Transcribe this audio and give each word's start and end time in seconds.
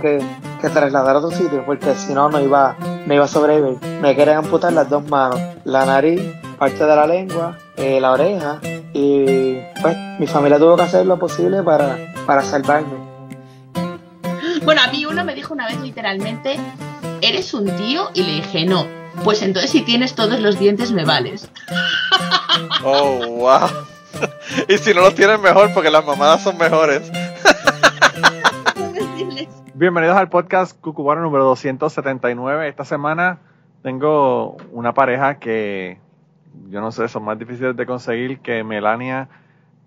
que 0.00 0.68
trasladar 0.68 1.16
a 1.16 1.18
otro 1.18 1.30
sitio 1.30 1.64
porque 1.64 1.94
si 1.94 2.12
no, 2.12 2.28
no 2.28 2.40
iba, 2.40 2.76
no 3.06 3.14
iba 3.14 3.24
a 3.24 3.28
sobrevivir. 3.28 3.78
Me 4.00 4.14
querían 4.14 4.38
amputar 4.38 4.72
las 4.72 4.88
dos 4.88 5.08
manos, 5.08 5.40
la 5.64 5.84
nariz, 5.86 6.20
parte 6.58 6.84
de 6.84 6.96
la 6.96 7.06
lengua, 7.06 7.58
eh, 7.76 8.00
la 8.00 8.12
oreja 8.12 8.60
y 8.92 9.56
pues 9.80 9.96
mi 10.18 10.26
familia 10.26 10.58
tuvo 10.58 10.76
que 10.76 10.82
hacer 10.82 11.06
lo 11.06 11.18
posible 11.18 11.62
para, 11.62 11.96
para 12.26 12.42
salvarme. 12.42 13.10
Bueno, 14.62 14.82
a 14.82 14.88
mí 14.88 15.06
uno 15.06 15.24
me 15.24 15.34
dijo 15.34 15.54
una 15.54 15.66
vez 15.66 15.80
literalmente, 15.80 16.58
¿eres 17.22 17.54
un 17.54 17.64
tío? 17.76 18.10
Y 18.14 18.22
le 18.22 18.32
dije, 18.32 18.66
no. 18.66 18.86
Pues 19.24 19.42
entonces 19.42 19.70
si 19.70 19.82
tienes 19.82 20.14
todos 20.14 20.40
los 20.40 20.58
dientes 20.58 20.92
me 20.92 21.04
vales. 21.04 21.48
Oh, 22.84 23.26
wow. 23.26 23.68
y 24.68 24.78
si 24.78 24.94
no 24.94 25.00
los 25.00 25.14
tienes 25.14 25.40
mejor 25.40 25.72
porque 25.72 25.90
las 25.90 26.04
mamadas 26.04 26.42
son 26.42 26.56
mejores. 26.58 27.10
Bienvenidos 29.80 30.18
al 30.18 30.28
podcast 30.28 30.78
Cucubano 30.78 31.22
número 31.22 31.44
279. 31.44 32.68
Esta 32.68 32.84
semana 32.84 33.38
tengo 33.82 34.58
una 34.72 34.92
pareja 34.92 35.38
que 35.38 35.98
yo 36.68 36.82
no 36.82 36.92
sé, 36.92 37.08
son 37.08 37.24
más 37.24 37.38
difíciles 37.38 37.74
de 37.74 37.86
conseguir 37.86 38.40
que 38.40 38.62
Melania 38.62 39.30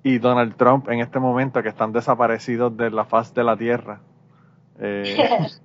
y 0.02 0.18
Donald 0.18 0.56
Trump 0.56 0.90
en 0.90 1.00
este 1.00 1.20
momento 1.20 1.62
que 1.62 1.70
están 1.70 1.94
desaparecidos 1.94 2.76
de 2.76 2.90
la 2.90 3.06
faz 3.06 3.36
de 3.36 3.44
la 3.44 3.56
Tierra. 3.56 4.00
Eh, 4.80 5.16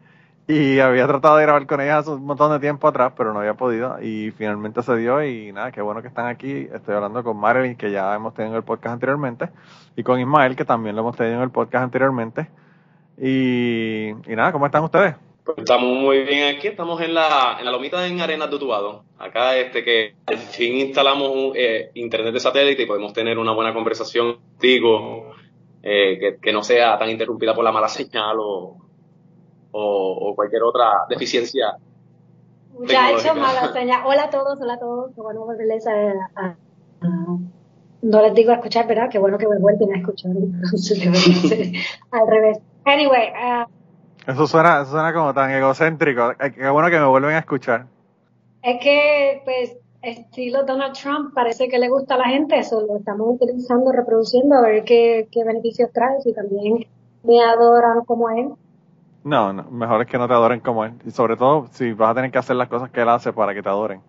y 0.46 0.78
había 0.80 1.06
tratado 1.06 1.38
de 1.38 1.44
grabar 1.44 1.66
con 1.66 1.80
ellas 1.80 2.00
hace 2.00 2.10
un 2.10 2.26
montón 2.26 2.52
de 2.52 2.60
tiempo 2.60 2.86
atrás, 2.86 3.14
pero 3.16 3.32
no 3.32 3.38
había 3.38 3.54
podido 3.54 3.98
y 4.02 4.30
finalmente 4.32 4.82
se 4.82 4.94
dio 4.96 5.24
y 5.24 5.50
nada, 5.52 5.72
qué 5.72 5.80
bueno 5.80 6.02
que 6.02 6.08
están 6.08 6.26
aquí. 6.26 6.68
Estoy 6.70 6.96
hablando 6.96 7.24
con 7.24 7.38
Marilyn, 7.38 7.76
que 7.76 7.90
ya 7.90 8.14
hemos 8.14 8.34
tenido 8.34 8.52
en 8.52 8.58
el 8.58 8.64
podcast 8.64 8.92
anteriormente, 8.92 9.48
y 9.96 10.02
con 10.02 10.20
Ismael, 10.20 10.54
que 10.54 10.66
también 10.66 10.94
lo 10.96 11.00
hemos 11.00 11.16
tenido 11.16 11.36
en 11.36 11.44
el 11.44 11.50
podcast 11.50 11.84
anteriormente. 11.84 12.50
Y, 13.20 14.12
nada, 14.28 14.52
¿cómo 14.52 14.66
están 14.66 14.84
ustedes? 14.84 15.16
Pues 15.44 15.58
estamos 15.58 15.96
muy 15.96 16.24
bien 16.24 16.54
aquí, 16.54 16.68
estamos 16.68 17.00
en 17.00 17.14
la, 17.14 17.56
en 17.58 17.64
la 17.64 17.72
lomita 17.72 18.06
en 18.06 18.20
Arenas 18.20 18.50
de 18.50 18.56
Utuado. 18.56 19.04
Acá 19.18 19.56
este 19.56 19.82
que 19.82 20.14
al 20.26 20.36
fin 20.36 20.76
instalamos 20.76 21.52
eh, 21.56 21.90
internet 21.94 22.34
de 22.34 22.40
satélite 22.40 22.82
y 22.82 22.86
podemos 22.86 23.12
tener 23.12 23.38
una 23.38 23.52
buena 23.52 23.72
conversación 23.72 24.36
contigo, 24.36 25.32
eh, 25.82 26.38
que, 26.40 26.52
no 26.52 26.62
sea 26.62 26.98
tan 26.98 27.08
interrumpida 27.10 27.54
por 27.54 27.64
la 27.64 27.72
mala 27.72 27.88
señal 27.88 28.36
o, 28.38 28.76
o, 29.72 30.34
cualquier 30.36 30.62
otra 30.62 31.06
deficiencia. 31.08 31.76
Ya 32.86 33.10
he 33.10 33.14
hecho 33.14 33.34
mala 33.34 33.72
señal. 33.72 34.02
Hola 34.06 34.24
a 34.24 34.30
todos, 34.30 34.60
hola 34.60 34.74
a 34.74 34.78
todos. 34.78 35.16
Bueno, 35.16 35.44
volverles 35.44 35.86
a, 35.88 36.56
no 38.02 38.22
les 38.22 38.34
digo 38.34 38.52
a 38.52 38.56
escuchar, 38.56 38.86
¿verdad? 38.86 39.08
Qué 39.10 39.18
bueno 39.18 39.38
que 39.38 39.48
me 39.48 39.58
vuelven 39.58 39.92
a 39.94 39.98
escuchar. 39.98 40.30
al 42.12 42.26
revés. 42.28 42.58
Anyway. 42.84 43.30
Uh, 43.30 43.66
eso, 44.30 44.46
suena, 44.46 44.82
eso 44.82 44.90
suena 44.90 45.12
como 45.12 45.32
tan 45.32 45.50
egocéntrico. 45.50 46.32
Qué 46.54 46.68
bueno 46.68 46.90
que 46.90 46.98
me 46.98 47.06
vuelven 47.06 47.34
a 47.34 47.38
escuchar. 47.38 47.86
Es 48.62 48.80
que, 48.82 49.42
pues, 49.44 49.76
estilo 50.02 50.64
Donald 50.64 50.94
Trump 50.94 51.32
parece 51.34 51.68
que 51.68 51.78
le 51.78 51.88
gusta 51.88 52.14
a 52.14 52.18
la 52.18 52.28
gente. 52.28 52.58
Eso 52.58 52.80
lo 52.80 52.98
estamos 52.98 53.26
utilizando, 53.40 53.90
reproduciendo, 53.92 54.56
a 54.56 54.62
ver 54.62 54.84
qué, 54.84 55.28
qué 55.32 55.44
beneficios 55.44 55.90
trae. 55.92 56.20
Si 56.22 56.34
también 56.34 56.86
me 57.22 57.42
adoran 57.42 58.04
como 58.04 58.28
él. 58.30 58.50
No, 59.24 59.52
no, 59.52 59.64
mejor 59.64 60.02
es 60.02 60.08
que 60.08 60.18
no 60.18 60.28
te 60.28 60.34
adoren 60.34 60.60
como 60.60 60.84
él. 60.84 60.92
Y 61.04 61.10
sobre 61.10 61.36
todo 61.36 61.68
si 61.72 61.92
vas 61.92 62.10
a 62.10 62.14
tener 62.14 62.30
que 62.30 62.38
hacer 62.38 62.56
las 62.56 62.68
cosas 62.68 62.90
que 62.90 63.00
él 63.00 63.08
hace 63.08 63.32
para 63.32 63.54
que 63.54 63.62
te 63.62 63.68
adoren. 63.68 64.00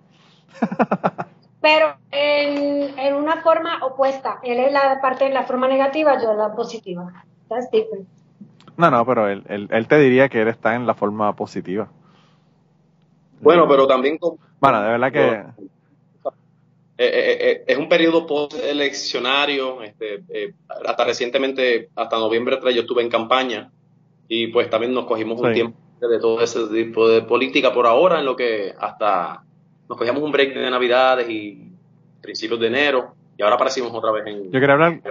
Pero 1.61 1.95
en, 2.11 2.97
en 2.97 3.15
una 3.15 3.41
forma 3.41 3.85
opuesta. 3.85 4.39
Él 4.43 4.59
es 4.59 4.71
la 4.71 4.99
parte 5.01 5.25
de 5.25 5.33
la 5.33 5.43
forma 5.43 5.67
negativa, 5.67 6.21
yo 6.21 6.33
la 6.33 6.53
positiva. 6.53 7.11
That's 7.49 7.69
different. 7.71 8.07
No, 8.79 8.89
no, 8.89 9.05
pero 9.05 9.27
él, 9.27 9.43
él, 9.69 9.87
te 9.89 9.99
diría 9.99 10.29
que 10.29 10.41
él 10.41 10.47
está 10.47 10.73
en 10.73 10.87
la 10.87 10.93
forma 10.93 11.35
positiva. 11.35 11.89
Bueno, 13.41 13.67
pero 13.67 13.85
también... 13.85 14.17
bueno, 14.61 14.81
de 14.81 14.89
verdad 14.89 15.11
que... 15.11 15.29
Eh, 16.97 17.05
eh, 17.05 17.37
eh, 17.41 17.63
es 17.67 17.77
un 17.77 17.89
periodo 17.89 18.25
post-eleccionario. 18.25 19.83
Este, 19.83 20.23
hasta 20.85 21.03
recientemente, 21.03 21.89
hasta 21.93 22.17
noviembre 22.17 22.55
3, 22.55 22.73
yo 22.73 22.81
estuve 22.83 23.01
en 23.01 23.09
campaña 23.09 23.69
y 24.29 24.47
pues 24.47 24.69
también 24.69 24.93
nos 24.93 25.05
cogimos 25.05 25.41
un 25.41 25.51
tiempo 25.51 25.77
de 25.99 26.17
todo 26.17 26.41
ese 26.41 26.65
tipo 26.67 27.09
de 27.09 27.23
política 27.23 27.73
por 27.73 27.85
ahora, 27.85 28.19
en 28.19 28.25
lo 28.25 28.37
que 28.37 28.73
hasta 28.79 29.43
nos 29.89 29.97
cogíamos 29.97 30.23
un 30.23 30.31
break 30.31 30.53
de 30.53 30.71
Navidades 30.71 31.29
y 31.29 31.69
principios 32.21 32.61
de 32.61 32.67
enero 32.67 33.13
y 33.37 33.43
ahora 33.43 33.55
aparecimos 33.55 33.91
otra 33.93 34.11
vez 34.13 34.25
en... 34.27 34.45
Yo 34.45 34.59
quería 34.59 34.75
hablar, 34.75 35.01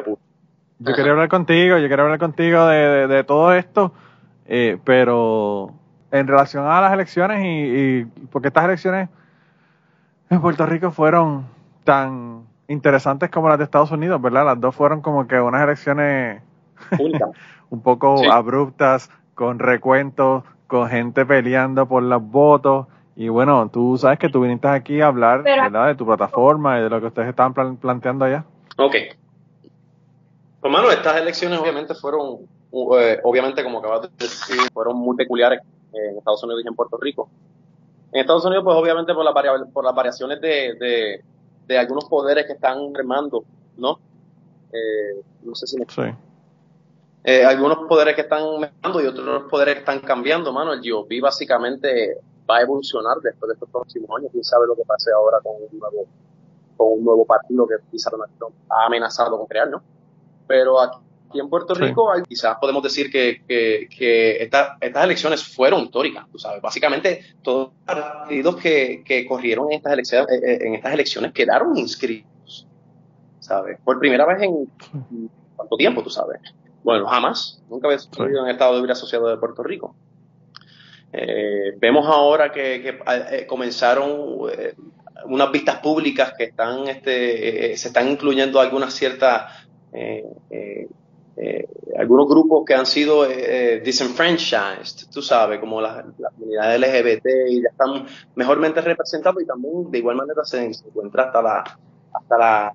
yo 0.78 0.94
quería 0.94 1.12
hablar 1.12 1.28
contigo, 1.28 1.78
yo 1.78 1.89
quería 1.89 2.05
hablar 2.05 2.19
contigo 2.19 2.66
de, 2.66 3.25
todo 3.25 3.53
esto, 3.53 3.93
eh, 4.47 4.78
pero 4.84 5.75
en 6.11 6.27
relación 6.27 6.66
a 6.66 6.81
las 6.81 6.93
elecciones 6.93 7.44
y, 7.44 7.47
y 7.47 8.05
porque 8.31 8.49
estas 8.49 8.65
elecciones 8.65 9.09
en 10.31 10.41
Puerto 10.41 10.66
Rico 10.66 10.91
fueron 10.91 11.47
tan 11.84 12.44
interesantes 12.69 13.31
como 13.31 13.49
las 13.49 13.59
de 13.59 13.65
Estados 13.65 13.91
Unidos, 13.91 14.21
¿verdad? 14.21 14.44
Las 14.44 14.61
dos 14.61 14.75
fueron 14.75 15.00
como 15.00 15.27
que 15.27 15.41
unas 15.41 15.62
elecciones 15.62 16.43
un 17.71 17.83
poco 17.83 18.31
abruptas, 18.31 19.10
con 19.34 19.59
recuentos, 19.59 20.45
con 20.66 20.89
gente 20.89 21.25
peleando 21.25 21.87
por 21.87 22.03
los 22.03 22.22
votos. 22.22 22.87
Y 23.16 23.28
bueno, 23.28 23.69
tú 23.69 23.97
sabes 23.99 24.19
que 24.19 24.28
tú 24.28 24.43
viniste 24.43 24.69
aquí 24.69 25.00
a 25.00 25.09
hablar 25.09 25.43
de 25.43 25.95
tu 25.97 26.06
plataforma 26.06 26.78
y 26.78 26.83
de 26.83 26.91
lo 26.91 27.00
que 27.00 27.06
ustedes 27.06 27.28
estaban 27.28 27.55
planteando 27.55 28.27
allá. 28.27 28.45
Ok. 28.77 28.95
Pues, 30.61 30.73
mano, 30.73 30.91
estas 30.91 31.21
elecciones 31.21 31.59
obviamente 31.59 31.95
fueron, 31.95 32.49
eh, 32.99 33.21
obviamente, 33.23 33.63
como 33.63 33.79
acabas 33.79 34.03
de 34.03 34.09
decir, 34.19 34.59
fueron 34.73 34.97
muy 34.97 35.17
peculiares 35.17 35.61
en 35.93 36.19
Estados 36.19 36.43
Unidos 36.43 36.63
y 36.65 36.69
en 36.69 36.75
Puerto 36.75 36.97
Rico. 36.97 37.29
En 38.13 38.21
Estados 38.21 38.45
Unidos, 38.45 38.65
pues 38.65 38.77
obviamente 38.77 39.15
por, 39.15 39.25
la 39.25 39.67
por 39.73 39.85
las 39.85 39.95
variaciones 39.95 40.41
de, 40.41 41.23
de, 41.67 41.79
algunos 41.79 42.07
poderes 42.07 42.47
que 42.47 42.55
están 42.55 42.95
remando, 42.95 43.45
¿no? 43.77 44.01
Eh, 44.73 45.23
no 45.43 45.55
sé 45.55 45.67
si 45.67 45.79
me... 45.79 45.85
Sí. 45.89 46.03
Eh, 47.25 47.45
algunos 47.45 47.87
poderes 47.87 48.15
que 48.15 48.23
están 48.23 48.43
mejorando 48.59 49.03
y 49.03 49.07
otros 49.07 49.43
poderes 49.51 49.75
que 49.75 49.81
están 49.81 50.01
cambiando, 50.01 50.53
mano. 50.53 50.73
El 50.73 50.81
GOP 50.81 51.21
básicamente 51.21 52.19
va 52.49 52.57
a 52.57 52.63
evolucionar 52.63 53.19
después 53.19 53.49
de 53.49 53.55
estos 53.55 53.69
próximos 53.69 54.09
años. 54.19 54.31
Quién 54.33 54.45
sabe 54.45 54.67
lo 54.67 54.75
que 54.75 54.85
pase 54.85 55.11
ahora 55.13 55.39
con 55.43 55.53
un 55.57 55.79
nuevo, 55.79 56.07
con 56.77 56.93
un 56.99 57.05
nuevo 57.05 57.27
partido 57.27 57.67
que 57.67 57.75
quizás 57.91 58.13
ha 58.71 58.87
amenazado 58.87 59.37
con 59.37 59.47
crear, 59.47 59.69
¿no? 59.69 59.83
Pero 60.48 60.81
aquí 60.81 60.98
en 61.34 61.48
Puerto 61.48 61.75
Rico 61.75 62.10
quizás 62.26 62.56
podemos 62.59 62.82
decir 62.82 63.10
que, 63.10 63.42
que, 63.47 64.42
estas 64.42 65.04
elecciones 65.04 65.44
fueron 65.44 65.84
históricas, 65.84 66.26
tú 66.32 66.38
sabes. 66.38 66.60
Básicamente 66.60 67.22
todos 67.42 67.72
los 67.86 67.94
partidos 68.00 68.56
que, 68.56 69.03
que 69.04 69.26
corrieron 69.26 69.70
en 69.70 69.76
estas, 69.76 69.92
elecciones, 69.92 70.32
eh, 70.32 70.41
eh, 70.42 70.59
en 70.62 70.75
estas 70.75 70.94
elecciones 70.94 71.32
quedaron 71.32 71.76
inscritos, 71.76 72.66
¿sabes? 73.38 73.78
Por 73.84 74.00
primera 74.00 74.26
vez 74.26 74.42
en 74.42 74.69
cuánto 75.54 75.76
tiempo, 75.76 76.03
tú 76.03 76.10
sabes. 76.10 76.41
Bueno, 76.83 77.06
jamás, 77.06 77.62
nunca 77.68 77.89
había 77.89 77.98
sucedido 77.98 78.41
en 78.41 78.47
el 78.47 78.53
Estado 78.53 78.74
Libre 78.74 78.92
Asociado 78.92 79.28
de 79.28 79.36
Puerto 79.36 79.62
Rico. 79.62 79.94
Eh, 81.12 81.74
vemos 81.78 82.06
ahora 82.06 82.53
que, 82.53 82.86
eh, 82.86 83.47
comenzaron 83.47 84.51
eh, 84.53 84.74
unas 85.24 85.51
vistas 85.51 85.80
públicas 85.80 86.34
que 86.36 86.44
están, 86.44 86.86
este, 86.89 87.77
se 87.77 87.89
están 87.89 88.09
incluyendo 88.09 88.60
algunas 88.60 88.92
ciertas, 88.94 89.67
algunos 91.97 92.29
grupos 92.29 92.65
que 92.67 92.75
han 92.75 92.87
sido 92.87 93.27
disenfranchised, 93.27 95.11
tú 95.13 95.23
sabes, 95.23 95.61
como 95.61 95.81
la, 95.81 96.05
la, 96.19 96.31
comunidad 96.31 96.77
LGBT 96.77 97.27
y 97.49 97.63
ya 97.63 97.69
están 97.71 98.07
mejormente 98.35 98.81
representados 98.81 99.43
y 99.43 99.47
también 99.47 99.91
de 99.91 99.99
igual 99.99 100.17
manera 100.17 100.45
se, 100.45 100.65
encuentra 100.65 101.25
hasta 101.25 101.43
la, 101.43 101.79
hasta 102.13 102.39
la, 102.39 102.75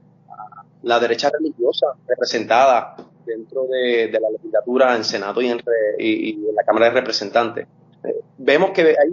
la 0.84 1.00
derecha 1.00 1.30
religiosa 1.30 1.88
representada 2.08 2.96
dentro 3.26 3.66
de, 3.68 4.10
la 4.12 4.30
legislatura 4.30 4.96
en 4.96 5.04
Senado 5.04 5.42
y 5.42 5.48
en, 5.50 5.62
y, 5.98 6.32
en 6.32 6.56
la 6.56 6.64
Cámara 6.64 6.88
de 6.88 6.92
Representantes. 6.92 7.68
Eh, 8.04 8.22
vemos 8.38 8.72
que 8.72 8.82
hay 8.82 9.10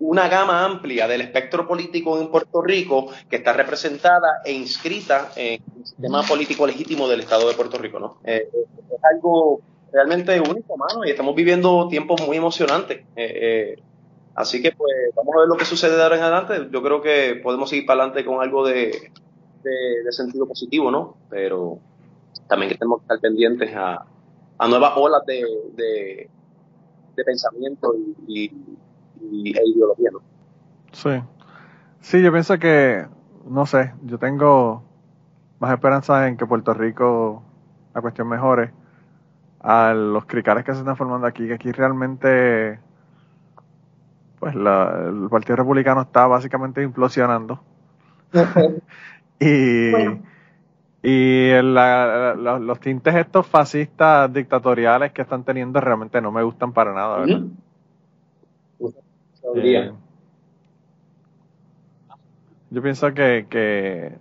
una 0.00 0.28
gama 0.28 0.64
amplia 0.64 1.06
del 1.06 1.20
espectro 1.20 1.66
político 1.66 2.18
en 2.20 2.30
Puerto 2.30 2.62
Rico 2.62 3.08
que 3.28 3.36
está 3.36 3.52
representada 3.52 4.40
e 4.44 4.52
inscrita 4.52 5.30
en 5.36 5.62
el 5.76 5.86
sistema 5.86 6.22
político 6.22 6.66
legítimo 6.66 7.08
del 7.08 7.20
Estado 7.20 7.48
de 7.48 7.54
Puerto 7.54 7.78
Rico. 7.78 7.98
¿no? 7.98 8.18
Eh, 8.24 8.48
eh, 8.52 8.66
es 8.94 9.04
algo 9.12 9.60
realmente 9.92 10.40
único, 10.40 10.76
mano, 10.76 11.04
y 11.04 11.10
estamos 11.10 11.34
viviendo 11.34 11.88
tiempos 11.88 12.24
muy 12.26 12.36
emocionantes. 12.36 13.04
así 14.34 14.62
que, 14.62 14.72
pues, 14.72 14.94
vamos 15.16 15.34
a 15.34 15.38
ver 15.40 15.48
lo 15.48 15.56
que 15.56 15.64
sucede 15.64 15.96
de 15.96 16.02
ahora 16.02 16.16
en 16.16 16.22
adelante. 16.22 16.68
Yo 16.72 16.82
creo 16.82 17.02
que 17.02 17.40
podemos 17.42 17.68
seguir 17.68 17.86
para 17.86 18.04
adelante 18.04 18.24
con 18.24 18.40
algo 18.40 18.66
de, 18.66 19.10
sentido 20.10 20.46
positivo, 20.46 20.90
¿no? 20.90 21.16
Pero 21.28 21.78
también 22.48 22.76
tenemos 22.76 22.98
que 22.98 23.04
estar 23.04 23.20
pendientes 23.20 23.70
a, 23.74 24.06
nuevas 24.68 24.92
olas 24.96 25.24
de, 25.26 26.28
pensamiento 27.24 27.94
y, 28.26 28.46
e 28.46 29.62
ideología, 29.66 30.10
¿no? 30.12 30.20
Sí. 30.92 31.22
Sí, 32.00 32.22
yo 32.22 32.32
pienso 32.32 32.58
que, 32.58 33.06
no 33.46 33.66
sé, 33.66 33.92
yo 34.04 34.18
tengo 34.18 34.82
más 35.58 35.72
esperanza 35.72 36.26
en 36.28 36.36
que 36.36 36.46
Puerto 36.46 36.72
Rico 36.74 37.42
la 37.94 38.00
cuestión 38.00 38.28
mejore. 38.28 38.72
a 39.62 39.92
los 39.92 40.24
cricales 40.24 40.64
que 40.64 40.72
se 40.72 40.78
están 40.78 40.96
formando 40.96 41.26
aquí, 41.26 41.46
que 41.46 41.54
aquí 41.54 41.70
realmente 41.70 42.80
pues 44.38 44.54
la, 44.54 45.04
el 45.06 45.28
Partido 45.28 45.56
Republicano 45.56 46.00
está 46.00 46.26
básicamente 46.26 46.82
implosionando. 46.82 47.60
y 49.40 49.92
y 51.02 51.50
los 51.62 52.80
tintes 52.80 53.14
estos 53.14 53.46
fascistas 53.46 54.32
dictatoriales 54.32 55.12
que 55.12 55.22
están 55.22 55.44
teniendo 55.44 55.80
realmente 55.80 56.20
no 56.20 56.30
me 56.30 56.42
gustan 56.42 56.72
para 56.72 56.92
nada, 56.92 57.18
¿verdad? 57.20 57.42
Eh, 59.56 59.92
yo 62.70 62.82
pienso 62.82 63.12
que, 63.14 63.46
que 63.48 64.18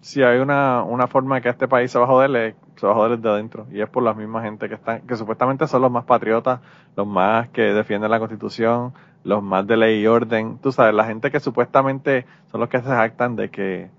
si 0.00 0.22
hay 0.22 0.38
una, 0.38 0.84
una 0.84 1.08
forma 1.08 1.36
de 1.36 1.42
que 1.42 1.48
este 1.48 1.66
país 1.66 1.90
se 1.90 1.98
va 1.98 2.04
a 2.04 2.08
joder, 2.08 2.54
se 2.76 2.86
va 2.86 2.92
a 2.92 2.94
joder 2.94 3.16
desde 3.16 3.28
adentro. 3.28 3.66
Y 3.72 3.80
es 3.80 3.88
por 3.88 4.02
las 4.04 4.16
mismas 4.16 4.44
gente 4.44 4.68
que 4.68 4.76
están, 4.76 5.02
que 5.02 5.16
supuestamente 5.16 5.66
son 5.66 5.82
los 5.82 5.90
más 5.90 6.04
patriotas, 6.04 6.60
los 6.96 7.06
más 7.06 7.48
que 7.48 7.62
defienden 7.62 8.10
la 8.10 8.20
constitución, 8.20 8.94
los 9.24 9.42
más 9.42 9.66
de 9.66 9.76
ley 9.76 10.00
y 10.00 10.06
orden. 10.06 10.58
Tú 10.58 10.70
sabes, 10.70 10.94
la 10.94 11.04
gente 11.04 11.30
que 11.32 11.40
supuestamente 11.40 12.26
son 12.52 12.60
los 12.60 12.68
que 12.68 12.78
se 12.78 12.86
jactan 12.88 13.34
de 13.34 13.50
que 13.50 13.90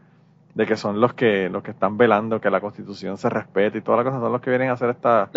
de 0.60 0.68
que 0.68 0.76
son 0.76 1.00
los 1.00 1.14
que 1.14 1.48
los 1.48 1.64
que 1.64 1.72
están 1.72 1.98
velando 1.98 2.42
que 2.42 2.50
la 2.50 2.60
constitución 2.60 3.18
se 3.18 3.30
respete 3.30 3.78
y 3.78 3.82
toda 3.82 4.00
la 4.00 4.04
cosa 4.04 4.20
son 4.20 4.30
los 4.30 4.42
que 4.42 4.50
vienen 4.50 4.68
a 4.68 4.74
hacer 4.74 4.90
esta, 4.90 5.30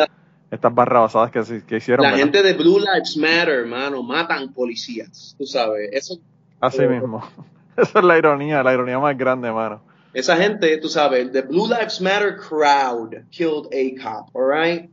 estas 0.51 0.75
barrabasadas 0.75 1.31
que, 1.31 1.63
que 1.65 1.77
hicieron. 1.77 2.05
La 2.05 2.17
gente 2.17 2.43
de 2.43 2.55
Blue 2.55 2.81
Lives 2.81 3.17
Matter, 3.17 3.61
hermano, 3.61 4.03
matan 4.03 4.53
policías, 4.53 5.37
tú 5.39 5.47
sabes. 5.47 5.91
Eso, 5.93 6.17
Así 6.61 6.85
mismo. 6.89 7.23
Esa 7.77 8.01
es 8.01 8.05
la 8.05 8.19
ironía, 8.19 8.65
la 8.65 8.75
ironía 8.75 8.99
más 8.99 9.17
grande, 9.17 9.47
hermano. 9.47 9.81
Esa 10.13 10.37
gente, 10.37 10.77
tú 10.79 10.89
sabes, 10.89 11.31
the 11.31 11.43
Blue 11.43 11.69
Lives 11.69 12.01
Matter 12.01 12.37
crowd 12.37 13.15
killed 13.31 13.69
a 13.73 14.03
cop, 14.03 14.35
alright? 14.35 14.91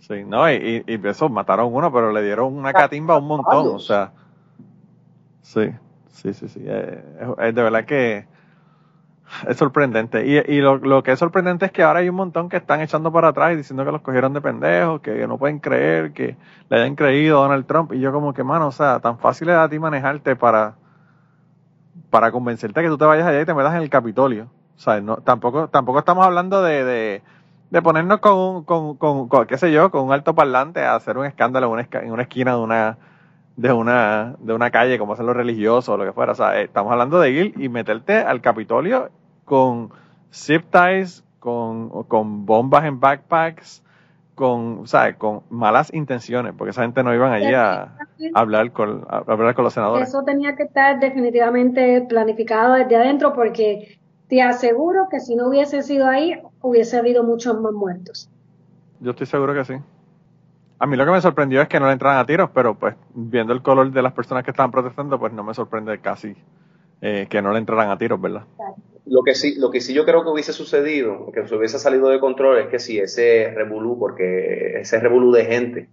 Sí, 0.00 0.24
no, 0.26 0.52
y, 0.52 0.84
y, 0.86 1.08
eso, 1.08 1.30
mataron 1.30 1.72
uno, 1.72 1.90
pero 1.90 2.12
le 2.12 2.22
dieron 2.22 2.54
una 2.54 2.74
catimba 2.74 3.14
a 3.14 3.18
un 3.18 3.28
montón, 3.28 3.76
o 3.76 3.78
sea. 3.78 4.12
Sí, 5.40 5.70
sí, 6.12 6.34
sí, 6.34 6.48
sí. 6.48 6.60
Eh, 6.66 7.02
es 7.38 7.54
de 7.54 7.62
verdad 7.62 7.86
que 7.86 8.26
es 9.48 9.56
sorprendente. 9.56 10.26
Y, 10.26 10.56
y 10.56 10.60
lo, 10.60 10.78
lo, 10.78 11.02
que 11.02 11.12
es 11.12 11.18
sorprendente 11.18 11.66
es 11.66 11.72
que 11.72 11.82
ahora 11.82 12.00
hay 12.00 12.08
un 12.08 12.16
montón 12.16 12.48
que 12.48 12.56
están 12.56 12.80
echando 12.80 13.12
para 13.12 13.28
atrás 13.28 13.52
y 13.52 13.56
diciendo 13.56 13.84
que 13.84 13.92
los 13.92 14.02
cogieron 14.02 14.32
de 14.32 14.40
pendejos, 14.40 15.00
que 15.00 15.26
no 15.26 15.38
pueden 15.38 15.58
creer, 15.58 16.12
que 16.12 16.36
le 16.68 16.76
hayan 16.76 16.94
creído 16.96 17.38
a 17.38 17.42
Donald 17.42 17.66
Trump. 17.66 17.92
Y 17.92 18.00
yo 18.00 18.12
como 18.12 18.32
que, 18.34 18.44
mano, 18.44 18.68
o 18.68 18.72
sea, 18.72 19.00
tan 19.00 19.18
fácil 19.18 19.48
es 19.48 19.56
a 19.56 19.68
ti 19.68 19.78
manejarte 19.78 20.36
para, 20.36 20.74
para 22.10 22.32
convencerte 22.32 22.82
que 22.82 22.88
tú 22.88 22.98
te 22.98 23.04
vayas 23.04 23.26
allá 23.26 23.40
y 23.40 23.46
te 23.46 23.54
metas 23.54 23.74
en 23.74 23.82
el 23.82 23.90
Capitolio. 23.90 24.48
O 24.76 24.78
sea, 24.78 25.00
no, 25.00 25.18
tampoco, 25.18 25.68
tampoco 25.68 25.98
estamos 25.98 26.26
hablando 26.26 26.62
de, 26.62 26.84
de, 26.84 27.22
de 27.70 27.82
ponernos 27.82 28.20
con, 28.20 28.64
con, 28.64 28.96
con, 28.96 29.46
qué 29.46 29.58
sé 29.58 29.72
yo, 29.72 29.90
con 29.90 30.04
un 30.04 30.12
alto 30.12 30.34
parlante 30.34 30.84
a 30.84 30.94
hacer 30.94 31.18
un 31.18 31.26
escándalo 31.26 31.66
en 31.66 31.72
una, 31.72 31.88
en 32.00 32.12
una 32.12 32.22
esquina 32.22 32.52
de 32.52 32.60
una, 32.60 32.98
de 33.56 33.72
una, 33.72 34.36
de 34.38 34.54
una 34.54 34.70
calle, 34.70 34.98
como 34.98 35.12
hacen 35.12 35.26
los 35.26 35.36
religiosos 35.36 35.90
o 35.90 35.96
lo 35.96 36.04
que 36.04 36.12
fuera. 36.12 36.32
O 36.32 36.34
sea, 36.34 36.58
eh, 36.58 36.64
estamos 36.64 36.90
hablando 36.92 37.20
de 37.20 37.30
ir 37.30 37.54
y 37.58 37.68
meterte 37.68 38.16
al 38.16 38.40
Capitolio 38.40 39.10
con 39.50 39.90
zip 40.32 40.66
ties, 40.70 41.24
con, 41.40 42.04
con 42.04 42.46
bombas 42.46 42.84
en 42.84 43.00
backpacks, 43.00 43.82
con, 44.36 44.86
¿sabes? 44.86 45.16
con 45.16 45.42
malas 45.50 45.92
intenciones, 45.92 46.54
porque 46.56 46.70
esa 46.70 46.82
gente 46.82 47.02
no 47.02 47.12
iban 47.12 47.32
allí 47.32 47.52
a, 47.52 47.96
hablar, 48.32 48.70
con, 48.70 49.04
hablar 49.10 49.56
con 49.56 49.64
los 49.64 49.74
senadores. 49.74 50.08
Eso 50.08 50.22
tenía 50.22 50.54
que 50.54 50.62
estar 50.62 51.00
definitivamente 51.00 52.06
planificado 52.08 52.74
desde 52.74 52.94
adentro, 52.94 53.32
porque 53.32 53.98
te 54.28 54.40
aseguro 54.40 55.08
que 55.10 55.18
si 55.18 55.34
no 55.34 55.48
hubiese 55.48 55.82
sido 55.82 56.06
ahí, 56.06 56.40
hubiese 56.62 56.96
habido 56.96 57.24
muchos 57.24 57.60
más 57.60 57.72
muertos. 57.72 58.30
Yo 59.00 59.10
estoy 59.10 59.26
seguro 59.26 59.52
que 59.52 59.64
sí. 59.64 59.74
A 60.78 60.86
mí 60.86 60.96
lo 60.96 61.04
que 61.04 61.10
me 61.10 61.20
sorprendió 61.20 61.60
es 61.60 61.66
que 61.66 61.80
no 61.80 61.86
le 61.86 61.94
entraran 61.94 62.20
a 62.20 62.24
tiros, 62.24 62.50
pero 62.54 62.76
pues 62.76 62.94
viendo 63.14 63.52
el 63.52 63.62
color 63.62 63.90
de 63.90 64.00
las 64.00 64.12
personas 64.12 64.44
que 64.44 64.52
estaban 64.52 64.70
protestando, 64.70 65.18
pues 65.18 65.32
no 65.32 65.42
me 65.42 65.54
sorprende 65.54 65.98
casi 65.98 66.36
eh, 67.00 67.26
que 67.28 67.42
no 67.42 67.50
le 67.50 67.58
entraran 67.58 67.90
a 67.90 67.98
tiros, 67.98 68.20
¿verdad? 68.20 68.44
Lo 69.10 69.22
que 69.24 69.34
sí, 69.34 69.56
lo 69.56 69.70
que 69.70 69.80
sí 69.80 69.92
yo 69.92 70.04
creo 70.04 70.22
que 70.22 70.30
hubiese 70.30 70.52
sucedido, 70.52 71.32
que 71.32 71.46
se 71.46 71.54
hubiese 71.56 71.80
salido 71.80 72.08
de 72.08 72.20
control, 72.20 72.60
es 72.60 72.68
que 72.68 72.78
si 72.78 72.98
ese 72.98 73.52
revolú, 73.52 73.98
porque 73.98 74.78
ese 74.80 75.00
revolú 75.00 75.32
de 75.32 75.44
gente 75.44 75.88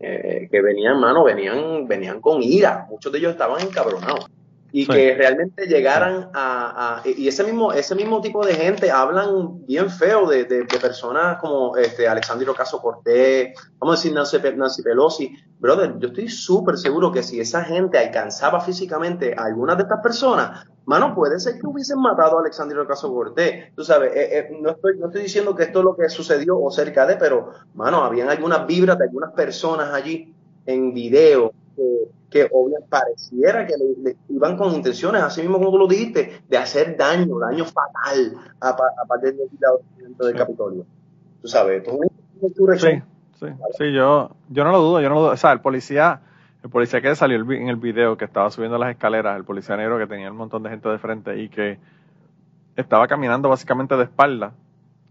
eh, 0.00 0.48
que 0.50 0.60
venían, 0.60 0.98
mano, 1.00 1.22
venían, 1.22 1.86
venían 1.86 2.20
con 2.20 2.42
ira, 2.42 2.86
muchos 2.90 3.12
de 3.12 3.18
ellos 3.18 3.30
estaban 3.30 3.62
encabronados 3.62 4.28
y 4.70 4.86
que 4.86 5.14
realmente 5.14 5.66
llegaran 5.66 6.30
a, 6.34 7.02
y 7.04 7.26
ese 7.26 7.42
mismo 7.42 7.72
ese 7.72 7.94
mismo 7.94 8.20
tipo 8.20 8.44
de 8.44 8.54
gente 8.54 8.90
hablan 8.90 9.64
bien 9.64 9.88
feo 9.88 10.28
de, 10.28 10.44
de, 10.44 10.64
personas 10.64 11.38
como 11.38 11.76
este 11.76 12.06
Alexandre 12.06 12.48
Ocasio 12.50 12.78
Cortés 12.80 13.54
vamos 13.78 13.96
a 13.96 13.98
decir 13.98 14.12
Nancy, 14.12 14.38
Nancy 14.56 14.82
Pelosi. 14.82 15.36
Brother 15.58 15.98
yo 15.98 16.08
estoy 16.08 16.28
súper 16.28 16.76
seguro 16.76 17.10
que 17.10 17.22
si 17.22 17.40
esa 17.40 17.64
gente 17.64 17.98
alcanzaba 17.98 18.60
físicamente 18.60 19.34
a 19.36 19.44
algunas 19.44 19.76
de 19.78 19.84
estas 19.84 20.00
personas 20.02 20.66
mano 20.84 21.14
puede 21.14 21.40
ser 21.40 21.58
que 21.58 21.66
hubiesen 21.66 22.00
matado 22.00 22.36
a 22.38 22.40
Alexandre 22.42 22.78
Ocasio 22.78 23.12
Cortés. 23.12 23.74
Tú 23.74 23.84
sabes 23.84 24.14
eh, 24.14 24.38
eh, 24.38 24.58
no 24.60 24.70
estoy 24.70 24.98
no 24.98 25.06
estoy 25.06 25.22
diciendo 25.22 25.54
que 25.54 25.64
esto 25.64 25.78
es 25.78 25.84
lo 25.86 25.96
que 25.96 26.10
sucedió 26.10 26.60
o 26.60 26.70
cerca 26.70 27.06
de 27.06 27.16
pero 27.16 27.52
mano 27.74 28.04
habían 28.04 28.28
algunas 28.28 28.66
vibras 28.66 28.98
de 28.98 29.04
algunas 29.04 29.32
personas 29.32 29.94
allí 29.94 30.34
en 30.66 30.92
video 30.92 31.52
que 32.30 32.48
obviamente 32.52 32.88
pareciera 32.88 33.66
que 33.66 33.74
le, 34.02 34.16
iban 34.28 34.56
con 34.56 34.74
intenciones, 34.74 35.22
así 35.22 35.40
mismo 35.40 35.58
como 35.58 35.70
tú 35.70 35.78
lo 35.78 35.86
dijiste, 35.86 36.42
de 36.48 36.58
hacer 36.58 36.96
daño, 36.96 37.38
daño 37.38 37.64
fatal 37.64 38.34
a, 38.60 38.68
a 38.70 39.06
partir 39.06 39.34
del 39.34 39.48
del 40.18 40.36
Capitolio. 40.36 40.84
Tú 41.40 41.48
sabes, 41.48 41.82
esto 41.82 41.98
es 42.02 42.80
Sí, 42.80 43.02
sí, 43.38 43.46
sí, 43.78 43.92
yo, 43.92 44.30
yo 44.48 44.64
no 44.64 44.72
lo 44.72 44.80
dudo, 44.80 45.00
yo 45.00 45.08
no 45.08 45.14
lo 45.16 45.20
dudo. 45.22 45.30
O 45.32 45.36
sea, 45.36 45.52
el 45.52 45.60
policía, 45.60 46.20
el 46.62 46.70
policía 46.70 47.00
que 47.00 47.14
salió 47.14 47.36
en 47.36 47.68
el 47.68 47.76
video, 47.76 48.16
que 48.16 48.24
estaba 48.24 48.50
subiendo 48.50 48.78
las 48.78 48.90
escaleras, 48.90 49.36
el 49.36 49.44
policía 49.44 49.76
negro 49.76 49.98
que 49.98 50.06
tenía 50.06 50.30
un 50.30 50.36
montón 50.36 50.62
de 50.62 50.70
gente 50.70 50.88
de 50.88 50.98
frente 50.98 51.40
y 51.40 51.48
que 51.48 51.78
estaba 52.76 53.08
caminando 53.08 53.48
básicamente 53.48 53.96
de 53.96 54.04
espalda, 54.04 54.52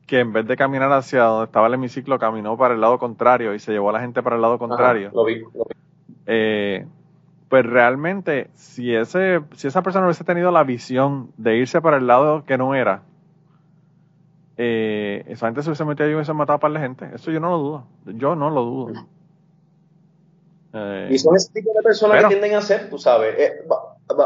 que 0.05 0.19
en 0.19 0.31
vez 0.31 0.47
de 0.47 0.55
caminar 0.55 0.91
hacia 0.91 1.23
donde 1.23 1.45
estaba 1.45 1.67
el 1.67 1.73
hemiciclo, 1.73 2.17
caminó 2.17 2.57
para 2.57 2.73
el 2.73 2.81
lado 2.81 2.97
contrario 2.97 3.53
y 3.53 3.59
se 3.59 3.71
llevó 3.71 3.89
a 3.89 3.93
la 3.93 3.99
gente 3.99 4.23
para 4.23 4.35
el 4.37 4.41
lado 4.41 4.57
contrario. 4.57 5.11
lo 5.13 5.25
vi, 5.25 5.39
lo 5.39 5.65
vi. 5.67 5.75
Eh, 6.27 6.85
pues 7.49 7.65
realmente, 7.65 8.49
si, 8.55 8.93
ese, 8.93 9.41
si 9.55 9.67
esa 9.67 9.81
persona 9.81 10.05
hubiese 10.05 10.23
tenido 10.23 10.51
la 10.51 10.63
visión 10.63 11.31
de 11.37 11.57
irse 11.57 11.81
para 11.81 11.97
el 11.97 12.05
lado 12.05 12.45
que 12.45 12.57
no 12.57 12.75
era, 12.75 13.03
eh, 14.57 15.23
esa 15.27 15.47
gente 15.47 15.61
se 15.61 15.69
hubiese 15.69 15.85
metido 15.85 16.09
y 16.09 16.15
hubiese 16.15 16.33
matado 16.33 16.57
a 16.57 16.59
par 16.59 16.73
de 16.73 16.79
gente. 16.79 17.09
Eso 17.13 17.31
yo 17.31 17.39
no 17.39 17.49
lo 17.49 17.57
dudo. 17.57 17.87
Yo 18.05 18.35
no 18.35 18.49
lo 18.49 18.63
dudo. 18.63 19.07
Eh, 20.73 21.09
y 21.11 21.19
son 21.19 21.35
ese 21.35 21.53
tipo 21.53 21.71
de 21.73 21.81
personas 21.81 22.23
que 22.23 22.29
tienden 22.29 22.55
a 22.55 22.61
ser, 22.61 22.89
tú 22.89 22.97
sabes, 22.97 23.35
eh, 23.37 23.65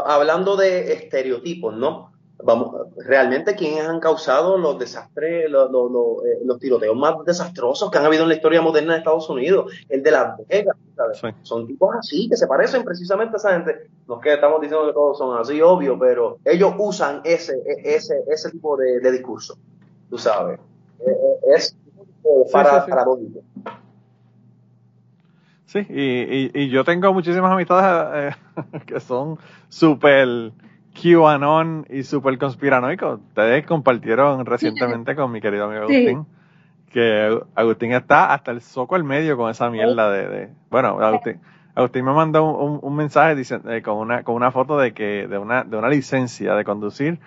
hablando 0.06 0.56
de 0.56 0.92
estereotipos, 0.94 1.76
¿no? 1.76 2.11
Vamos, 2.44 2.88
realmente 2.96 3.54
quienes 3.54 3.86
han 3.86 4.00
causado 4.00 4.56
los 4.58 4.78
desastres, 4.78 5.50
los, 5.50 5.70
eh, 5.70 6.38
los, 6.44 6.58
tiroteos 6.58 6.96
más 6.96 7.14
desastrosos 7.24 7.90
que 7.90 7.98
han 7.98 8.04
habido 8.04 8.22
en 8.22 8.28
la 8.28 8.34
historia 8.34 8.60
moderna 8.60 8.92
de 8.92 8.98
Estados 8.98 9.28
Unidos, 9.30 9.72
el 9.88 10.02
de 10.02 10.10
Las 10.10 10.46
Vegas, 10.48 10.76
Son 11.42 11.66
tipos 11.66 11.94
así, 11.96 12.28
que 12.28 12.36
se 12.36 12.46
parecen 12.46 12.84
precisamente 12.84 13.36
a 13.36 13.38
esa 13.38 13.52
gente. 13.52 13.90
No 14.06 14.16
es 14.16 14.22
que 14.22 14.34
estamos 14.34 14.60
diciendo 14.60 14.86
que 14.86 14.92
todos 14.92 15.18
son 15.18 15.38
así, 15.38 15.60
obvio, 15.60 15.98
pero 15.98 16.38
ellos 16.44 16.74
usan 16.78 17.20
ese, 17.24 17.54
e, 17.66 17.94
ese, 17.94 18.22
ese 18.28 18.50
tipo 18.50 18.76
de, 18.76 19.10
discurso, 19.10 19.56
tú 20.10 20.18
sabes. 20.18 20.58
E, 21.00 21.10
e, 21.10 21.54
es 21.54 21.76
para, 22.52 22.86
paradójico. 22.86 23.40
Sí, 25.66 25.86
y, 25.88 26.50
y, 26.52 26.68
yo 26.68 26.84
tengo 26.84 27.14
muchísimas 27.14 27.50
amistades 27.50 28.34
eh, 28.34 28.80
que 28.86 29.00
son 29.00 29.38
súper 29.70 30.52
QAnon 30.94 31.86
y 31.90 32.02
super 32.02 32.36
conspiranoico. 32.38 33.14
Ustedes 33.28 33.66
compartieron 33.66 34.44
recientemente 34.46 35.14
con 35.14 35.32
mi 35.32 35.40
querido 35.40 35.64
amigo 35.64 35.82
Agustín 35.82 36.26
que 36.92 37.40
Agustín 37.54 37.92
está 37.92 38.32
hasta 38.32 38.50
el 38.50 38.60
soco 38.60 38.94
al 38.94 39.02
medio 39.02 39.36
con 39.36 39.50
esa 39.50 39.70
mierda 39.70 40.10
de, 40.10 40.50
bueno, 40.70 41.00
Agustín, 41.00 41.40
Agustín 41.74 42.04
me 42.04 42.12
mandó 42.12 42.44
un, 42.44 42.94
mensaje 42.94 43.34
diciendo, 43.34 43.72
eh, 43.72 43.82
con 43.82 43.96
una 43.96 44.22
con 44.22 44.34
una 44.34 44.50
foto 44.50 44.78
de 44.78 44.92
que 44.92 45.26
de 45.26 45.38
una 45.38 45.64
de 45.64 45.76
una 45.76 45.88
licencia 45.88 46.54
de 46.54 46.64
conducir 46.64 47.18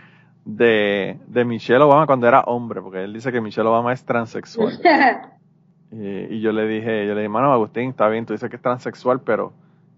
de, 0.45 1.17
de 1.25 1.45
Michelle 1.45 1.83
Obama 1.83 2.05
cuando 2.05 2.27
era 2.27 2.41
hombre, 2.41 2.81
porque 2.81 3.03
él 3.03 3.13
dice 3.13 3.31
que 3.31 3.41
Michelle 3.41 3.67
Obama 3.67 3.91
es 3.91 4.05
transexual. 4.05 4.79
y, 5.91 6.35
y, 6.35 6.41
yo 6.41 6.51
le 6.51 6.67
dije, 6.67 7.07
yo 7.07 7.15
le 7.15 7.21
dije, 7.21 7.29
mano, 7.29 7.51
Agustín, 7.51 7.89
está 7.89 8.07
bien, 8.07 8.27
tú 8.27 8.33
dices 8.33 8.47
que 8.49 8.57
es 8.57 8.61
transexual, 8.61 9.21
pero 9.21 9.53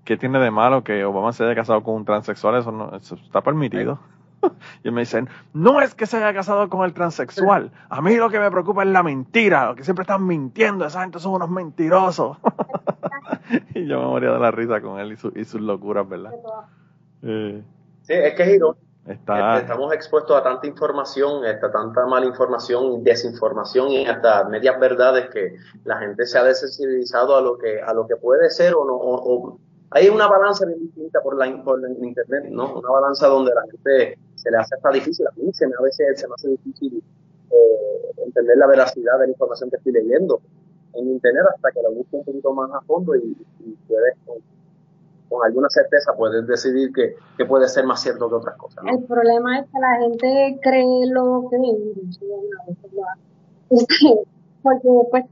¿qué 0.08 0.16
tiene 0.16 0.40
de 0.40 0.52
malo 0.52 0.86
que 0.86 1.04
Obama 1.04 1.34
se 1.34 1.44
haya 1.44 1.54
casado 1.54 1.84
con 1.84 1.96
un 1.96 2.06
transexual? 2.06 2.56
Eso 2.56 2.72
no 2.72 2.96
está 2.96 3.42
permitido. 3.42 4.00
y 4.84 4.90
me 4.90 5.02
dicen, 5.02 5.28
no 5.54 5.82
es 5.82 5.94
que 5.96 6.06
se 6.06 6.16
haya 6.16 6.34
casado 6.34 6.70
con 6.70 6.86
el 6.86 6.94
transexual. 6.94 7.72
A 7.90 8.02
mí 8.02 8.16
lo 8.16 8.30
que 8.30 8.40
me 8.40 8.50
preocupa 8.50 8.84
es 8.84 8.90
la 8.90 9.04
mentira, 9.04 9.66
lo 9.66 9.76
que 9.76 9.84
siempre 9.84 10.04
están 10.04 10.26
mintiendo, 10.26 10.86
esa 10.86 11.02
gente 11.02 11.20
son 11.20 11.34
unos 11.34 11.50
mentirosos. 11.50 12.38
y 13.76 13.86
yo 13.86 14.00
me 14.00 14.06
moría 14.06 14.32
de 14.32 14.40
la 14.40 14.50
risa 14.50 14.80
con 14.80 14.98
él 14.98 15.12
y, 15.12 15.44
sus 15.44 15.62
locuras, 15.62 16.08
¿verdad? 16.08 16.32
Eh. 17.24 17.62
Sí, 18.04 18.14
es 18.14 18.34
que 18.36 18.44
es 18.44 18.56
irónico. 18.56 18.80
Está... 19.06 19.56
Este, 19.56 19.66
estamos 19.66 19.94
expuestos 19.94 20.38
a 20.38 20.44
tanta 20.44 20.68
información, 20.68 21.46
a 21.46 21.60
tanta 21.60 22.06
mala 22.06 22.26
información, 22.26 23.04
desinformación 23.04 23.90
y 23.90 24.06
hasta 24.06 24.46
medias 24.46 24.80
verdades 24.80 25.30
que 25.30 25.58
la 25.84 25.98
gente 25.98 26.26
se 26.26 26.38
ha 26.38 26.44
desensibilizado 26.44 27.36
a 27.36 27.42
lo 27.42 27.58
que 27.58 27.82
a 27.82 27.94
lo 27.94 28.06
que 28.06 28.18
puede 28.18 28.50
ser 28.50 28.74
o 28.74 28.86
no. 28.86 29.60
Hay 29.92 30.10
una 30.10 30.28
balanza 30.28 30.66
bien 30.66 30.80
distinta 30.80 31.22
por 31.22 31.38
la 31.38 31.64
por 31.64 31.80
internet, 32.02 32.46
¿no? 32.50 32.80
Una 32.80 32.90
balanza 32.90 33.28
donde 33.28 33.54
la 33.54 33.62
gente 33.64 34.20
se 34.36 34.52
le 34.52 34.58
hace 34.58 34.76
hasta 34.76 34.90
difícil. 34.92 35.28
A 35.28 35.32
mí 35.36 35.52
se 35.54 35.68
me 35.68 35.74
a 35.78 35.82
veces 35.82 36.20
se 36.20 36.28
me 36.28 36.34
hace 36.34 36.50
difícil 36.50 37.04
eh, 37.52 38.12
entender 38.26 38.58
la 38.58 38.68
veracidad 38.68 39.20
de 39.20 39.28
la 39.28 39.32
información 39.32 39.70
que 39.70 39.78
estoy 39.78 39.94
leyendo 39.94 40.42
en 40.94 41.08
internet 41.08 41.44
hasta 41.56 41.72
que 41.72 41.82
la 41.82 41.90
busque 41.90 42.16
un 42.16 42.26
poquito 42.26 42.54
más 42.54 42.72
a 42.74 42.82
fondo 42.82 43.16
y, 43.16 43.36
y 43.60 43.78
puedes 43.88 44.16
con 45.30 45.46
alguna 45.46 45.68
certeza 45.70 46.14
puedes 46.18 46.48
decidir 46.48 46.92
que, 46.94 47.16
que, 47.38 47.46
puede 47.46 47.68
ser 47.68 47.86
más 47.86 48.02
cierto 48.02 48.30
que 48.30 48.36
otras 48.36 48.56
cosas. 48.58 48.84
El 48.86 49.04
problema 49.04 49.60
es 49.60 49.66
que 49.66 49.80
la 49.80 49.98
gente 50.00 50.60
cree 50.62 51.06
lo 51.08 51.48
que 51.50 51.58
porque 54.64 54.88
después 54.88 55.26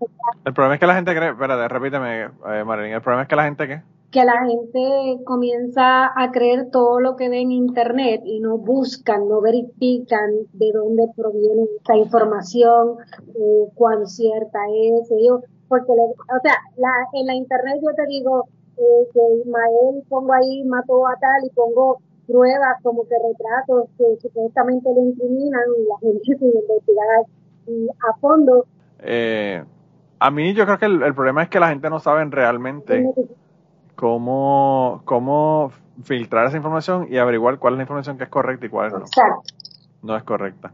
el 0.46 0.54
problema 0.54 0.76
es 0.76 0.80
que 0.80 0.88
la 0.88 0.96
gente 0.96 1.16
cree, 1.16 1.30
espérate, 1.30 1.68
repíteme, 1.68 2.24
eh, 2.24 2.64
Marilyn, 2.66 2.94
el 2.94 3.02
problema 3.02 3.24
es 3.24 3.30
que 3.30 3.36
la 3.36 3.44
gente 3.46 3.68
qué? 3.68 3.82
Que 4.16 4.24
la 4.24 4.46
gente 4.48 5.26
comienza 5.26 6.06
a 6.16 6.32
creer 6.32 6.70
todo 6.72 7.02
lo 7.02 7.18
que 7.18 7.28
ve 7.28 7.42
en 7.42 7.52
internet 7.52 8.22
y 8.24 8.40
no 8.40 8.58
buscan, 8.58 9.28
no 9.28 9.42
verifican 9.42 10.32
de 10.54 10.72
dónde 10.72 11.04
proviene 11.18 11.66
esa 11.82 11.98
información, 11.98 12.96
eh, 13.28 13.66
cuán 13.74 14.08
cierta 14.08 14.60
es, 14.74 15.12
ellos, 15.12 15.42
porque, 15.68 15.92
o 15.92 16.40
sea, 16.42 16.54
la, 16.78 16.94
en 17.12 17.28
la 17.28 17.36
internet 17.36 17.82
yo 17.84 17.94
te 17.94 18.06
digo, 18.08 18.46
eh, 18.78 19.08
que 19.14 19.20
Ismael 19.42 20.02
pongo 20.08 20.32
ahí 20.32 20.64
mató 20.64 21.06
a 21.06 21.18
tal 21.18 21.46
y 21.46 21.50
pongo 21.50 21.98
pruebas 22.26 22.82
como 22.84 23.04
que 23.10 23.16
retratos 23.16 23.90
que 23.98 24.06
supuestamente 24.22 24.94
le 24.94 25.10
incriminan 25.10 25.64
y 25.78 25.90
la 25.90 25.98
gente 26.00 26.24
sin 26.40 26.58
investigar 26.58 27.26
a 28.10 28.18
fondo. 28.22 28.66
Eh, 29.00 29.62
a 30.20 30.32
mí 30.32 30.54
yo 30.54 30.64
creo 30.64 30.80
que 30.80 30.86
el, 30.86 31.14
problema 31.14 31.44
es 31.44 31.50
que 31.50 31.60
la 31.60 31.68
gente 31.68 31.90
no 31.90 32.00
sabe 32.00 32.24
realmente 32.24 33.14
cómo, 33.96 35.02
cómo 35.06 35.72
filtrar 36.04 36.48
esa 36.48 36.58
información 36.58 37.08
y 37.10 37.18
averiguar 37.18 37.58
cuál 37.60 37.74
es 37.74 37.78
la 37.78 37.84
información 37.84 38.18
que 38.18 38.26
es 38.26 38.30
correcta 38.30 38.66
y 38.66 38.70
cuál 38.70 38.92
no. 38.92 39.06
No 40.04 40.16
es 40.16 40.24
correcta. 40.24 40.72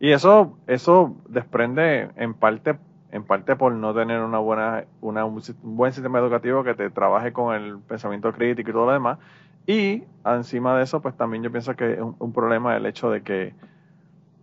Y 0.00 0.12
eso, 0.12 0.56
eso 0.66 1.14
desprende 1.28 2.10
en 2.16 2.34
parte 2.34 2.76
en 3.12 3.24
parte 3.24 3.56
por 3.56 3.72
no 3.72 3.94
tener 3.94 4.20
una 4.20 4.38
buena, 4.38 4.84
una, 5.00 5.24
un 5.24 5.40
buen 5.62 5.92
sistema 5.92 6.18
educativo 6.18 6.64
que 6.64 6.74
te 6.74 6.90
trabaje 6.90 7.32
con 7.32 7.54
el 7.54 7.78
pensamiento 7.78 8.32
crítico 8.32 8.70
y 8.70 8.72
todo 8.72 8.86
lo 8.86 8.92
demás. 8.92 9.18
Y 9.66 10.04
encima 10.24 10.76
de 10.76 10.84
eso, 10.84 11.00
pues 11.00 11.16
también 11.16 11.42
yo 11.42 11.50
pienso 11.50 11.74
que 11.74 11.94
es 11.94 12.00
un, 12.00 12.32
problema 12.32 12.76
el 12.76 12.86
hecho 12.86 13.10
de 13.10 13.22
que 13.22 13.54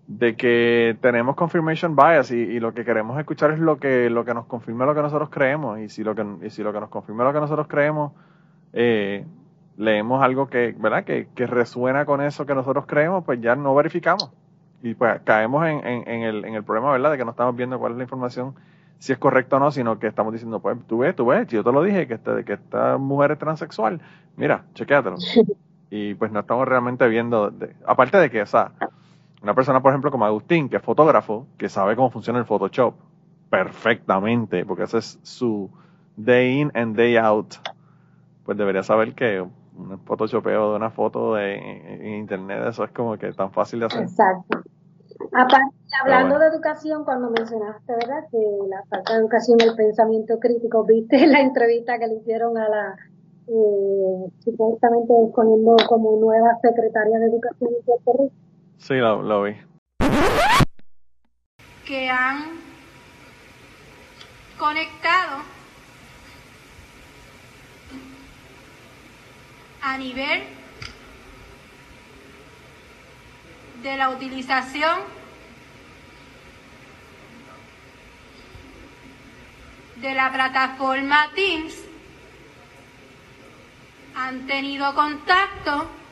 de 0.07 0.36
que 0.36 0.98
tenemos 1.01 1.36
confirmation 1.36 1.95
bias 1.95 2.31
y, 2.31 2.60
lo 2.60 2.74
que 2.74 2.83
queremos 2.83 3.17
escuchar 3.17 3.51
es 3.51 3.60
lo 3.60 3.77
que 3.77 4.10
lo 4.10 4.25
que 4.25 4.33
nos 4.33 4.45
confirma 4.45 4.86
lo 4.86 4.93
que 4.93 5.01
nosotros 5.01 5.29
creemos 5.29 5.79
y 5.79 5.88
si 5.88 6.03
lo 6.03 6.13
que 6.13 6.25
y 6.41 6.50
si 6.50 6.62
lo 6.62 6.74
que 6.74 6.81
nos 6.81 6.89
confirma 6.89 7.24
lo 7.24 7.31
que 7.31 7.39
nosotros 7.39 7.67
creemos 7.67 8.12
eh, 8.74 9.25
leemos 9.77 10.22
algo 10.22 10.48
que 10.48 10.75
verdad 10.77 11.05
que, 11.05 11.29
que 11.33 11.48
resuena 11.48 12.05
con 12.05 12.19
eso 12.22 12.45
que 12.45 12.53
nosotros 12.53 12.86
creemos 12.86 13.24
pues 13.24 13.39
ya 13.39 13.55
no 13.55 13.74
verificamos 13.74 14.29
y 14.83 14.95
pues 14.95 15.22
caemos 15.24 15.65
en, 15.65 15.79
en, 15.86 16.24
el, 16.24 16.43
en 16.43 16.55
el 16.55 16.63
problema, 16.63 16.91
¿verdad? 16.91 17.12
De 17.12 17.17
que 17.17 17.24
no 17.24 17.31
estamos 17.31 17.55
viendo 17.55 17.79
cuál 17.79 17.93
es 17.93 17.98
la 17.98 18.03
información, 18.03 18.53
si 19.00 19.13
es 19.13 19.17
correcta 19.17 19.55
o 19.55 19.60
no, 19.60 19.72
sino 19.72 19.98
que 19.98 20.07
estamos 20.07 20.33
diciendo, 20.33 20.60
pues 20.60 20.77
tú 20.88 21.00
ves, 21.00 21.15
tú 21.15 21.25
ves, 21.25 21.48
yo 21.48 21.63
te 21.63 21.72
lo 21.72 21.81
dije, 21.81 22.05
que, 22.05 22.15
este, 22.15 22.43
que 22.43 22.53
esta 22.53 22.98
mujer 22.98 23.31
es 23.31 23.39
transexual, 23.39 24.01
mira, 24.38 24.65
chequéatelo. 24.75 25.17
Y 25.95 26.15
pues 26.15 26.31
no 26.31 26.39
estamos 26.39 26.67
realmente 26.67 27.07
viendo, 27.07 27.53
aparte 27.86 28.17
de 28.17 28.31
que, 28.31 28.41
o 28.41 28.48
sea, 28.48 28.72
una 29.43 29.53
persona, 29.53 29.81
por 29.81 29.91
ejemplo, 29.91 30.09
como 30.09 30.25
Agustín, 30.25 30.69
que 30.69 30.77
es 30.77 30.81
fotógrafo, 30.81 31.47
que 31.57 31.67
sabe 31.67 31.97
cómo 31.97 32.09
funciona 32.09 32.39
el 32.39 32.45
Photoshop 32.45 32.95
perfectamente, 33.50 34.65
porque 34.65 34.83
ese 34.83 35.00
es 35.00 35.19
su 35.21 35.69
day 36.15 36.62
in 36.62 36.71
and 36.73 36.95
day 36.95 37.17
out, 37.17 37.55
pues 38.45 38.57
debería 38.57 38.83
saber 38.83 39.13
que 39.13 39.41
un 39.41 40.00
photoshopeo 40.05 40.71
de 40.71 40.75
una 40.77 40.91
foto 40.91 41.35
de, 41.35 41.55
en 41.55 42.15
internet, 42.15 42.63
eso 42.69 42.85
es 42.85 42.91
como 42.91 43.17
que 43.17 43.33
tan 43.33 43.51
fácil 43.51 43.81
de 43.81 43.88
hacer. 43.88 44.03
Exacto. 44.03 44.62
Aparte, 45.33 45.75
hablando 46.01 46.39
de 46.39 46.47
educación, 46.47 47.03
cuando 47.03 47.29
mencionaste, 47.29 47.93
¿verdad? 47.93 48.23
Que 48.31 48.38
la 48.69 48.83
falta 48.89 49.13
de 49.13 49.19
educación 49.19 49.57
y 49.59 49.67
el 49.67 49.75
pensamiento 49.75 50.39
crítico, 50.39 50.83
viste 50.88 51.27
la 51.27 51.41
entrevista 51.41 52.00
que 52.00 52.07
le 52.07 52.15
hicieron 52.15 52.57
a 52.57 52.69
la, 52.69 52.95
eh, 53.47 54.31
supuestamente 54.39 55.13
escogiendo 55.27 55.75
como 55.89 56.17
nueva 56.17 56.57
secretaria 56.62 57.19
de 57.19 57.25
educación 57.25 57.71
de 57.71 57.81
Puerto 57.85 58.23
Rico. 58.23 58.42
Sí, 58.85 58.95
lo, 58.95 59.43
vi. 59.43 59.55
Que 61.85 62.09
han 62.09 62.59
conectado 64.59 65.37
a 69.81 69.97
nivel 69.97 70.43
de 73.83 73.95
la 73.95 74.09
utilización 74.09 74.99
de 79.95 80.13
la 80.13 80.29
plataforma 80.29 81.29
Teams 81.33 81.73
han 84.13 84.45
tenido 84.45 84.93
contacto 84.93 86.02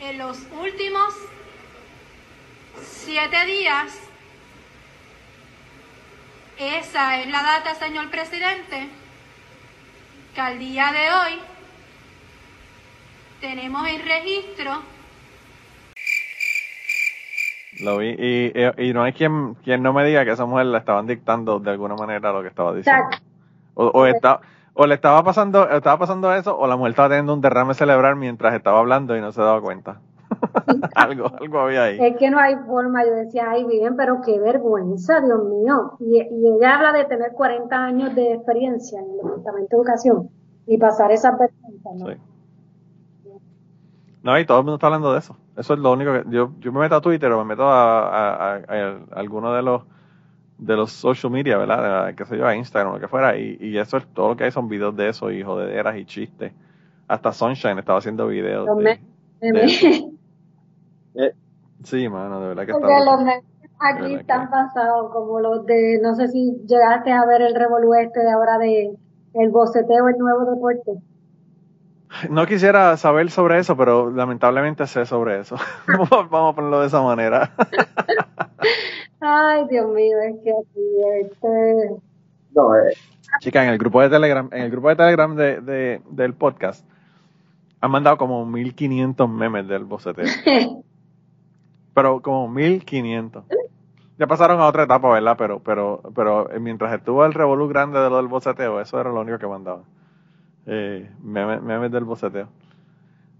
en 0.00 0.18
los 0.18 0.38
últimos 0.52 1.14
siete 2.82 3.44
días. 3.46 4.00
Esa 6.58 7.20
es 7.20 7.30
la 7.30 7.42
data, 7.42 7.74
señor 7.74 8.10
presidente, 8.10 8.88
que 10.34 10.40
al 10.40 10.58
día 10.58 10.92
de 10.92 11.12
hoy 11.12 11.40
tenemos 13.40 13.88
el 13.88 14.02
registro. 14.02 14.82
Lo 17.80 17.98
vi 17.98 18.08
y, 18.08 18.92
no 18.92 19.04
hay 19.04 19.12
quien, 19.12 19.54
quien 19.54 19.82
no 19.82 19.92
me 19.92 20.04
diga 20.04 20.24
que 20.24 20.32
esa 20.32 20.46
mujer 20.46 20.66
le 20.66 20.78
estaban 20.78 21.06
dictando 21.06 21.60
de 21.60 21.70
alguna 21.70 21.94
manera 21.94 22.32
lo 22.32 22.42
que 22.42 22.48
estaba 22.48 22.74
diciendo. 22.74 23.08
O, 23.74 23.86
o, 23.86 24.06
está, 24.06 24.40
o 24.80 24.86
le 24.86 24.94
estaba 24.94 25.24
pasando, 25.24 25.68
estaba 25.68 25.98
pasando 25.98 26.32
eso, 26.32 26.56
o 26.56 26.68
la 26.68 26.76
mujer 26.76 26.90
estaba 26.90 27.08
teniendo 27.08 27.34
un 27.34 27.40
derrame 27.40 27.74
cerebral 27.74 28.14
mientras 28.14 28.54
estaba 28.54 28.78
hablando 28.78 29.16
y 29.16 29.20
no 29.20 29.32
se 29.32 29.42
daba 29.42 29.60
cuenta. 29.60 30.00
algo, 30.94 31.32
algo 31.40 31.58
había 31.58 31.82
ahí. 31.82 31.98
Es 32.00 32.16
que 32.16 32.30
no 32.30 32.38
hay 32.38 32.54
forma, 32.64 33.04
yo 33.04 33.10
decía, 33.10 33.50
ay, 33.50 33.64
bien, 33.64 33.96
pero 33.96 34.20
qué 34.24 34.38
vergüenza, 34.38 35.20
Dios 35.20 35.44
mío. 35.46 35.94
Y, 35.98 36.22
y 36.22 36.56
ella 36.56 36.76
habla 36.76 36.92
de 36.92 37.06
tener 37.06 37.32
40 37.32 37.76
años 37.76 38.14
de 38.14 38.34
experiencia 38.34 39.00
en 39.00 39.10
el 39.10 39.16
Departamento 39.16 39.68
de 39.68 39.82
Educación 39.82 40.30
y 40.66 40.78
pasar 40.78 41.10
esas 41.10 41.36
vergüenzas, 41.36 41.94
¿no? 41.96 42.06
Sí. 42.06 42.12
No, 44.22 44.38
y 44.38 44.46
todo 44.46 44.58
el 44.58 44.64
mundo 44.64 44.76
está 44.76 44.86
hablando 44.86 45.12
de 45.12 45.18
eso. 45.18 45.36
Eso 45.56 45.74
es 45.74 45.80
lo 45.80 45.90
único 45.90 46.12
que. 46.12 46.22
Yo, 46.28 46.52
yo 46.60 46.70
me 46.70 46.78
meto 46.78 46.94
a 46.94 47.00
Twitter 47.00 47.32
o 47.32 47.38
me 47.38 47.44
meto 47.44 47.64
a, 47.64 48.54
a, 48.54 48.60
alguno 49.16 49.52
de 49.54 49.62
los 49.62 49.82
de 50.58 50.76
los 50.76 50.92
social 50.92 51.32
media, 51.32 51.56
¿verdad? 51.56 52.14
qué 52.14 52.24
sé 52.24 52.36
yo, 52.36 52.46
a 52.46 52.54
Instagram 52.54 52.92
o 52.92 52.94
lo 52.96 53.00
que 53.00 53.08
fuera, 53.08 53.36
y, 53.36 53.56
y 53.60 53.78
eso 53.78 53.96
es 53.96 54.06
todo 54.08 54.30
lo 54.30 54.36
que 54.36 54.44
hay 54.44 54.50
son 54.50 54.68
videos 54.68 54.94
de 54.96 55.08
eso, 55.08 55.30
y 55.30 55.42
jodederas 55.42 55.96
y 55.96 56.04
chistes. 56.04 56.52
Hasta 57.06 57.32
Sunshine 57.32 57.78
estaba 57.78 57.98
haciendo 58.00 58.26
videos. 58.26 58.68
de, 58.76 59.00
eh. 61.14 61.32
Sí, 61.84 62.08
mano, 62.08 62.40
de 62.40 62.48
verdad 62.48 62.66
que 62.66 62.72
está. 62.72 63.04
Los 63.04 63.20
aquí 63.78 64.14
están 64.14 64.50
pasados, 64.50 65.12
como 65.12 65.40
los 65.40 65.64
de, 65.64 66.00
no 66.02 66.14
sé 66.16 66.28
si 66.28 66.56
llegaste 66.66 67.12
a 67.12 67.24
ver 67.24 67.42
el 67.42 67.54
revolú 67.54 67.94
este 67.94 68.20
de 68.20 68.30
ahora 68.30 68.58
de 68.58 68.96
el 69.34 69.50
boceteo, 69.50 70.08
el 70.08 70.18
nuevo 70.18 70.44
deporte. 70.50 70.92
No 72.30 72.46
quisiera 72.46 72.96
saber 72.96 73.30
sobre 73.30 73.58
eso, 73.58 73.76
pero 73.76 74.10
lamentablemente 74.10 74.86
sé 74.86 75.06
sobre 75.06 75.40
eso. 75.40 75.56
Vamos 75.86 76.52
a 76.52 76.56
ponerlo 76.56 76.80
de 76.80 76.86
esa 76.86 77.02
manera. 77.02 77.52
Ay, 79.20 79.66
Dios 79.68 79.88
mío, 79.92 80.16
es 80.20 80.36
que 80.42 80.50
aquí 80.50 81.26
este... 81.26 81.90
No, 82.54 82.76
eh. 82.76 82.94
Chica, 83.40 83.62
en 83.62 83.70
el 83.70 83.78
grupo 83.78 84.00
de 84.00 84.08
Telegram, 84.08 84.48
en 84.52 84.62
el 84.62 84.70
grupo 84.70 84.88
de 84.88 84.96
Telegram 84.96 85.36
de, 85.36 86.00
del 86.08 86.34
podcast, 86.34 86.84
han 87.80 87.90
mandado 87.90 88.16
como 88.16 88.46
1500 88.46 89.28
memes 89.28 89.68
del 89.68 89.84
boceteo. 89.84 90.24
pero 91.94 92.20
como 92.22 92.48
1500. 92.48 93.44
Ya 94.18 94.26
pasaron 94.26 94.60
a 94.60 94.66
otra 94.66 94.84
etapa, 94.84 95.10
¿verdad? 95.10 95.36
Pero, 95.36 95.60
pero, 95.60 96.00
pero 96.14 96.48
mientras 96.58 96.92
estuvo 96.94 97.24
el 97.24 97.34
revolú 97.34 97.68
grande 97.68 98.00
de 98.00 98.08
lo 98.08 98.16
del 98.16 98.28
boceteo, 98.28 98.80
eso 98.80 99.00
era 99.00 99.10
lo 99.10 99.20
único 99.20 99.38
que 99.38 99.46
mandaban 99.46 99.97
eh, 100.68 101.10
memes, 101.22 101.90
del 101.90 102.04
boceteo. 102.04 102.48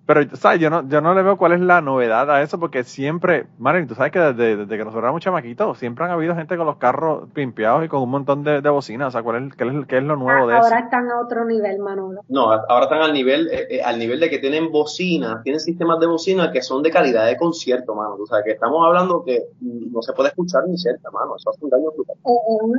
Pero, 0.07 0.23
¿sabes? 0.37 0.59
Yo 0.59 0.71
no, 0.71 0.89
yo 0.89 1.03
no 1.03 1.13
le 1.13 1.23
veo 1.23 1.37
cuál 1.37 1.53
es 1.53 1.61
la 1.61 1.83
novedad 1.83 2.31
a 2.31 2.41
eso, 2.41 2.59
porque 2.59 2.83
siempre, 2.83 3.45
Marilyn, 3.59 3.87
tú 3.87 3.95
sabes 3.95 4.11
que 4.11 4.19
desde, 4.19 4.57
desde 4.57 4.79
que 4.79 4.79
nosotros 4.79 5.03
éramos 5.03 5.21
chamaquitos, 5.21 5.77
siempre 5.77 6.07
han 6.07 6.11
habido 6.11 6.35
gente 6.35 6.57
con 6.57 6.65
los 6.65 6.79
carros 6.79 7.29
pimpeados 7.35 7.85
y 7.85 7.89
con 7.89 8.01
un 8.01 8.09
montón 8.09 8.43
de, 8.43 8.63
de 8.63 8.71
bocinas. 8.71 9.09
O 9.09 9.11
sea, 9.11 9.23
¿cuál 9.23 9.49
es, 9.49 9.55
qué, 9.55 9.65
es, 9.65 9.87
qué 9.87 9.99
es 9.99 10.03
lo 10.03 10.17
nuevo 10.17 10.47
de 10.47 10.55
ahora 10.55 10.67
eso? 10.67 10.75
Ahora 10.75 10.87
están 10.87 11.11
a 11.11 11.21
otro 11.21 11.45
nivel, 11.45 11.79
Manolo. 11.81 12.23
No, 12.31 12.51
ahora 12.51 12.85
están 12.85 13.03
al 13.03 13.13
nivel, 13.13 13.49
eh, 13.49 13.67
eh, 13.69 13.83
al 13.83 13.99
nivel 13.99 14.19
de 14.19 14.31
que 14.31 14.39
tienen 14.39 14.73
bocinas, 14.73 15.43
tienen 15.43 15.61
sistemas 15.61 16.01
de 16.01 16.07
bocina 16.07 16.53
que 16.53 16.63
son 16.63 16.83
de 16.83 16.91
calidad 16.91 17.27
de 17.27 17.37
concierto, 17.37 17.95
mano. 17.95 18.15
O 18.15 18.25
sea, 18.25 18.43
que 18.43 18.53
estamos 18.53 18.83
hablando 18.87 19.23
que 19.27 19.43
no 19.61 20.01
se 20.01 20.15
puede 20.15 20.31
escuchar 20.31 20.67
ni 20.69 20.79
cerca, 20.79 21.11
mano. 21.11 21.37
Eso 21.37 21.51
hace 21.51 21.63
un 21.63 21.69
daño 21.69 21.91
brutal. 21.95 22.17
Eh, 22.17 22.31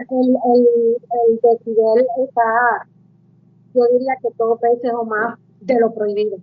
el, 0.09 0.29
el, 0.29 0.97
el, 1.27 1.39
decibel 1.43 2.07
está, 2.25 2.87
yo 3.79 3.97
diría 3.97 4.13
que 4.21 4.29
todo 4.37 4.57
veces 4.61 4.91
o 4.93 5.05
más 5.05 5.37
de 5.61 5.79
lo 5.79 5.93
prohibido 5.93 6.37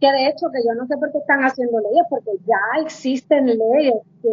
que 0.00 0.12
de 0.12 0.28
hecho 0.28 0.50
que 0.52 0.62
yo 0.62 0.74
no 0.74 0.86
sé 0.86 0.96
por 0.96 1.10
qué 1.12 1.18
están 1.18 1.40
haciendo 1.40 1.80
leyes, 1.80 2.04
porque 2.10 2.30
ya 2.46 2.82
existen 2.82 3.46
leyes 3.46 3.94
que, 4.22 4.28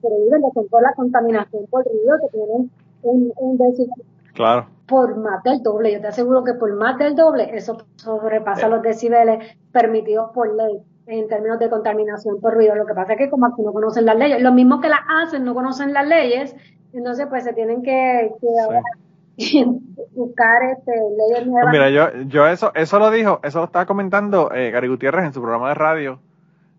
prohíben 0.00 0.42
de 0.42 0.50
control 0.52 0.82
la 0.82 0.94
contaminación 0.94 1.66
por 1.66 1.84
río, 1.84 2.14
que 2.20 2.36
tienen 2.36 2.70
un, 3.02 3.32
un 3.36 3.58
decibel 3.58 4.04
claro. 4.34 4.66
por 4.86 5.16
más 5.16 5.42
del 5.42 5.62
doble. 5.62 5.92
Yo 5.92 6.00
te 6.00 6.08
aseguro 6.08 6.44
que 6.44 6.54
por 6.54 6.74
más 6.74 6.98
del 6.98 7.14
doble 7.14 7.50
eso 7.56 7.78
sobrepasa 7.96 8.68
los 8.68 8.82
decibeles 8.82 9.56
permitidos 9.72 10.30
por 10.32 10.54
ley 10.54 10.80
en 11.06 11.26
términos 11.26 11.58
de 11.58 11.70
contaminación 11.70 12.40
por 12.40 12.54
ruido. 12.54 12.74
Lo 12.74 12.86
que 12.86 12.94
pasa 12.94 13.14
es 13.14 13.18
que 13.18 13.30
como 13.30 13.46
aquí 13.46 13.62
no 13.62 13.72
conocen 13.72 14.04
las 14.04 14.16
leyes, 14.16 14.40
lo 14.40 14.52
mismo 14.52 14.80
que 14.80 14.88
las 14.88 15.00
hacen, 15.22 15.44
no 15.44 15.54
conocen 15.54 15.92
las 15.92 16.06
leyes, 16.06 16.54
entonces 16.92 17.26
pues 17.28 17.44
se 17.44 17.52
tienen 17.52 17.82
que, 17.82 18.30
que 18.40 18.48
buscar 20.14 20.62
este, 20.64 20.92
leyes 20.92 21.46
nuevas. 21.46 21.70
Pues 21.70 21.72
mira, 21.72 21.90
yo, 21.90 22.22
yo 22.26 22.46
eso, 22.48 22.72
eso 22.74 22.98
lo 22.98 23.10
dijo, 23.10 23.40
eso 23.42 23.58
lo 23.58 23.66
estaba 23.66 23.86
comentando 23.86 24.52
eh, 24.52 24.70
Gary 24.70 24.88
Gutiérrez 24.88 25.24
en 25.24 25.32
su 25.32 25.40
programa 25.40 25.68
de 25.68 25.74
radio, 25.74 26.20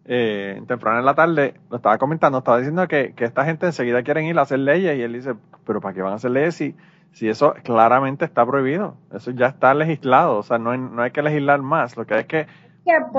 eh, 0.05 0.61
temprano 0.67 0.99
en 0.99 1.05
la 1.05 1.15
tarde, 1.15 1.53
lo 1.69 1.77
estaba 1.77 1.97
comentando, 1.97 2.39
estaba 2.39 2.57
diciendo 2.57 2.87
que, 2.87 3.13
que 3.15 3.25
esta 3.25 3.45
gente 3.45 3.65
enseguida 3.65 4.03
quieren 4.03 4.25
ir 4.25 4.37
a 4.39 4.41
hacer 4.41 4.59
leyes 4.59 4.97
y 4.97 5.01
él 5.01 5.13
dice, 5.13 5.35
pero 5.65 5.79
¿para 5.81 5.93
qué 5.93 6.01
van 6.01 6.13
a 6.13 6.15
hacer 6.15 6.31
leyes 6.31 6.55
si, 6.55 6.75
si 7.13 7.29
eso 7.29 7.53
claramente 7.63 8.25
está 8.25 8.45
prohibido? 8.45 8.95
Eso 9.13 9.31
ya 9.31 9.47
está 9.47 9.73
legislado, 9.73 10.37
o 10.37 10.43
sea, 10.43 10.57
no 10.57 10.71
hay, 10.71 10.79
no 10.79 11.01
hay 11.01 11.11
que 11.11 11.21
legislar 11.21 11.61
más, 11.61 11.95
lo 11.95 12.05
que 12.05 12.13
hay 12.15 12.25
que 12.25 12.47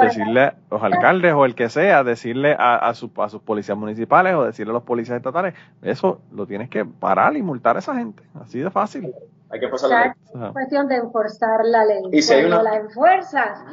decirle 0.02 0.40
a 0.40 0.54
los 0.70 0.82
alcaldes 0.82 1.32
o 1.34 1.44
el 1.44 1.54
que 1.54 1.68
sea, 1.68 2.02
decirle 2.04 2.54
a, 2.58 2.76
a, 2.76 2.94
su, 2.94 3.10
a 3.18 3.28
sus 3.28 3.42
policías 3.42 3.76
municipales 3.76 4.34
o 4.34 4.44
decirle 4.44 4.70
a 4.70 4.74
los 4.74 4.82
policías 4.82 5.16
estatales, 5.16 5.54
eso 5.82 6.20
lo 6.32 6.46
tienes 6.46 6.68
que 6.68 6.84
parar 6.84 7.36
y 7.36 7.42
multar 7.42 7.76
a 7.76 7.78
esa 7.80 7.94
gente, 7.94 8.22
así 8.40 8.58
de 8.58 8.70
fácil. 8.70 9.14
Hay 9.50 9.60
que 9.60 9.68
pasar 9.68 9.90
la 9.90 10.00
ley. 10.04 10.12
Es 10.46 10.52
cuestión 10.52 10.88
de 10.88 10.96
enforzar 10.96 11.64
la 11.64 11.84
ley. 11.84 12.02
Y 12.12 12.22
si 12.22 12.34
Cuando 12.34 12.62
la 12.62 12.76
enfuerzas, 12.76 13.64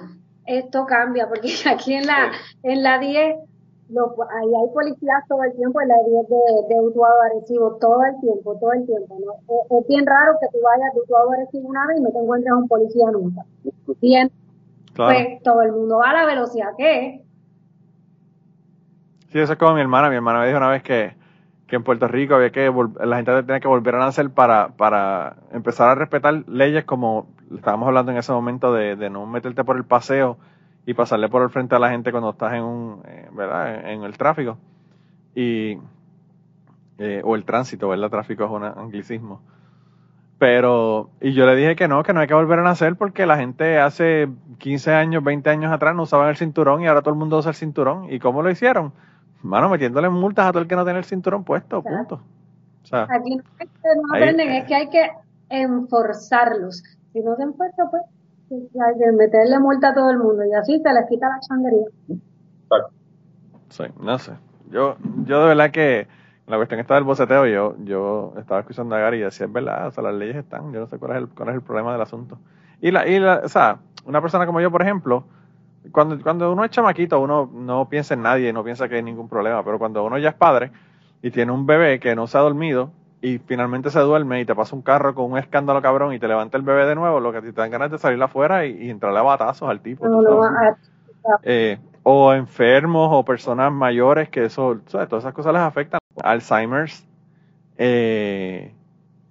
esto 0.45 0.85
cambia, 0.85 1.27
porque 1.27 1.49
aquí 1.71 1.93
en 1.93 2.07
la, 2.07 2.31
en 2.63 2.83
la 2.83 2.99
10 2.99 3.35
lo, 3.89 4.15
ahí 4.29 4.47
hay 4.47 4.73
policías 4.73 5.23
todo 5.29 5.43
el 5.43 5.53
tiempo 5.55 5.79
en 5.79 5.87
la 5.87 5.95
10 6.05 6.27
de, 6.27 6.75
de 6.75 6.81
Utuado 6.81 7.21
Arecibo, 7.21 7.77
todo 7.79 8.03
el 8.03 8.19
tiempo, 8.19 8.55
todo 8.59 8.73
el 8.73 8.85
tiempo. 8.85 9.17
¿no? 9.19 9.77
Es, 9.79 9.87
bien 9.87 10.05
raro 10.05 10.33
que 10.41 10.47
tú 10.51 10.57
vayas 10.63 10.93
de 10.93 11.01
Utuado 11.01 11.31
Arecibo 11.31 11.69
una 11.69 11.87
vez 11.87 11.99
y 11.99 12.01
no 12.01 12.09
te 12.09 12.19
encuentres 12.19 12.51
a 12.51 12.57
un 12.57 12.67
policía 12.67 13.05
nunca. 13.11 13.45
Bien, 14.01 14.31
pues 14.97 15.41
todo 15.43 15.61
el 15.61 15.71
mundo 15.71 15.99
va 15.99 16.09
a 16.09 16.13
la 16.13 16.25
velocidad 16.25 16.69
que 16.77 17.07
es. 17.07 17.21
Sí, 19.29 19.39
eso 19.39 19.53
es 19.53 19.59
como 19.59 19.75
mi 19.75 19.81
hermana. 19.81 20.09
Mi 20.09 20.15
hermana 20.15 20.39
me 20.39 20.47
dijo 20.47 20.57
una 20.57 20.69
vez 20.69 20.83
que, 20.83 21.15
que 21.67 21.75
en 21.75 21.83
Puerto 21.83 22.07
Rico 22.07 22.35
había 22.35 22.51
que 22.51 22.71
la 23.01 23.15
gente 23.17 23.43
tenía 23.43 23.59
que 23.59 23.67
volver 23.67 23.95
a 23.95 23.99
nacer 23.99 24.29
para, 24.29 24.69
para 24.69 25.37
empezar 25.51 25.89
a 25.89 25.95
respetar 25.95 26.43
leyes 26.47 26.85
como 26.85 27.27
estábamos 27.55 27.87
hablando 27.87 28.11
en 28.11 28.17
ese 28.17 28.31
momento 28.31 28.73
de, 28.73 28.95
de 28.95 29.09
no 29.09 29.25
meterte 29.25 29.63
por 29.63 29.77
el 29.77 29.85
paseo 29.85 30.37
y 30.87 30.93
pasarle 30.93 31.27
por 31.27 31.43
el 31.43 31.49
frente 31.49 31.75
a 31.75 31.79
la 31.79 31.89
gente 31.89 32.11
cuando 32.11 32.29
estás 32.29 32.53
en 32.53 32.63
un, 32.63 33.01
eh, 33.05 33.27
¿verdad? 33.33 33.89
En, 33.89 34.03
el 34.03 34.17
tráfico. 34.17 34.57
Y, 35.35 35.77
eh, 36.97 37.21
o 37.25 37.35
el 37.35 37.43
tránsito, 37.43 37.89
¿verdad? 37.89 38.09
Tráfico 38.09 38.45
es 38.45 38.49
un 38.49 38.63
anglicismo. 38.63 39.41
Pero, 40.39 41.09
y 41.19 41.33
yo 41.33 41.47
le 41.47 41.55
dije 41.55 41.75
que 41.75 41.87
no, 41.87 42.03
que 42.03 42.13
no 42.13 42.19
hay 42.19 42.27
que 42.27 42.33
volver 42.35 42.59
a 42.59 42.63
nacer 42.63 42.95
porque 42.95 43.25
la 43.25 43.37
gente 43.37 43.79
hace 43.79 44.29
15 44.59 44.93
años, 44.93 45.23
20 45.23 45.49
años 45.49 45.71
atrás 45.71 45.95
no 45.95 46.03
usaban 46.03 46.29
el 46.29 46.37
cinturón 46.37 46.81
y 46.81 46.87
ahora 46.87 47.01
todo 47.01 47.13
el 47.13 47.19
mundo 47.19 47.39
usa 47.39 47.49
el 47.49 47.55
cinturón. 47.55 48.11
¿Y 48.11 48.19
cómo 48.19 48.43
lo 48.43 48.51
hicieron? 48.51 48.93
Mano, 49.41 49.69
metiéndole 49.69 50.09
multas 50.09 50.47
a 50.47 50.51
todo 50.51 50.61
el 50.61 50.67
que 50.67 50.75
no 50.75 50.83
tiene 50.83 50.99
el 50.99 51.05
cinturón 51.05 51.43
puesto, 51.43 51.81
punto. 51.81 52.21
O 52.83 52.85
sea, 52.85 53.07
Aquí 53.09 53.35
no, 53.35 53.43
es 53.59 53.67
que 53.67 53.89
no 53.95 54.15
aprenden, 54.15 54.49
es 54.49 54.65
que 54.65 54.75
hay 54.75 54.89
que 54.89 55.09
enforzarlos. 55.49 56.83
Si 57.13 57.19
no 57.21 57.35
se 57.35 57.43
enfuerza, 57.43 57.83
pues 57.89 58.03
hay 58.51 58.99
que 58.99 59.11
meterle 59.13 59.59
multa 59.59 59.89
a 59.89 59.93
todo 59.93 60.11
el 60.11 60.19
mundo 60.19 60.43
y 60.45 60.53
así 60.53 60.79
se 60.79 60.93
les 60.93 61.05
quita 61.09 61.29
la 61.29 61.39
changuería. 61.39 61.87
Sí, 63.69 63.83
no 63.99 64.17
sé. 64.17 64.33
Yo, 64.69 64.97
yo 65.25 65.41
de 65.41 65.47
verdad 65.47 65.71
que 65.71 66.07
la 66.47 66.57
cuestión 66.57 66.79
está 66.79 66.95
del 66.95 67.03
boceteo, 67.03 67.45
yo, 67.45 67.75
yo 67.83 68.33
estaba 68.37 68.61
escuchando 68.61 68.95
a 68.95 68.99
Gary 68.99 69.17
y 69.17 69.21
decía, 69.21 69.45
es 69.45 69.51
verdad, 69.53 69.87
o 69.87 69.91
sea, 69.91 70.03
las 70.03 70.15
leyes 70.15 70.37
están, 70.37 70.71
yo 70.73 70.79
no 70.81 70.87
sé 70.87 70.97
cuál 70.97 71.11
es 71.11 71.17
el, 71.17 71.27
cuál 71.29 71.49
es 71.49 71.55
el 71.55 71.61
problema 71.61 71.91
del 71.91 72.01
asunto. 72.01 72.39
Y 72.81 72.91
la, 72.91 73.07
y 73.07 73.19
la, 73.19 73.41
o 73.43 73.49
sea, 73.49 73.79
una 74.05 74.21
persona 74.21 74.45
como 74.45 74.61
yo, 74.61 74.71
por 74.71 74.81
ejemplo, 74.81 75.25
cuando, 75.91 76.19
cuando 76.21 76.51
uno 76.51 76.63
es 76.63 76.71
chamaquito, 76.71 77.19
uno 77.19 77.49
no 77.53 77.89
piensa 77.89 78.13
en 78.13 78.21
nadie, 78.21 78.53
no 78.53 78.63
piensa 78.63 78.87
que 78.87 78.95
hay 78.95 79.03
ningún 79.03 79.27
problema, 79.29 79.63
pero 79.63 79.77
cuando 79.79 80.03
uno 80.05 80.17
ya 80.17 80.29
es 80.29 80.35
padre 80.35 80.71
y 81.21 81.31
tiene 81.31 81.51
un 81.51 81.65
bebé 81.65 81.99
que 81.99 82.15
no 82.15 82.27
se 82.27 82.37
ha 82.37 82.41
dormido 82.41 82.91
y 83.21 83.39
finalmente 83.39 83.89
se 83.89 83.99
duerme 83.99 84.39
y 84.41 84.45
te 84.45 84.55
pasa 84.55 84.75
un 84.75 84.81
carro 84.81 85.15
con 85.15 85.31
un 85.31 85.37
escándalo 85.37 85.81
cabrón 85.81 86.13
y 86.13 86.19
te 86.19 86.27
levanta 86.27 86.57
el 86.57 86.63
bebé 86.63 86.85
de 86.85 86.95
nuevo, 86.95 87.19
lo 87.19 87.31
que 87.33 87.41
te 87.41 87.51
dan 87.51 87.71
ganas 87.71 87.91
de 87.91 87.97
salir 87.97 88.21
afuera 88.21 88.65
y, 88.65 88.85
y 88.85 88.89
entrarle 88.89 89.19
a 89.19 89.23
batazos 89.23 89.67
al 89.69 89.81
tipo. 89.81 90.05
eh, 91.43 91.79
o 92.03 92.33
enfermos 92.33 93.09
o 93.11 93.25
personas 93.25 93.71
mayores 93.71 94.29
que 94.29 94.45
eso, 94.45 94.79
¿sabes? 94.85 95.09
todas 95.09 95.23
esas 95.25 95.33
cosas 95.33 95.53
les 95.53 95.61
afectan. 95.61 95.99
Alzheimer's, 96.23 97.05
eh, 97.77 98.73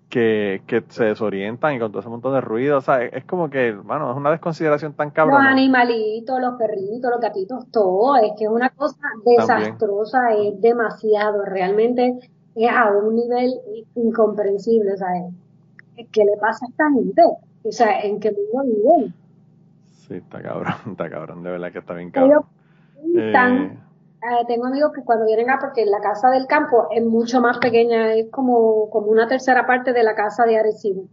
que, 0.08 0.62
que 0.66 0.84
se 0.88 1.04
desorientan 1.04 1.74
y 1.74 1.78
con 1.78 1.90
todo 1.90 2.00
ese 2.00 2.08
montón 2.08 2.32
de 2.32 2.40
ruido, 2.40 2.78
o 2.78 2.80
sea, 2.80 3.02
es, 3.02 3.24
como 3.24 3.50
que, 3.50 3.72
bueno, 3.72 4.10
es 4.10 4.16
una 4.16 4.30
desconsideración 4.30 4.94
tan 4.94 5.10
cabrón. 5.10 5.42
Los 5.42 5.52
animalitos, 5.52 6.40
los 6.40 6.54
perritos, 6.54 7.10
los 7.10 7.20
gatitos, 7.20 7.66
todo, 7.70 8.16
es 8.16 8.32
que 8.38 8.44
es 8.44 8.50
una 8.50 8.70
cosa 8.70 9.00
desastrosa, 9.24 10.32
es 10.34 10.60
demasiado, 10.60 11.44
realmente 11.44 12.18
es 12.54 12.70
a 12.70 12.90
un 12.92 13.16
nivel 13.16 13.52
incomprensible, 13.94 14.94
o 14.94 14.96
sea, 14.96 15.08
¿qué 15.96 16.24
le 16.24 16.36
pasa 16.40 16.66
a 16.66 16.68
esta 16.68 16.90
gente? 16.90 17.22
O 17.64 17.72
sea, 17.72 18.00
¿en 18.00 18.20
qué 18.20 18.32
mundo 18.32 18.74
viven? 18.74 19.14
Sí, 20.06 20.14
está 20.14 20.40
cabrón, 20.40 20.74
está 20.92 21.10
cabrón, 21.10 21.42
de 21.42 21.50
verdad 21.50 21.72
que 21.72 21.78
está 21.80 21.94
bien 21.94 22.10
cabrón. 22.10 22.44
Eh, 23.14 23.76
eh, 24.22 24.44
tengo 24.46 24.66
amigos 24.66 24.92
que 24.94 25.02
cuando 25.02 25.26
vienen 25.26 25.50
a, 25.50 25.58
porque 25.58 25.84
la 25.84 26.00
casa 26.00 26.30
del 26.30 26.46
campo 26.46 26.88
es 26.90 27.04
mucho 27.04 27.40
más 27.40 27.58
pequeña, 27.58 28.14
es 28.14 28.30
como, 28.30 28.88
como 28.90 29.08
una 29.08 29.28
tercera 29.28 29.66
parte 29.66 29.92
de 29.92 30.02
la 30.02 30.14
casa 30.14 30.44
de 30.44 30.58
Arecibo. 30.58 31.04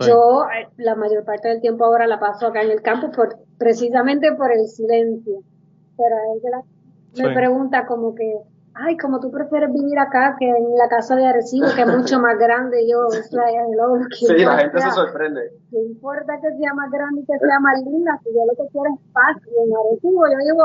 Yo 0.00 0.44
eh, 0.44 0.68
la 0.76 0.94
mayor 0.94 1.24
parte 1.24 1.48
del 1.48 1.60
tiempo 1.60 1.84
ahora 1.84 2.06
la 2.06 2.20
paso 2.20 2.46
acá 2.46 2.62
en 2.62 2.70
el 2.70 2.82
campo 2.82 3.10
por, 3.10 3.36
precisamente 3.58 4.32
por 4.32 4.52
el 4.52 4.66
silencio. 4.68 5.42
Pero 5.96 6.16
a 6.16 6.62
me 7.22 7.34
pregunta 7.34 7.86
como 7.86 8.14
que, 8.14 8.38
ay, 8.78 8.96
como 8.96 9.20
tú 9.20 9.30
prefieres 9.30 9.72
vivir 9.72 9.98
acá 9.98 10.36
que 10.38 10.48
en 10.48 10.76
la 10.76 10.88
casa 10.88 11.16
de 11.16 11.26
Arecibo, 11.26 11.66
que 11.74 11.82
es 11.82 11.86
mucho 11.86 12.20
más 12.20 12.38
grande. 12.38 12.86
Yo, 12.88 13.08
sí, 13.10 13.36
la 13.36 14.58
gente 14.58 14.80
se 14.80 14.90
sorprende. 14.90 15.50
No 15.72 15.80
importa 15.80 16.34
que 16.40 16.56
sea 16.56 16.74
más 16.74 16.90
grande 16.90 17.22
y 17.22 17.24
que 17.24 17.38
sea 17.38 17.60
más 17.60 17.80
linda, 17.82 18.18
si 18.22 18.30
yo 18.34 18.44
lo 18.44 18.52
que 18.52 18.70
quiero 18.70 18.88
es 18.94 19.00
paz. 19.12 19.36
Y 19.46 19.64
en 19.64 19.76
Arecibo 19.76 20.26
yo 20.28 20.36
vivo 20.38 20.64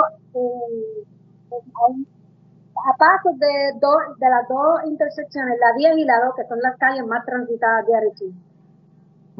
a 2.83 2.97
pasos 2.97 3.37
de, 3.37 3.79
dos, 3.79 4.17
de 4.17 4.29
las 4.29 4.47
dos 4.47 4.79
intersecciones, 4.85 5.59
la 5.59 5.73
10 5.77 5.97
y 5.97 6.05
la 6.05 6.19
2, 6.25 6.35
que 6.35 6.47
son 6.47 6.59
las 6.61 6.77
calles 6.77 7.05
más 7.05 7.25
transitadas 7.25 7.85
de 7.85 7.95
Arecibo. 7.95 8.33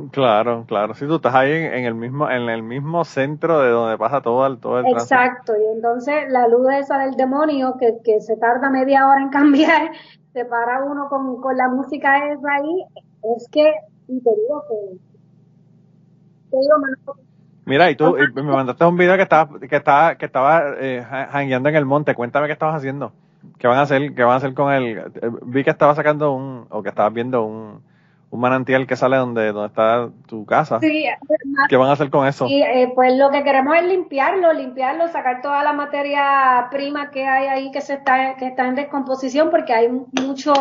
Claro, 0.09 0.65
claro. 0.67 0.93
Si 0.93 1.05
tú 1.05 1.15
estás 1.15 1.35
ahí 1.35 1.51
en, 1.51 1.85
el 1.85 1.95
mismo 1.95 2.29
en 2.29 2.49
el 2.49 2.63
mismo 2.63 3.03
centro 3.05 3.59
de 3.61 3.69
donde 3.69 3.97
pasa 3.97 4.21
todo 4.21 4.45
el 4.47 4.59
todo 4.59 4.79
el 4.79 4.87
Exacto. 4.87 5.53
Y 5.55 5.75
entonces 5.75 6.25
la 6.29 6.47
luz 6.47 6.67
esa 6.73 6.97
del 6.99 7.15
demonio 7.15 7.75
que, 7.79 7.97
que 8.03 8.21
se 8.21 8.37
tarda 8.37 8.69
media 8.69 9.07
hora 9.07 9.21
en 9.21 9.29
cambiar, 9.31 9.91
se 10.33 10.45
para 10.45 10.83
uno 10.83 11.09
con, 11.09 11.41
con 11.41 11.55
la 11.57 11.67
música 11.67 12.31
esa 12.31 12.47
ahí, 12.53 12.85
es 13.37 13.47
que 13.51 13.73
y 14.07 14.19
te 14.21 14.29
digo 14.29 14.63
que 14.67 14.97
te 16.49 16.57
digo 16.57 17.15
Mira, 17.65 17.91
y 17.91 17.95
tú 17.95 18.15
me 18.35 18.41
mandaste 18.41 18.83
un 18.85 18.97
video 18.97 19.15
que 19.15 19.23
estaba 19.23 19.59
que 19.59 19.75
estaba 19.75 20.15
que 20.15 20.25
estaba 20.25 20.63
eh, 20.79 21.05
en 21.33 21.75
el 21.75 21.85
monte. 21.85 22.15
Cuéntame 22.15 22.47
qué 22.47 22.53
estabas 22.53 22.75
haciendo. 22.75 23.13
¿Qué 23.57 23.67
van 23.67 23.77
a 23.77 23.81
hacer? 23.83 24.13
¿Qué 24.13 24.23
van 24.23 24.33
a 24.33 24.37
hacer 24.37 24.53
con 24.53 24.73
él? 24.73 24.97
Eh, 24.97 25.31
vi 25.43 25.63
que 25.63 25.69
estaba 25.69 25.95
sacando 25.95 26.33
un 26.33 26.65
o 26.69 26.81
que 26.81 26.89
estabas 26.89 27.13
viendo 27.13 27.43
un 27.43 27.81
un 28.31 28.39
manantial 28.39 28.87
que 28.87 28.95
sale 28.95 29.17
donde, 29.17 29.51
donde 29.51 29.67
está 29.67 30.09
tu 30.25 30.45
casa. 30.45 30.79
Sí, 30.79 31.05
¿Qué 31.67 31.75
van 31.75 31.89
a 31.89 31.93
hacer 31.93 32.09
con 32.09 32.25
eso? 32.25 32.47
Sí, 32.47 32.63
eh, 32.63 32.91
pues 32.95 33.13
lo 33.17 33.29
que 33.29 33.43
queremos 33.43 33.75
es 33.75 33.83
limpiarlo, 33.83 34.53
limpiarlo, 34.53 35.09
sacar 35.09 35.41
toda 35.41 35.61
la 35.63 35.73
materia 35.73 36.67
prima 36.71 37.11
que 37.11 37.27
hay 37.27 37.47
ahí 37.47 37.71
que 37.71 37.81
se 37.81 37.95
está, 37.95 38.35
que 38.37 38.47
está 38.47 38.67
en 38.67 38.75
descomposición 38.75 39.49
porque 39.51 39.73
hay 39.73 39.89
mucho 39.89 40.53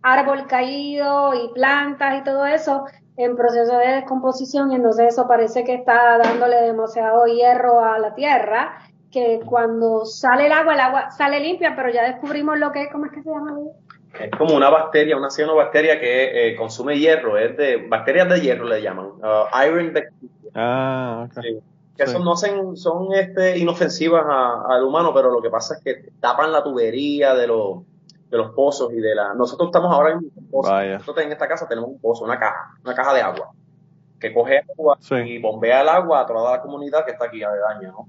árbol 0.00 0.46
caído 0.46 1.34
y 1.34 1.52
plantas 1.52 2.20
y 2.20 2.24
todo 2.24 2.46
eso. 2.46 2.84
en 3.16 3.34
proceso 3.34 3.76
de 3.78 3.94
descomposición 3.94 4.70
y 4.70 4.76
entonces 4.76 5.08
eso 5.08 5.26
parece 5.26 5.64
que 5.64 5.74
está 5.74 6.18
dándole 6.18 6.62
demasiado 6.62 7.26
hierro 7.26 7.84
a 7.84 7.98
la 7.98 8.14
tierra, 8.14 8.78
que 9.10 9.40
cuando 9.44 10.04
sale 10.04 10.46
el 10.46 10.52
agua, 10.52 10.74
el 10.74 10.80
agua 10.80 11.10
sale 11.10 11.40
limpia, 11.40 11.74
pero 11.74 11.90
ya 11.90 12.04
descubrimos 12.04 12.56
lo 12.60 12.70
que 12.70 12.82
es, 12.82 12.92
¿cómo 12.92 13.06
es 13.06 13.12
que 13.12 13.24
se 13.24 13.28
llama? 13.28 13.56
Es 14.20 14.30
como 14.36 14.54
una 14.54 14.70
bacteria, 14.70 15.16
una 15.16 15.30
cianobacteria 15.30 16.00
que 16.00 16.48
eh, 16.50 16.56
consume 16.56 16.98
hierro, 16.98 17.36
es 17.38 17.56
de 17.56 17.76
bacterias 17.88 18.28
de 18.28 18.40
hierro 18.40 18.64
le 18.64 18.80
llaman, 18.82 19.06
uh, 19.06 19.64
iron 19.66 19.92
bacteria. 19.92 20.10
Ah, 20.54 21.26
ok. 21.30 21.42
Sí. 21.42 21.58
Que 21.96 22.06
son, 22.06 22.24
no 22.24 22.36
son, 22.36 22.76
son 22.76 23.12
este, 23.14 23.58
inofensivas 23.58 24.24
a- 24.26 24.64
al 24.74 24.84
humano, 24.84 25.12
pero 25.12 25.30
lo 25.32 25.42
que 25.42 25.50
pasa 25.50 25.74
es 25.76 25.82
que 25.84 26.10
tapan 26.20 26.52
la 26.52 26.62
tubería 26.62 27.34
de 27.34 27.46
los, 27.48 27.82
de 28.30 28.36
los 28.38 28.52
pozos 28.52 28.92
y 28.92 29.00
de 29.00 29.14
la... 29.16 29.34
Nosotros 29.34 29.68
estamos 29.68 29.92
ahora 29.92 30.12
en 30.12 30.18
un 30.18 30.48
pozo. 30.50 30.70
Nosotros 30.72 31.24
en 31.26 31.32
esta 31.32 31.48
casa 31.48 31.66
tenemos 31.68 31.90
un 31.90 32.00
pozo, 32.00 32.24
una 32.24 32.38
caja, 32.38 32.76
una 32.84 32.94
caja 32.94 33.14
de 33.14 33.20
agua, 33.20 33.50
que 34.20 34.32
coge 34.32 34.60
agua 34.76 34.96
Sí. 35.00 35.16
y 35.16 35.38
bombea 35.40 35.80
el 35.82 35.88
agua 35.88 36.20
a 36.20 36.26
toda 36.26 36.52
la 36.56 36.62
comunidad 36.62 37.04
que 37.04 37.12
está 37.12 37.24
aquí 37.26 37.42
aledaña, 37.42 37.88
¿no? 37.88 38.08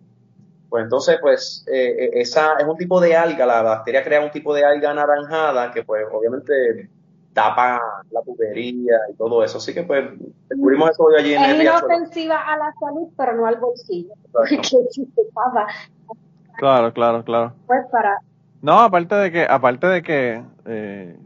Pues 0.70 0.84
entonces, 0.84 1.18
pues, 1.20 1.66
eh, 1.68 1.96
eh, 2.06 2.10
esa 2.22 2.54
es 2.60 2.66
un 2.66 2.78
tipo 2.78 3.02
de 3.02 3.16
alga, 3.16 3.46
la 3.46 3.62
bacteria 3.64 4.04
crea 4.04 4.22
un 4.22 4.30
tipo 4.32 4.54
de 4.54 4.64
alga 4.64 4.92
anaranjada 4.92 5.72
que, 5.72 5.84
pues, 5.84 6.06
obviamente 6.12 6.90
tapa 7.34 7.80
la 8.12 8.22
tubería 8.22 8.98
y 9.12 9.16
todo 9.16 9.44
eso. 9.44 9.58
Así 9.58 9.74
que, 9.74 9.84
pues, 9.84 10.06
descubrimos 10.48 10.92
eso 10.92 11.04
hoy 11.04 11.16
allí 11.20 11.34
en 11.34 11.42
Es 11.44 11.50
el 11.50 11.60
riachuelo. 11.60 11.88
inofensiva 11.96 12.38
a 12.40 12.58
la 12.58 12.74
salud, 12.80 13.08
pero 13.18 13.34
no 13.36 13.46
al 13.48 13.58
bolsillo. 13.58 14.14
Pasa, 15.34 15.68
Claro, 16.58 16.94
claro, 16.94 17.24
claro. 17.24 17.54
pues 17.68 17.80
para 17.92 18.18
No, 18.62 18.80
aparte 18.80 19.16
de 19.16 19.32
que, 19.32 19.44
aparte 19.50 19.88
de 19.88 20.02
que 20.04 20.44
eh, 20.66 21.18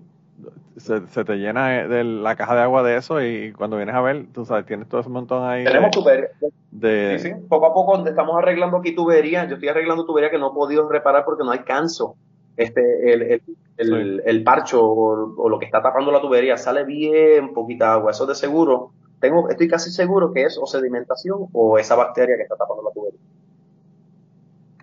se, 0.78 1.08
se 1.08 1.24
te 1.26 1.36
llena 1.36 1.88
de 1.88 2.04
la 2.04 2.36
caja 2.36 2.56
de 2.56 2.62
agua 2.62 2.84
de 2.84 2.98
eso 2.98 3.22
y 3.22 3.52
cuando 3.54 3.78
vienes 3.78 3.96
a 3.96 4.02
ver, 4.02 4.28
tú 4.34 4.46
sabes, 4.46 4.66
tienes 4.66 4.88
todo 4.90 5.02
ese 5.02 5.10
montón 5.10 5.44
ahí 5.48 5.64
Tenemos 5.64 5.92
de, 5.92 5.92
tubería. 5.92 6.28
de- 6.72 7.20
Sí, 7.20 7.30
sí. 7.30 7.36
Poco 7.48 7.66
a 7.68 7.74
poco 7.74 8.06
estamos 8.08 8.38
arreglando 8.38 8.78
aquí 8.78 8.94
tuberías. 8.96 9.48
Yo 9.48 9.56
estoy 9.56 9.70
arreglando 9.70 10.06
tubería 10.06 10.30
que 10.32 10.38
no 10.40 10.52
he 10.52 10.54
podido 10.54 10.88
reparar 10.90 11.26
porque 11.26 11.44
no 11.44 11.52
alcanzo. 11.52 12.16
Este, 12.56 13.14
el, 13.14 13.22
el, 13.24 13.42
el, 13.78 14.24
el 14.26 14.44
parcho 14.44 14.84
o, 14.84 15.36
o 15.42 15.50
lo 15.50 15.60
que 15.60 15.66
está 15.66 15.82
tapando 15.82 16.12
la 16.12 16.22
tubería 16.22 16.58
sale 16.58 16.84
bien 16.84 17.54
poquita 17.54 17.94
agua. 17.94 18.12
Eso 18.12 18.26
de 18.26 18.36
seguro. 18.36 18.92
Tengo, 19.20 19.50
estoy 19.50 19.68
casi 19.68 19.90
seguro 19.92 20.32
que 20.34 20.44
es 20.44 20.58
o 20.62 20.66
sedimentación 20.68 21.48
o 21.54 21.78
esa 21.78 21.96
bacteria 21.96 22.36
que 22.36 22.44
está 22.44 22.56
tapando 22.58 22.84
la 22.84 22.92
tubería. 22.92 23.20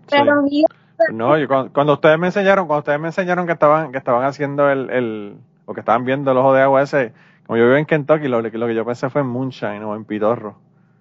sí. 0.07 0.17
pero 0.19 0.43
mira, 0.43 0.69
No, 1.07 1.37
yo 1.39 1.47
cuando, 1.49 1.73
cuando 1.73 1.93
ustedes 1.95 2.19
me 2.19 2.29
enseñaron, 2.29 2.67
cuando 2.67 2.81
ustedes 2.81 3.01
me 3.01 3.09
enseñaron 3.09 3.47
que 3.47 3.53
estaban, 3.53 3.93
que 3.93 3.99
estaban 3.99 4.25
haciendo 4.25 4.69
el, 4.71 4.91
el, 4.91 5.37
o 5.71 5.75
que 5.75 5.81
estaban 5.81 6.05
viendo 6.05 6.33
el 6.33 6.37
ojo 6.37 6.53
de 6.53 6.63
agua 6.63 6.83
ese, 6.83 7.13
como 7.47 7.57
yo 7.57 7.65
vivo 7.65 7.77
en 7.77 7.87
Kentucky, 7.87 8.27
lo, 8.27 8.43
lo 8.43 8.51
que 8.51 8.75
yo 8.75 8.85
pensé 8.85 9.09
fue 9.09 9.21
en 9.21 9.29
moonshine 9.29 9.85
o 9.85 9.95
en 9.95 10.05
pitorro. 10.05 10.57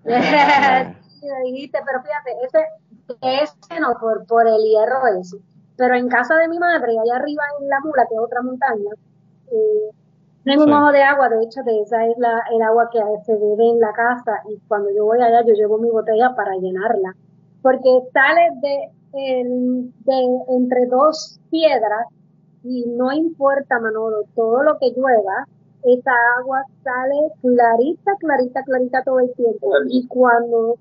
Sí, 0.05 0.11
dijiste, 1.45 1.79
pero 1.85 2.03
fíjate, 2.03 2.31
ese, 2.45 3.43
ese 3.43 3.79
no, 3.79 3.95
por, 3.99 4.25
por 4.27 4.47
el 4.47 4.61
hierro 4.61 5.07
ese. 5.19 5.37
Pero 5.75 5.95
en 5.95 6.07
casa 6.07 6.35
de 6.35 6.47
mi 6.49 6.59
madre, 6.59 6.91
allá 6.91 7.15
arriba 7.15 7.43
en 7.59 7.67
la 7.67 7.79
mula, 7.79 8.05
que 8.07 8.13
es 8.13 8.21
otra 8.21 8.41
montaña, 8.43 8.91
eh, 9.51 9.89
un 10.45 10.71
ojo 10.71 10.91
de 10.91 11.01
agua, 11.03 11.29
de 11.29 11.43
hecho, 11.43 11.63
de 11.63 11.81
esa 11.81 12.05
es 12.05 12.17
la, 12.17 12.43
el 12.51 12.61
agua 12.61 12.89
que 12.91 12.99
se 13.25 13.33
bebe 13.33 13.69
en 13.69 13.79
la 13.79 13.91
casa, 13.93 14.41
y 14.49 14.59
cuando 14.67 14.89
yo 14.95 15.05
voy 15.05 15.21
allá, 15.21 15.41
yo 15.47 15.53
llevo 15.55 15.79
mi 15.79 15.89
botella 15.89 16.35
para 16.35 16.53
llenarla. 16.57 17.15
Porque 17.61 17.89
sale 18.13 18.49
de, 18.61 18.89
el- 19.13 19.93
de 20.05 20.15
entre 20.55 20.85
dos 20.87 21.39
piedras, 21.49 22.05
y 22.63 22.85
no 22.87 23.11
importa, 23.11 23.79
Manolo, 23.79 24.25
todo 24.35 24.63
lo 24.63 24.77
que 24.79 24.91
llueva, 24.95 25.47
esa 25.83 26.11
agua 26.39 26.63
sale 26.83 27.31
clarita, 27.41 28.11
clarita, 28.19 28.63
clarita 28.63 29.03
todo 29.03 29.19
el 29.19 29.33
tiempo. 29.33 29.71
Y 29.87 30.07
cuando 30.07 30.77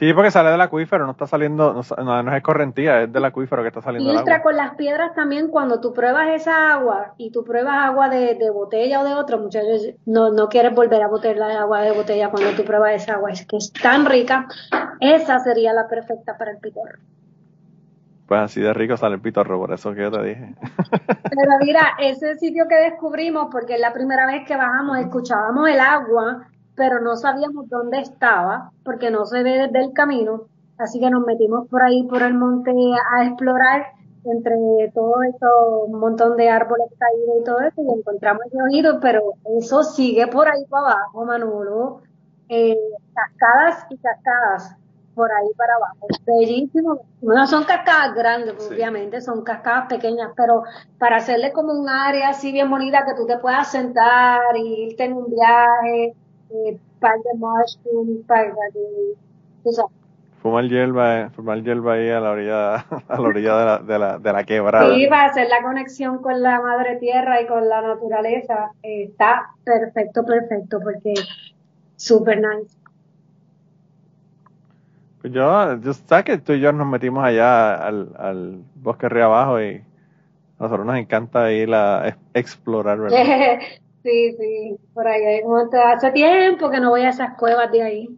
Sí, 0.00 0.14
porque 0.14 0.30
sale 0.30 0.50
del 0.50 0.60
acuífero, 0.62 1.04
no 1.04 1.12
está 1.12 1.26
saliendo, 1.26 1.74
no, 1.74 2.22
no, 2.22 2.34
es 2.34 2.42
correntía, 2.42 3.02
es 3.02 3.12
del 3.12 3.22
acuífero 3.22 3.60
que 3.60 3.68
está 3.68 3.82
saliendo 3.82 4.10
filtra 4.10 4.36
agua. 4.36 4.44
con 4.44 4.56
las 4.56 4.74
piedras 4.76 5.14
también, 5.14 5.48
cuando 5.48 5.80
tú 5.80 5.92
pruebas 5.92 6.28
esa 6.30 6.72
agua 6.72 7.12
y 7.18 7.30
tú 7.30 7.44
pruebas 7.44 7.74
agua 7.84 8.08
de, 8.08 8.34
de 8.34 8.50
botella 8.50 9.02
o 9.02 9.04
de 9.04 9.12
otro, 9.12 9.38
muchachos, 9.38 9.88
no, 10.06 10.30
no 10.30 10.48
quieres 10.48 10.74
volver 10.74 11.02
a 11.02 11.08
botar 11.08 11.36
la 11.36 11.60
agua 11.60 11.82
de 11.82 11.92
botella 11.92 12.30
cuando 12.30 12.50
tú 12.52 12.64
pruebas 12.64 13.02
esa 13.02 13.16
agua, 13.16 13.30
es 13.30 13.44
que 13.44 13.58
es 13.58 13.72
tan 13.74 14.06
rica, 14.06 14.46
esa 15.00 15.38
sería 15.40 15.74
la 15.74 15.86
perfecta 15.86 16.38
para 16.38 16.52
el 16.52 16.58
pitorro. 16.58 16.98
Pues 18.30 18.42
así 18.42 18.60
de 18.60 18.72
rico 18.72 18.96
sale 18.96 19.16
el 19.16 19.20
pitorro, 19.20 19.58
por 19.58 19.72
eso 19.72 19.92
que 19.92 20.02
yo 20.02 20.10
te 20.12 20.22
dije. 20.22 20.54
Pero 21.30 21.50
mira, 21.62 21.94
ese 21.98 22.38
sitio 22.38 22.68
que 22.68 22.76
descubrimos, 22.76 23.48
porque 23.50 23.74
es 23.74 23.80
la 23.80 23.92
primera 23.92 24.24
vez 24.24 24.46
que 24.46 24.56
bajamos, 24.56 24.98
escuchábamos 24.98 25.68
el 25.68 25.80
agua, 25.80 26.46
pero 26.76 27.00
no 27.00 27.16
sabíamos 27.16 27.68
dónde 27.68 27.98
estaba, 27.98 28.70
porque 28.84 29.10
no 29.10 29.26
se 29.26 29.42
ve 29.42 29.66
desde 29.66 29.80
el 29.80 29.92
camino. 29.92 30.44
Así 30.78 31.00
que 31.00 31.10
nos 31.10 31.26
metimos 31.26 31.66
por 31.66 31.82
ahí, 31.82 32.04
por 32.04 32.22
el 32.22 32.34
monte, 32.34 32.70
a 32.70 33.24
explorar 33.24 33.86
entre 34.24 34.92
todo 34.94 35.24
eso, 35.24 35.86
un 35.86 35.98
montón 35.98 36.36
de 36.36 36.50
árboles 36.50 36.86
caídos 37.00 37.36
y 37.40 37.44
todo 37.44 37.60
eso, 37.62 37.82
y 37.82 37.98
encontramos 37.98 38.44
el 38.52 38.62
oído, 38.62 39.00
pero 39.00 39.34
eso 39.58 39.82
sigue 39.82 40.28
por 40.28 40.46
ahí 40.46 40.64
para 40.66 40.92
abajo, 40.92 41.24
Manolo. 41.24 42.02
Eh, 42.48 42.78
cascadas 43.12 43.86
y 43.90 43.98
cascadas 43.98 44.76
por 45.14 45.30
ahí 45.30 45.48
para 45.56 45.74
abajo. 45.74 46.06
Bellísimo. 46.26 47.00
No 47.22 47.46
son 47.46 47.64
cascadas 47.64 48.14
grandes, 48.14 48.54
Sí. 48.58 48.74
obviamente, 48.74 49.20
son 49.20 49.42
cascadas 49.42 49.86
pequeñas, 49.88 50.30
pero 50.36 50.62
para 50.98 51.16
hacerle 51.16 51.52
como 51.52 51.72
un 51.72 51.88
área 51.88 52.30
así 52.30 52.52
bien 52.52 52.70
bonita 52.70 53.04
que 53.04 53.14
tú 53.14 53.26
te 53.26 53.38
puedas 53.38 53.70
sentar 53.70 54.40
y 54.56 54.84
irte 54.90 55.04
en 55.04 55.14
un 55.14 55.26
viaje, 55.30 56.14
eh, 56.50 56.78
par 57.00 57.16
de 57.18 57.38
mushrooms, 57.38 58.26
par 58.26 58.46
de, 58.72 59.14
tú 59.64 59.72
sabes. 59.72 59.90
Fumar 60.42 60.64
hierba, 60.64 61.20
eh, 61.20 61.30
fumar 61.30 61.62
hierba 61.62 61.92
ahí 61.94 62.08
a 62.08 62.18
la 62.18 62.30
orilla, 62.30 62.74
a 63.08 63.14
la 63.16 63.20
orilla 63.20 63.58
de 63.58 63.64
la, 63.66 63.78
de 63.78 63.98
la, 63.98 64.18
de 64.18 64.32
la 64.32 64.44
quebrada. 64.44 64.94
Sí, 64.94 65.06
para 65.06 65.26
hacer 65.26 65.48
la 65.50 65.62
conexión 65.62 66.22
con 66.22 66.40
la 66.42 66.60
madre 66.62 66.96
tierra 66.96 67.42
y 67.42 67.46
con 67.46 67.68
la 67.68 67.82
naturaleza, 67.82 68.70
eh, 68.82 69.04
está 69.10 69.50
perfecto, 69.64 70.24
perfecto, 70.24 70.80
porque 70.82 71.12
super 71.96 72.38
nice. 72.38 72.74
Pues 75.20 75.32
yo, 75.32 75.76
yo, 75.80 75.92
sabes 75.92 76.24
que 76.24 76.38
tú 76.38 76.52
y 76.54 76.60
yo 76.60 76.72
nos 76.72 76.86
metimos 76.86 77.22
allá 77.24 77.74
al, 77.74 78.10
al 78.16 78.62
bosque 78.76 79.08
río 79.08 79.26
abajo 79.26 79.60
y 79.60 79.76
a 79.76 80.62
nosotros 80.62 80.86
nos 80.86 80.96
encanta 80.96 81.52
ir 81.52 81.72
a 81.74 82.08
ex- 82.08 82.18
explorar, 82.34 82.98
¿verdad? 82.98 83.18
sí, 84.02 84.32
sí, 84.38 84.76
por 84.94 85.06
ahí 85.06 85.22
hay 85.22 85.42
un 85.42 85.50
montón. 85.50 85.80
Hace 85.80 86.10
tiempo 86.12 86.70
que 86.70 86.80
no 86.80 86.90
voy 86.90 87.02
a 87.02 87.10
esas 87.10 87.36
cuevas 87.36 87.70
de 87.70 87.82
ahí, 87.82 88.08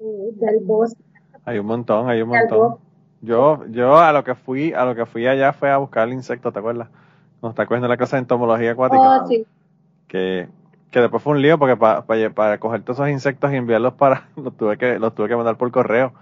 eh, 0.00 0.30
del 0.32 0.60
bosque. 0.60 1.02
Hay 1.44 1.58
un 1.58 1.66
montón, 1.66 2.08
hay 2.08 2.22
un 2.22 2.28
montón. 2.30 2.76
Yo, 3.20 3.64
yo 3.66 3.98
a 3.98 4.12
lo 4.12 4.24
que 4.24 4.34
fui, 4.34 4.72
a 4.72 4.84
lo 4.84 4.94
que 4.94 5.06
fui 5.06 5.26
allá 5.26 5.52
fue 5.52 5.70
a 5.70 5.76
buscar 5.76 6.08
el 6.08 6.14
insecto, 6.14 6.50
¿te 6.50 6.58
acuerdas? 6.58 6.88
Cuando 7.40 7.50
está 7.50 7.66
cogiendo 7.66 7.88
la 7.88 7.96
clase 7.96 8.16
de 8.16 8.20
entomología 8.20 8.72
acuática. 8.72 9.22
Oh, 9.22 9.26
sí. 9.28 9.46
que, 10.08 10.48
que 10.92 11.00
después 11.00 11.22
fue 11.22 11.32
un 11.32 11.42
lío 11.42 11.58
porque 11.58 11.76
para 11.76 12.04
para 12.04 12.58
coger 12.58 12.82
todos 12.82 12.98
esos 12.98 13.10
insectos 13.10 13.52
y 13.52 13.56
enviarlos 13.56 13.94
para, 13.94 14.28
los 14.36 14.56
tuve 14.56 14.76
que, 14.78 14.98
los 14.98 15.14
tuve 15.14 15.28
que 15.28 15.36
mandar 15.36 15.56
por 15.56 15.72
correo. 15.72 16.12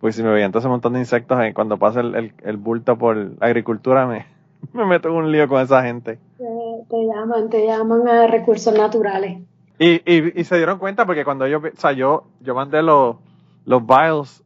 Pues 0.00 0.14
si 0.14 0.22
me 0.22 0.30
veían 0.30 0.52
todo 0.52 0.58
ese 0.58 0.68
montón 0.68 0.92
de 0.92 0.98
insectos 0.98 1.40
eh, 1.42 1.54
cuando 1.54 1.78
pasa 1.78 2.00
el, 2.00 2.14
el, 2.14 2.32
el 2.44 2.56
bulto 2.58 2.98
por 2.98 3.32
agricultura 3.40 4.06
me, 4.06 4.26
me 4.74 4.84
meto 4.84 5.08
en 5.08 5.14
un 5.14 5.32
lío 5.32 5.48
con 5.48 5.62
esa 5.62 5.82
gente. 5.82 6.18
Te, 6.36 6.44
te 6.90 7.06
llaman, 7.06 7.48
te 7.48 7.66
llaman 7.66 8.06
a 8.06 8.26
recursos 8.26 8.76
naturales. 8.76 9.40
Y, 9.78 10.02
y, 10.10 10.40
y 10.40 10.44
se 10.44 10.56
dieron 10.56 10.78
cuenta 10.78 11.06
porque 11.06 11.24
cuando 11.24 11.46
yo, 11.46 11.58
o 11.58 11.76
sea, 11.76 11.92
yo, 11.92 12.24
yo 12.40 12.54
mandé 12.54 12.82
los, 12.82 13.16
los 13.64 13.86
vials, 13.86 14.42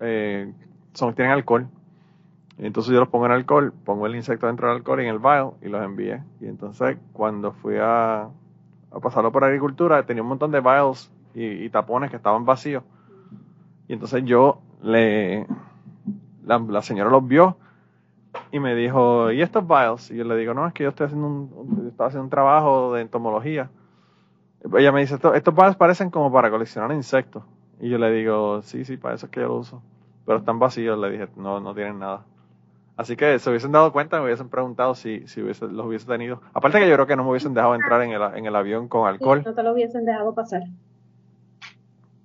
eh, 0.00 0.52
son, 0.94 1.14
tienen 1.14 1.32
alcohol. 1.32 1.68
Entonces 2.58 2.92
yo 2.92 3.00
los 3.00 3.08
pongo 3.08 3.26
en 3.26 3.32
alcohol, 3.32 3.74
pongo 3.84 4.06
el 4.06 4.16
insecto 4.16 4.46
dentro 4.46 4.68
del 4.68 4.78
alcohol 4.78 5.00
y 5.00 5.04
en 5.04 5.10
el 5.10 5.18
vial 5.18 5.50
y 5.60 5.68
los 5.68 5.84
envié. 5.84 6.22
Y 6.40 6.46
entonces 6.46 6.96
cuando 7.12 7.52
fui 7.52 7.76
a, 7.78 8.28
pasarlo 9.00 9.32
por 9.32 9.44
agricultura, 9.44 10.04
tenía 10.04 10.22
un 10.22 10.28
montón 10.28 10.50
de 10.50 10.60
vials 10.60 11.10
y, 11.34 11.68
tapones 11.70 12.10
que 12.10 12.16
estaban 12.16 12.44
vacíos. 12.44 12.82
Y 13.88 13.92
entonces 13.92 14.24
yo 14.24 14.60
le, 14.82 15.46
la, 16.44 16.82
señora 16.82 17.10
los 17.10 17.26
vio 17.26 17.56
y 18.52 18.60
me 18.60 18.74
dijo, 18.74 19.30
¿y 19.32 19.42
estos 19.42 19.66
vials? 19.66 20.10
Y 20.10 20.16
yo 20.16 20.24
le 20.24 20.36
digo, 20.36 20.54
no, 20.54 20.66
es 20.66 20.72
que 20.72 20.84
yo 20.84 20.90
estoy 20.90 21.06
haciendo 21.06 21.26
un, 21.26 21.86
estaba 21.88 22.08
haciendo 22.08 22.24
un 22.24 22.30
trabajo 22.30 22.94
de 22.94 23.02
entomología. 23.02 23.70
Ella 24.76 24.92
me 24.92 25.00
dice, 25.00 25.14
"Esto- 25.14 25.34
estos 25.34 25.54
vials 25.54 25.76
parecen 25.76 26.10
como 26.10 26.32
para 26.32 26.50
coleccionar 26.50 26.92
insectos. 26.92 27.44
Y 27.80 27.88
yo 27.88 27.98
le 27.98 28.10
digo, 28.10 28.62
sí, 28.62 28.84
sí, 28.84 28.96
para 28.96 29.14
eso 29.14 29.26
es 29.26 29.32
que 29.32 29.40
yo 29.40 29.48
lo 29.48 29.56
uso. 29.56 29.82
Pero 30.24 30.38
están 30.38 30.58
vacíos, 30.58 30.98
le 30.98 31.10
dije, 31.10 31.28
no, 31.36 31.60
no 31.60 31.74
tienen 31.74 31.98
nada. 31.98 32.24
Así 32.96 33.14
que 33.14 33.38
se 33.38 33.50
hubiesen 33.50 33.72
dado 33.72 33.92
cuenta, 33.92 34.18
me 34.18 34.24
hubiesen 34.24 34.48
preguntado 34.48 34.94
si, 34.94 35.26
si 35.28 35.42
hubiese- 35.42 35.68
los 35.68 35.86
hubiese 35.86 36.06
tenido. 36.06 36.40
Aparte 36.54 36.78
que 36.78 36.88
yo 36.88 36.94
creo 36.94 37.06
que 37.06 37.14
no 37.16 37.24
me 37.24 37.30
hubiesen 37.30 37.52
dejado 37.52 37.74
entrar 37.74 38.00
en 38.02 38.12
el, 38.12 38.22
en 38.36 38.46
el 38.46 38.56
avión 38.56 38.88
con 38.88 39.06
alcohol. 39.06 39.42
No 39.44 39.54
te 39.54 39.62
lo 39.62 39.72
hubiesen 39.72 40.06
dejado 40.06 40.34
pasar. 40.34 40.62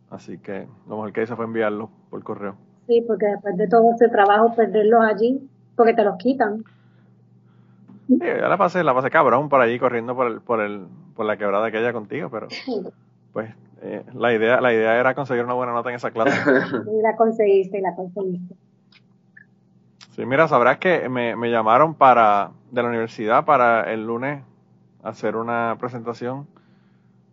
Así 0.09 0.37
que 0.37 0.67
lo 0.87 0.95
mejor 0.95 1.13
que 1.13 1.23
hice 1.23 1.35
fue 1.35 1.45
enviarlo 1.45 1.89
por 2.09 2.23
correo. 2.23 2.55
Sí, 2.87 3.03
porque 3.07 3.27
después 3.27 3.57
de 3.57 3.67
todo 3.67 3.83
ese 3.93 4.09
trabajo, 4.09 4.53
perderlos 4.55 5.01
allí, 5.03 5.49
porque 5.75 5.93
te 5.93 6.03
los 6.03 6.17
quitan. 6.17 6.63
Sí, 8.07 8.17
ya 8.19 8.47
la 8.47 8.57
pasé, 8.57 8.83
la 8.83 8.93
pasé 8.93 9.09
cabrón 9.09 9.49
por 9.49 9.61
allí 9.61 9.79
corriendo 9.79 10.15
por 10.15 10.27
el, 10.27 10.41
por 10.41 10.59
el, 10.61 10.85
por 11.15 11.25
la 11.25 11.37
quebrada 11.37 11.67
aquella 11.67 11.93
contigo, 11.93 12.29
pero, 12.29 12.47
pues 13.33 13.53
eh, 13.81 14.03
la 14.13 14.33
idea 14.33 14.59
la 14.61 14.73
idea 14.73 14.99
era 14.99 15.15
conseguir 15.15 15.43
una 15.45 15.53
buena 15.53 15.71
nota 15.73 15.89
en 15.89 15.95
esa 15.95 16.11
clase. 16.11 16.31
y 16.87 17.01
la 17.01 17.15
conseguiste, 17.15 17.79
la 17.81 17.95
conseguiste. 17.95 18.55
Sí, 20.21 20.27
mira, 20.27 20.47
sabrás 20.47 20.77
que 20.77 21.09
me, 21.09 21.35
me 21.35 21.49
llamaron 21.49 21.95
para 21.95 22.51
de 22.69 22.83
la 22.83 22.89
universidad 22.89 23.43
para 23.43 23.91
el 23.91 24.05
lunes 24.05 24.43
hacer 25.01 25.35
una 25.35 25.75
presentación 25.79 26.45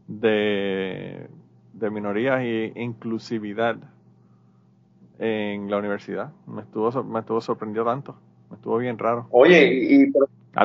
de, 0.07 1.29
de 1.75 1.91
minorías 1.91 2.41
e 2.41 2.73
inclusividad 2.77 3.77
en 5.19 5.71
la 5.71 5.77
universidad. 5.77 6.31
Me 6.47 6.63
estuvo, 6.63 7.05
me 7.05 7.21
estuvo 7.21 7.43
sorprendido 7.43 7.85
tanto. 7.85 8.17
Me 8.49 8.57
estuvo 8.57 8.79
bien 8.79 8.97
raro. 8.97 9.27
Oye, 9.33 9.69
¿y, 9.71 10.11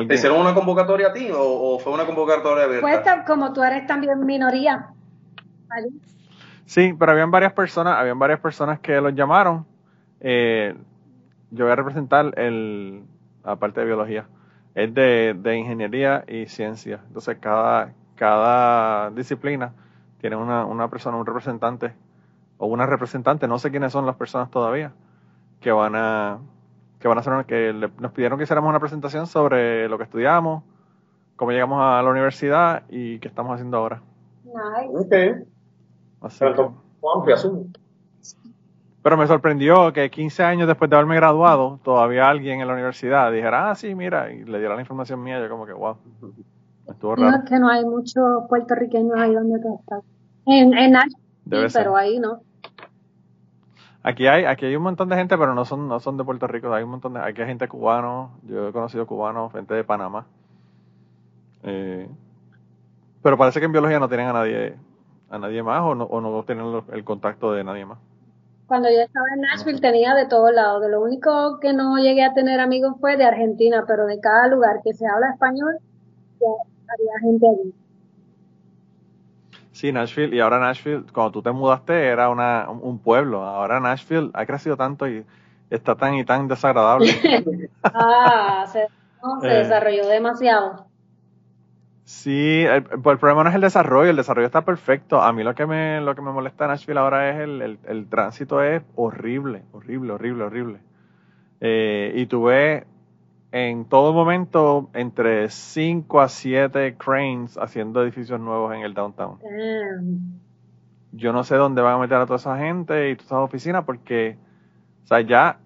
¿te 0.08 0.14
hicieron 0.14 0.40
una 0.40 0.54
convocatoria 0.54 1.08
a 1.08 1.12
ti 1.12 1.28
o, 1.30 1.78
fue 1.78 1.92
una 1.92 2.06
convocatoria 2.06 2.64
abierta? 2.64 3.02
Pues 3.02 3.26
como 3.26 3.52
tú 3.52 3.62
eres 3.62 3.86
también 3.86 4.24
minoría. 4.24 4.86
Sí, 6.64 6.94
pero 6.98 7.12
habían 7.12 7.30
varias 7.30 7.52
personas, 7.52 7.98
habían 7.98 8.18
varias 8.18 8.40
personas 8.40 8.80
que 8.80 8.98
los 8.98 9.14
llamaron. 9.14 9.66
Eh, 10.20 10.74
yo 11.54 11.64
voy 11.64 11.72
a 11.72 11.76
representar 11.76 12.38
el, 12.38 13.04
la 13.44 13.56
parte 13.56 13.80
de 13.80 13.86
biología. 13.86 14.26
Es 14.74 14.92
de, 14.92 15.34
de 15.38 15.56
ingeniería 15.56 16.24
y 16.26 16.46
ciencia. 16.46 17.00
Entonces 17.06 17.38
cada, 17.40 17.94
cada 18.16 19.10
disciplina 19.10 19.72
tiene 20.20 20.36
una, 20.36 20.64
una 20.64 20.88
persona, 20.88 21.16
un 21.16 21.26
representante 21.26 21.92
o 22.58 22.66
una 22.66 22.86
representante, 22.86 23.48
no 23.48 23.58
sé 23.58 23.70
quiénes 23.70 23.92
son 23.92 24.06
las 24.06 24.16
personas 24.16 24.50
todavía, 24.50 24.92
que 25.60 25.72
van 25.72 25.94
a 25.96 26.38
que 26.98 27.08
van 27.08 27.18
a 27.18 27.20
hacer 27.20 27.44
que 27.44 27.90
nos 28.00 28.12
pidieron 28.12 28.38
que 28.38 28.44
hiciéramos 28.44 28.70
una 28.70 28.80
presentación 28.80 29.26
sobre 29.26 29.88
lo 29.90 29.98
que 29.98 30.04
estudiamos, 30.04 30.64
cómo 31.36 31.52
llegamos 31.52 31.78
a 31.82 32.02
la 32.02 32.10
universidad 32.10 32.84
y 32.88 33.18
qué 33.18 33.28
estamos 33.28 33.52
haciendo 33.52 33.76
ahora. 33.76 34.00
Nice. 34.44 35.46
Pero, 36.38 36.74
me 39.18 39.26
sorprendió 39.26 39.92
que 39.92 40.10
15 40.10 40.42
años 40.44 40.66
después 40.66 40.88
de 40.88 40.96
haberme 40.96 41.16
graduado, 41.16 41.78
todavía 41.84 42.30
alguien 42.30 42.62
en 42.62 42.66
la 42.66 42.72
universidad 42.72 43.30
dijera, 43.30 43.70
ah, 43.70 43.74
sí, 43.74 43.94
mira, 43.94 44.32
y 44.32 44.44
le 44.44 44.58
diera 44.58 44.74
la 44.74 44.80
información 44.80 45.22
mía, 45.22 45.38
yo 45.40 45.48
como 45.50 45.66
que, 45.66 45.74
wow, 45.74 45.96
estuvo 46.88 47.14
raro. 47.14 47.30
No, 47.30 47.36
es 47.36 47.50
que 47.50 47.58
no 47.58 47.68
hay 47.68 47.84
muchos 47.84 48.48
puertorriqueños 48.48 49.14
ahí 49.18 49.34
donde 49.34 49.60
tú 49.60 49.78
estás. 49.78 50.02
En, 50.46 50.72
en 50.72 50.96
pero 51.72 51.96
ahí 51.96 52.18
no. 52.18 52.40
Aquí 54.02 54.26
hay, 54.26 54.46
aquí 54.46 54.64
hay 54.64 54.76
un 54.76 54.82
montón 54.82 55.10
de 55.10 55.16
gente, 55.16 55.36
pero 55.36 55.54
no 55.54 55.66
son, 55.66 55.86
no 55.86 56.00
son 56.00 56.16
de 56.16 56.24
Puerto 56.24 56.46
Rico. 56.46 56.72
Hay 56.72 56.84
un 56.84 56.90
montón 56.90 57.14
de, 57.14 57.20
aquí 57.20 57.42
hay 57.42 57.46
gente 57.46 57.68
cubano. 57.68 58.38
Yo 58.42 58.68
he 58.68 58.72
conocido 58.72 59.06
cubanos, 59.06 59.52
gente 59.52 59.74
de 59.74 59.84
Panamá. 59.84 60.26
Eh, 61.62 62.08
pero 63.22 63.36
parece 63.38 63.60
que 63.60 63.66
en 63.66 63.72
biología 63.72 63.98
no 63.98 64.08
tienen 64.08 64.28
a 64.28 64.32
nadie, 64.34 64.76
a 65.30 65.38
nadie 65.38 65.62
más 65.62 65.82
o 65.82 65.94
no, 65.94 66.04
o 66.04 66.20
no 66.20 66.42
tienen 66.44 66.82
el 66.92 67.04
contacto 67.04 67.52
de 67.52 67.64
nadie 67.64 67.86
más. 67.86 67.98
Cuando 68.66 68.88
yo 68.88 69.00
estaba 69.00 69.26
en 69.34 69.42
Nashville 69.42 69.80
tenía 69.80 70.14
de 70.14 70.26
todos 70.26 70.52
lados. 70.52 70.82
De 70.82 70.88
lo 70.88 71.02
único 71.02 71.58
que 71.60 71.72
no 71.72 71.98
llegué 71.98 72.24
a 72.24 72.34
tener 72.34 72.60
amigos 72.60 72.94
fue 73.00 73.16
de 73.16 73.24
Argentina, 73.24 73.84
pero 73.86 74.06
de 74.06 74.20
cada 74.20 74.48
lugar 74.48 74.80
que 74.82 74.94
se 74.94 75.06
habla 75.06 75.30
español, 75.30 75.78
había 76.40 77.20
gente 77.20 77.46
allí. 77.46 77.74
Sí, 79.72 79.92
Nashville, 79.92 80.34
y 80.34 80.40
ahora 80.40 80.60
Nashville, 80.60 81.04
cuando 81.12 81.32
tú 81.32 81.42
te 81.42 81.50
mudaste 81.50 82.06
era 82.06 82.30
una, 82.30 82.70
un 82.70 82.98
pueblo, 82.98 83.42
ahora 83.42 83.80
Nashville 83.80 84.30
ha 84.32 84.46
crecido 84.46 84.76
tanto 84.76 85.08
y 85.08 85.26
está 85.68 85.96
tan 85.96 86.14
y 86.14 86.24
tan 86.24 86.46
desagradable. 86.46 87.10
ah, 87.82 88.64
se, 88.68 88.86
se 89.40 89.46
eh. 89.48 89.58
desarrolló 89.58 90.06
demasiado. 90.06 90.86
Sí, 92.04 92.62
el, 92.62 92.84
el, 92.90 93.00
problema 93.00 93.44
no 93.44 93.48
es 93.48 93.54
el 93.54 93.62
desarrollo, 93.62 94.10
el 94.10 94.16
desarrollo 94.16 94.46
está 94.46 94.64
perfecto. 94.64 95.22
A 95.22 95.32
mí 95.32 95.42
lo 95.42 95.54
que 95.54 95.66
me, 95.66 96.00
lo 96.02 96.14
que 96.14 96.20
me 96.20 96.32
molesta 96.32 96.64
en 96.64 96.70
Nashville 96.70 96.98
ahora 97.00 97.30
es 97.30 97.40
el, 97.40 97.62
el, 97.62 97.78
el 97.86 98.06
tránsito 98.08 98.62
es 98.62 98.82
horrible, 98.94 99.62
horrible, 99.72 100.12
horrible, 100.12 100.44
horrible. 100.44 100.78
Eh, 101.60 102.12
y 102.14 102.26
tú 102.26 102.44
ves 102.44 102.84
en 103.52 103.84
todo 103.84 104.12
momento 104.12 104.90
entre 104.94 105.48
5 105.48 106.20
a 106.20 106.28
7 106.28 106.96
cranes 106.98 107.56
haciendo 107.56 108.02
edificios 108.02 108.40
nuevos 108.40 108.74
en 108.74 108.80
el 108.82 108.92
downtown. 108.92 109.38
Yo 111.12 111.32
no 111.32 111.44
sé 111.44 111.54
dónde 111.54 111.80
van 111.80 111.94
a 111.94 111.98
meter 111.98 112.18
a 112.18 112.26
toda 112.26 112.36
esa 112.36 112.58
gente 112.58 113.10
y 113.10 113.14
todas 113.14 113.26
esas 113.26 113.38
oficinas 113.38 113.84
porque, 113.84 114.36
o 115.04 115.06
sea, 115.06 115.20
ya 115.20 115.58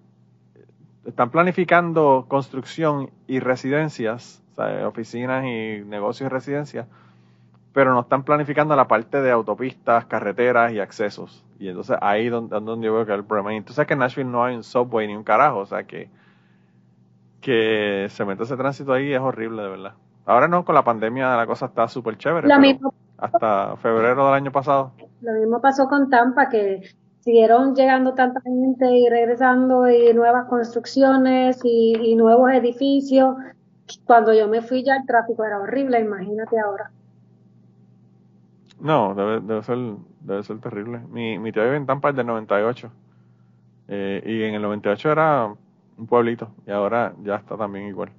están 1.03 1.31
planificando 1.31 2.25
construcción 2.27 3.09
y 3.25 3.39
residencias, 3.39 4.43
oficinas 4.85 5.45
y 5.45 5.83
negocios 5.85 6.29
y 6.29 6.33
residencias, 6.33 6.87
pero 7.73 7.93
no 7.93 8.01
están 8.01 8.23
planificando 8.23 8.75
la 8.75 8.87
parte 8.87 9.21
de 9.21 9.31
autopistas, 9.31 10.05
carreteras 10.05 10.71
y 10.73 10.79
accesos. 10.79 11.43
Y 11.59 11.69
entonces 11.69 11.97
ahí 12.01 12.27
es 12.27 12.31
donde, 12.31 12.59
donde 12.59 12.85
yo 12.85 12.93
veo 12.93 13.05
que 13.05 13.13
el 13.13 13.23
problema. 13.23 13.53
Y 13.53 13.57
entonces 13.57 13.85
que 13.85 13.93
en 13.93 13.99
Nashville 13.99 14.29
no 14.29 14.43
hay 14.43 14.55
un 14.55 14.63
subway 14.63 15.07
ni 15.07 15.15
un 15.15 15.23
carajo, 15.23 15.59
o 15.59 15.65
sea 15.65 15.83
que 15.83 16.09
que 17.41 18.07
se 18.09 18.25
mete 18.25 18.43
ese 18.43 18.57
tránsito 18.57 18.93
ahí 18.93 19.13
es 19.13 19.19
horrible, 19.19 19.63
de 19.63 19.69
verdad. 19.69 19.93
Ahora 20.25 20.47
no, 20.47 20.63
con 20.63 20.75
la 20.75 20.83
pandemia 20.83 21.35
la 21.35 21.47
cosa 21.47 21.67
está 21.67 21.87
súper 21.87 22.17
chévere. 22.17 22.47
hasta 23.17 23.75
febrero 23.77 24.25
del 24.25 24.35
año 24.35 24.51
pasado. 24.51 24.91
Lo 25.21 25.33
mismo 25.33 25.59
pasó 25.59 25.87
con 25.87 26.09
Tampa, 26.09 26.49
que 26.49 26.81
siguieron 27.19 27.75
llegando 27.75 28.13
tanta 28.13 28.41
gente 28.41 28.85
y 28.91 29.09
regresando 29.09 29.89
y 29.89 30.13
nuevas 30.13 30.47
construcciones 30.47 31.59
y, 31.63 32.15
nuevos 32.15 32.51
edificios. 32.51 33.35
Cuando 34.05 34.33
yo 34.33 34.47
me 34.47 34.61
fui 34.61 34.83
ya 34.83 34.95
el 34.97 35.05
tráfico 35.05 35.43
era 35.43 35.59
horrible, 35.59 35.99
imagínate 35.99 36.59
ahora. 36.59 36.91
No, 38.79 39.13
debe, 39.13 39.63
ser 39.63 39.77
debe 40.21 40.43
ser 40.43 40.59
terrible. 40.59 40.99
Mi, 41.09 41.37
mi 41.37 41.51
tío 41.51 41.63
vive 41.63 41.75
en 41.75 41.85
Tampa 41.85 42.09
desde 42.09 42.21
el 42.21 42.27
98. 42.27 42.91
Eh, 43.89 44.23
y 44.25 44.43
en 44.43 44.55
el 44.55 44.61
98 44.61 45.11
era 45.11 45.53
un 45.97 46.07
pueblito, 46.07 46.49
y 46.65 46.71
ahora 46.71 47.13
ya 47.23 47.35
está 47.35 47.57
también 47.57 47.87
igual. 47.87 48.11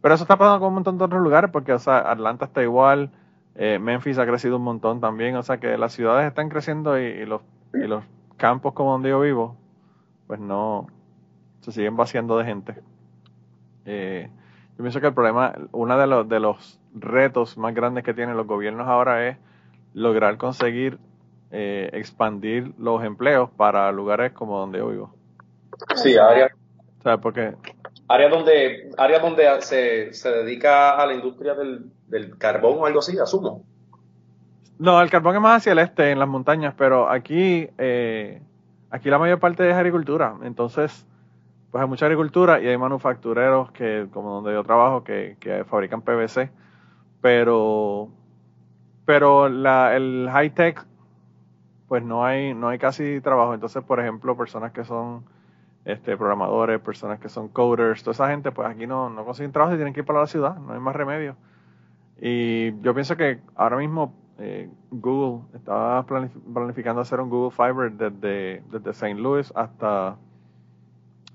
Pero 0.00 0.14
eso 0.14 0.24
está 0.24 0.36
pasando 0.36 0.60
con 0.60 0.68
un 0.68 0.74
montón 0.74 0.98
de 0.98 1.04
otros 1.04 1.22
lugares, 1.22 1.50
porque 1.50 1.72
o 1.72 1.78
sea, 1.78 2.10
Atlanta 2.10 2.44
está 2.44 2.62
igual, 2.62 3.10
eh, 3.54 3.78
Memphis 3.80 4.18
ha 4.18 4.26
crecido 4.26 4.56
un 4.56 4.62
montón 4.62 5.00
también, 5.00 5.34
o 5.36 5.42
sea 5.42 5.58
que 5.58 5.78
las 5.78 5.92
ciudades 5.92 6.28
están 6.28 6.50
creciendo 6.50 6.98
y, 6.98 7.24
los, 7.24 7.40
y 7.72 7.86
los 7.86 8.04
campos 8.36 8.74
como 8.74 8.92
donde 8.92 9.08
yo 9.08 9.20
vivo, 9.20 9.56
pues 10.26 10.38
no, 10.38 10.86
se 11.60 11.72
siguen 11.72 11.96
vaciando 11.96 12.36
de 12.36 12.44
gente. 12.44 12.74
Eh, 13.86 14.30
yo 14.76 14.82
pienso 14.82 15.00
que 15.00 15.06
el 15.06 15.14
problema, 15.14 15.54
uno 15.72 15.98
de 15.98 16.06
los, 16.06 16.28
de 16.28 16.40
los 16.40 16.78
retos 16.94 17.56
más 17.56 17.74
grandes 17.74 18.04
que 18.04 18.14
tienen 18.14 18.36
los 18.36 18.46
gobiernos 18.46 18.86
ahora 18.86 19.28
es 19.28 19.36
lograr 19.94 20.36
conseguir 20.36 20.98
eh, 21.50 21.90
expandir 21.92 22.72
los 22.78 23.02
empleos 23.02 23.50
para 23.56 23.90
lugares 23.92 24.32
como 24.32 24.58
donde 24.58 24.78
yo 24.78 24.88
vivo. 24.88 25.14
Sí, 25.94 26.16
áreas 26.16 26.52
porque... 27.22 27.54
Áreas 28.08 28.30
donde, 28.30 28.90
área 28.98 29.18
donde 29.18 29.62
se, 29.62 30.12
se 30.12 30.30
dedica 30.30 30.90
a 30.90 31.06
la 31.06 31.14
industria 31.14 31.54
del, 31.54 31.90
del 32.06 32.36
carbón 32.38 32.78
o 32.78 32.86
algo 32.86 33.00
así, 33.00 33.18
asumo. 33.18 33.64
No, 34.78 35.00
el 35.00 35.10
carbón 35.10 35.36
es 35.36 35.40
más 35.40 35.58
hacia 35.58 35.72
el 35.72 35.78
este, 35.78 36.10
en 36.10 36.18
las 36.18 36.28
montañas, 36.28 36.74
pero 36.76 37.08
aquí, 37.08 37.68
eh, 37.78 38.42
aquí 38.90 39.08
la 39.08 39.18
mayor 39.18 39.40
parte 39.40 39.68
es 39.68 39.74
agricultura. 39.74 40.36
Entonces, 40.42 41.06
pues 41.76 41.82
hay 41.82 41.88
mucha 41.90 42.06
agricultura 42.06 42.58
y 42.58 42.66
hay 42.66 42.78
manufactureros 42.78 43.70
que, 43.72 44.06
como 44.10 44.30
donde 44.36 44.54
yo 44.54 44.64
trabajo, 44.64 45.04
que, 45.04 45.36
que 45.38 45.62
fabrican 45.64 46.00
PVC. 46.00 46.50
Pero, 47.20 48.08
pero 49.04 49.50
la, 49.50 49.94
el 49.94 50.26
high 50.32 50.54
tech, 50.54 50.86
pues 51.86 52.02
no 52.02 52.24
hay, 52.24 52.54
no 52.54 52.70
hay 52.70 52.78
casi 52.78 53.20
trabajo. 53.20 53.52
Entonces, 53.52 53.84
por 53.84 54.00
ejemplo, 54.00 54.34
personas 54.38 54.72
que 54.72 54.84
son 54.84 55.26
este, 55.84 56.16
programadores, 56.16 56.80
personas 56.80 57.20
que 57.20 57.28
son 57.28 57.48
coders, 57.48 58.02
toda 58.02 58.12
esa 58.12 58.28
gente, 58.28 58.52
pues 58.52 58.66
aquí 58.70 58.86
no, 58.86 59.10
no 59.10 59.26
consiguen 59.26 59.52
trabajo 59.52 59.74
y 59.74 59.76
tienen 59.76 59.92
que 59.92 60.00
ir 60.00 60.06
para 60.06 60.20
la 60.20 60.26
ciudad, 60.28 60.56
no 60.56 60.72
hay 60.72 60.80
más 60.80 60.96
remedio. 60.96 61.36
Y 62.18 62.80
yo 62.80 62.94
pienso 62.94 63.18
que 63.18 63.40
ahora 63.54 63.76
mismo 63.76 64.14
eh, 64.38 64.70
Google 64.90 65.44
estaba 65.54 66.06
planificando 66.06 67.02
hacer 67.02 67.20
un 67.20 67.28
Google 67.28 67.50
Fiber 67.50 67.92
desde, 67.92 68.62
desde 68.70 68.90
St. 68.92 69.20
Louis 69.20 69.52
hasta, 69.54 70.16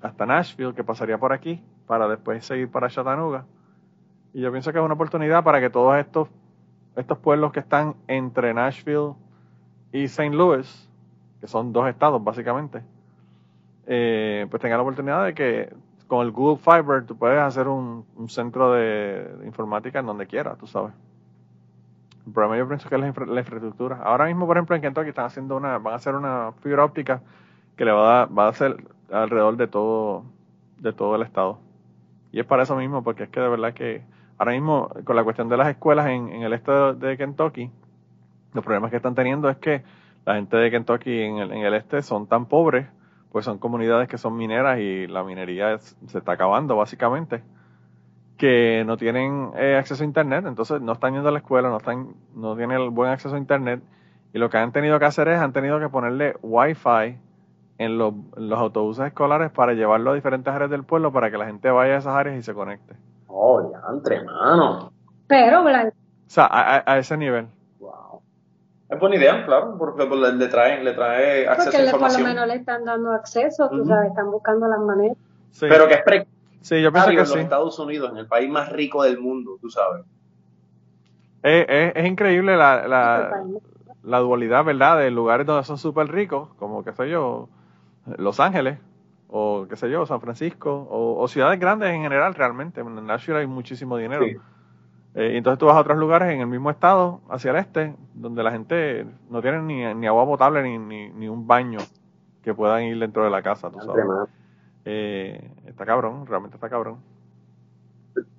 hasta 0.02 0.26
Nashville, 0.26 0.74
que 0.74 0.84
pasaría 0.84 1.18
por 1.18 1.34
aquí, 1.34 1.64
para 1.88 2.08
después 2.08 2.46
seguir 2.46 2.70
para 2.70 2.90
Chattanooga. 2.90 3.46
Y 4.34 4.42
yo 4.42 4.52
pienso 4.52 4.72
que 4.72 4.80
es 4.80 4.84
una 4.84 4.94
oportunidad 4.94 5.44
para 5.44 5.60
que 5.60 5.70
todos 5.70 5.98
estos, 5.98 6.30
estos 6.96 7.18
pueblos 7.18 7.52
que 7.52 7.60
están 7.60 7.96
entre 8.08 8.54
Nashville 8.54 9.14
y 9.92 10.06
St. 10.06 10.32
Louis, 10.32 10.90
que 11.40 11.48
son 11.48 11.74
dos 11.74 11.88
estados 11.88 12.24
básicamente, 12.24 12.82
eh, 13.88 14.48
pues 14.50 14.62
tenga 14.62 14.78
la 14.78 14.84
oportunidad 14.84 15.26
de 15.26 15.34
que 15.34 15.74
con 16.08 16.26
el 16.26 16.32
Google 16.32 16.58
Fiber 16.58 17.06
tú 17.06 17.18
puedes 17.18 17.40
hacer 17.40 17.68
un, 17.68 18.06
centro 18.28 18.74
de, 18.74 19.34
informática 19.46 20.00
en 20.00 20.06
donde 20.06 20.28
quieras, 20.28 20.58
tú 20.58 20.68
sabes. 20.68 20.94
El 22.26 22.34
problema 22.34 22.58
yo 22.58 22.68
pienso 22.68 22.88
que 22.88 22.96
es 22.96 23.02
la, 23.02 23.08
infraestructura. 23.08 24.02
Ahora 24.04 24.26
mismo, 24.26 24.46
por 24.46 24.58
ejemplo, 24.58 24.76
en 24.76 24.82
Kentucky 24.82 25.10
están 25.10 25.26
haciendo 25.26 25.58
una, 25.58 25.78
van 25.78 25.94
a 25.94 25.96
hacer 25.96 26.16
una 26.16 26.52
fibra 26.62 26.86
óptica 26.86 27.22
que 27.76 27.86
le 27.86 27.92
va 27.92 28.02
a 28.02 28.18
dar, 28.20 28.38
va 28.38 28.46
a 28.46 28.50
hacer 28.50 28.78
alrededor 29.12 29.58
de 29.58 29.67
todo, 29.67 30.24
de 30.78 30.93
todo 30.93 31.15
el 31.15 31.21
estado. 31.24 31.60
Y 32.32 32.39
es 32.39 32.45
para 32.45 32.63
eso 32.63 32.76
mismo, 32.76 33.04
porque 33.04 33.24
es 33.24 33.30
que 33.30 33.39
de 33.39 33.50
verdad 33.50 33.74
que 33.74 34.04
ahora 34.38 34.54
mismo, 34.54 34.89
con 35.04 35.15
la 35.15 35.24
cuestión 35.24 35.50
de 35.50 35.58
las 35.58 35.67
escuelas 35.67 36.08
en, 36.08 36.30
el 36.30 36.54
estado 36.54 36.93
de 36.93 37.17
Kentucky, 37.17 37.69
Los 38.54 38.63
problemas 38.63 38.89
que 38.89 38.97
están 38.97 39.15
teniendo 39.15 39.50
es 39.50 39.58
que 39.58 39.84
la 40.26 40.36
gente 40.36 40.58
de 40.58 40.71
Kentucky 40.71 41.21
en 41.21 41.38
el, 41.38 41.52
en 41.52 41.65
el 41.65 41.74
este 41.74 42.02
son 42.02 42.28
tan 42.28 42.45
pobres, 42.45 42.88
pues 43.32 43.45
son 43.45 43.60
comunidades 43.60 44.08
que 44.10 44.17
son 44.17 44.36
mineras 44.36 44.80
y 44.80 45.08
la 45.08 45.24
minería 45.24 45.78
se 45.78 46.17
está 46.17 46.34
acabando 46.34 46.76
básicamente, 46.76 47.43
que 48.38 48.84
no 48.86 48.97
tienen 48.97 49.52
eh, 49.56 49.78
acceso 49.78 50.04
a 50.04 50.06
internet, 50.06 50.45
entonces 50.47 50.82
no 50.82 50.93
están 50.93 51.13
yendo 51.13 51.30
a 51.30 51.32
la 51.32 51.39
escuela, 51.39 51.69
no 51.69 51.78
están, 51.78 52.15
no 52.36 52.56
tienen 52.56 52.82
el 52.82 52.89
buen 52.89 53.12
acceso 53.12 53.36
a 53.36 53.38
internet 53.38 53.82
y 54.34 54.39
lo 54.39 54.50
que 54.50 54.58
han 54.58 54.71
tenido 54.71 54.97
que 55.00 55.06
hacer 55.06 55.28
es 55.28 55.39
han 55.39 55.54
tenido 55.54 55.80
que 55.80 55.89
ponerle 55.89 56.36
wifi 56.41 57.17
en 57.82 57.98
los, 57.98 58.13
los 58.36 58.60
autobuses 58.60 59.08
escolares 59.08 59.52
para 59.52 59.74
llevarlo 59.74 60.12
a 60.12 60.15
diferentes 60.15 60.54
áreas 60.54 60.70
del 60.70 60.84
pueblo 60.84 61.12
para 61.12 61.32
que 61.32 61.38
la 61.38 61.46
gente 61.46 61.70
vaya 61.72 61.96
a 61.96 61.98
esas 61.98 62.15
áreas 62.15 62.38
y 62.38 62.44
se 62.44 62.54
conecte. 62.54 62.96
Oh, 63.28 63.72
ya, 63.72 63.82
entre 63.91 64.24
mano. 64.24 64.91
Pero, 65.28 65.63
O 65.63 65.91
sea, 66.28 66.48
a, 66.52 66.98
ese 67.00 67.17
nivel. 67.17 67.48
Wow. 67.80 68.22
Es 68.89 69.00
buena 69.00 69.15
idea, 69.15 69.46
claro, 69.46 69.76
porque 69.80 70.06
pues, 70.06 70.34
le, 70.34 70.48
trae, 70.48 70.84
le 70.84 70.94
trae 70.94 71.48
acceso 71.48 71.78
a 71.78 71.82
información. 71.82 71.91
Porque 71.91 72.13
por 72.13 72.20
lo 72.20 72.28
menos 72.28 72.48
le 72.48 72.56
están 72.56 72.86
dando 72.86 73.12
acceso, 73.13 73.70
tú 73.70 73.86
sabes, 73.86 74.10
están 74.10 74.30
buscando 74.30 74.67
las 74.67 74.80
maneras. 74.80 75.17
Pero 75.60 75.88
que 75.88 75.96
es 75.96 76.04
pre 76.04 76.28
Sí, 76.62 76.80
yo 76.80 76.91
pienso 76.91 77.10
que 77.10 77.13
en 77.13 77.20
los 77.20 77.36
Estados 77.36 77.80
Unidos, 77.80 78.12
en 78.12 78.17
el 78.17 78.28
país 78.28 78.48
más 78.48 78.72
rico 78.72 79.02
del 79.04 79.20
mundo, 79.20 79.58
tú 79.60 79.72
sabes. 79.72 80.06
Es, 81.41 81.65
es, 81.96 82.06
increíble 82.06 82.56
la, 82.56 82.88
la, 82.88 83.44
la, 84.04 84.20
dualidad, 84.20 84.63
¿verdad? 84.63 85.00
De 85.00 85.10
lugares 85.10 85.48
donde 85.48 85.63
son 85.63 85.80
súper 85.80 86.12
ricos, 86.12 86.50
como, 86.60 86.84
qué 86.84 86.94
sé 86.94 87.10
yo, 87.10 87.50
Los 88.18 88.40
Ángeles, 88.40 88.80
o 89.28 89.66
qué 89.70 89.76
sé 89.76 89.90
yo, 89.90 90.06
San 90.06 90.22
Francisco, 90.22 90.88
o, 90.90 91.28
ciudades 91.28 91.60
grandes 91.60 91.90
en 91.90 92.02
general, 92.02 92.36
realmente. 92.36 92.82
En 92.82 93.06
Nashville 93.06 93.40
hay 93.40 93.48
muchísimo 93.48 93.98
dinero. 93.98 94.26
Eh, 95.14 95.32
y 95.34 95.38
entonces 95.38 95.60
tú 95.60 95.66
vas 95.66 95.76
a 95.76 95.82
otros 95.82 95.98
lugares 95.98 96.32
en 96.32 96.42
el 96.42 96.48
mismo 96.48 96.70
estado, 96.70 97.22
hacia 97.30 97.52
el 97.52 97.58
este, 97.58 97.96
donde 98.14 98.44
la 98.44 98.52
gente 98.52 99.06
no 99.30 99.42
tiene 99.42 99.62
ni, 99.62 99.94
ni 99.94 100.08
agua 100.08 100.26
potable 100.26 100.64
ni, 100.64 100.78
ni, 100.78 101.10
ni, 101.10 101.28
un 101.28 101.46
baño 101.48 101.80
que 102.42 102.54
puedan 102.54 102.84
ir 102.84 102.98
dentro 102.98 103.24
de 103.24 103.30
la 103.30 103.42
casa, 103.42 103.70
tú 103.70 103.82
sabes. 103.82 104.06
Eh, 104.86 105.52
está 105.66 105.86
cabrón, 105.86 106.26
realmente 106.26 106.56
está 106.56 106.70
cabrón. 106.70 107.00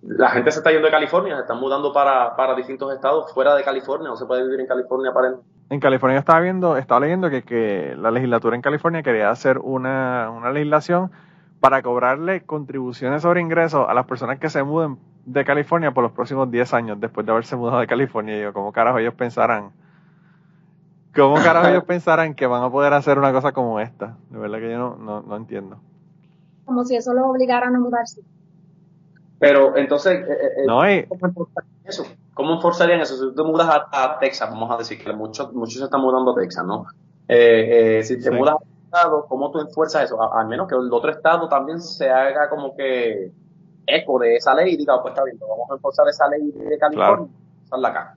La 0.03 0.31
gente 0.31 0.51
se 0.51 0.59
está 0.59 0.71
yendo 0.71 0.87
de 0.87 0.93
California, 0.93 1.35
se 1.37 1.43
están 1.43 1.61
mudando 1.61 1.93
para, 1.93 2.35
para 2.37 2.55
distintos 2.55 2.93
estados 2.93 3.33
fuera 3.33 3.55
de 3.55 3.63
California, 3.63 4.11
o 4.11 4.17
se 4.17 4.27
puede 4.27 4.43
vivir 4.43 4.61
en 4.61 4.67
California 4.67 5.13
para 5.13 5.37
en 5.71 5.81
California 5.81 6.19
estaba 6.19 6.41
viendo, 6.41 6.77
estaba 6.77 7.01
leyendo 7.01 7.31
que, 7.31 7.43
que 7.43 7.95
la 7.97 8.11
legislatura 8.11 8.57
en 8.57 8.63
California 8.63 9.03
quería 9.03 9.31
hacer 9.31 9.59
una, 9.59 10.31
una 10.31 10.51
legislación 10.51 11.11
para 11.61 11.81
cobrarle 11.81 12.43
contribuciones 12.43 13.23
sobre 13.23 13.41
ingresos 13.41 13.87
a 13.89 13.95
las 13.95 14.07
personas 14.07 14.39
que 14.39 14.51
se 14.51 14.63
muden 14.63 14.99
de 15.25 15.45
California 15.45 15.93
por 15.93 16.03
los 16.03 16.13
próximos 16.13 16.51
10 16.51 16.75
años 16.75 17.01
después 17.01 17.25
de 17.25 17.33
haberse 17.33 17.57
mudado 17.57 17.79
de 17.79 17.87
California. 17.87 18.37
Y 18.37 18.43
yo, 18.43 18.53
¿cómo 18.53 18.73
carajo 18.73 18.99
ellos 18.99 19.15
pensarán? 19.15 19.71
¿Cómo 21.15 21.37
carajo 21.37 21.69
ellos 21.69 21.85
pensarán 21.87 22.35
que 22.35 22.47
van 22.47 22.63
a 22.65 22.71
poder 22.71 22.93
hacer 22.95 23.19
una 23.19 23.33
cosa 23.33 23.53
como 23.53 23.79
esta? 23.79 24.17
De 24.31 24.39
verdad 24.39 24.59
que 24.59 24.71
yo 24.73 24.79
no, 24.79 24.97
no, 24.97 25.23
no 25.23 25.37
entiendo. 25.37 25.79
Como 26.65 26.85
si 26.85 26.97
eso 26.97 27.15
los 27.15 27.27
obligaran 27.27 27.77
a 27.77 27.79
mudarse. 27.79 28.23
Pero 29.39 29.77
entonces, 29.77 30.21
eh, 30.21 30.33
eh, 30.33 30.47
eh 30.59 30.67
no, 30.67 30.81
hay... 30.81 31.07
eso? 31.85 32.07
¿Cómo 32.35 32.55
enforzarían 32.55 33.01
eso? 33.01 33.15
Si 33.15 33.21
tú 33.21 33.35
te 33.35 33.43
mudas 33.43 33.69
a, 33.69 34.19
Texas, 34.19 34.51
vamos 34.51 34.71
a 34.71 34.79
decir 34.79 35.03
que 35.03 35.13
muchos, 35.13 35.53
muchos 35.53 35.79
se 35.79 35.85
están 35.85 36.01
mudando 36.01 36.33
a 36.33 36.35
Texas, 36.35 36.65
¿no? 36.65 36.87
Eh, 37.29 37.99
eh, 37.99 38.05
si 38.05 38.21
te 38.21 38.31
mudas 38.31 38.55
a 38.55 38.57
otro 38.57 38.69
estado, 38.85 39.27
¿cómo 39.29 39.51
tú 39.51 39.61
enfuerzas 39.61 40.05
eso? 40.05 40.21
al 40.33 40.49
menos 40.49 40.67
que 40.69 40.75
el 40.75 40.93
otro 40.93 41.11
estado 41.11 41.49
también 41.49 41.81
se 41.81 42.11
haga 42.11 42.49
como 42.49 42.75
que 42.75 43.33
eco 43.87 44.19
de 44.19 44.37
esa 44.37 44.55
ley 44.55 44.75
y 44.75 44.77
diga, 44.77 45.01
pues 45.03 45.13
está 45.13 45.25
bien, 45.25 45.39
pues 45.39 45.49
vamos 45.49 45.71
a 45.71 45.75
enforzar 45.75 46.09
esa 46.09 46.29
ley 46.29 46.51
de 46.53 46.79
California, 46.79 47.29
claro. 47.69 47.87
acá. 47.87 48.17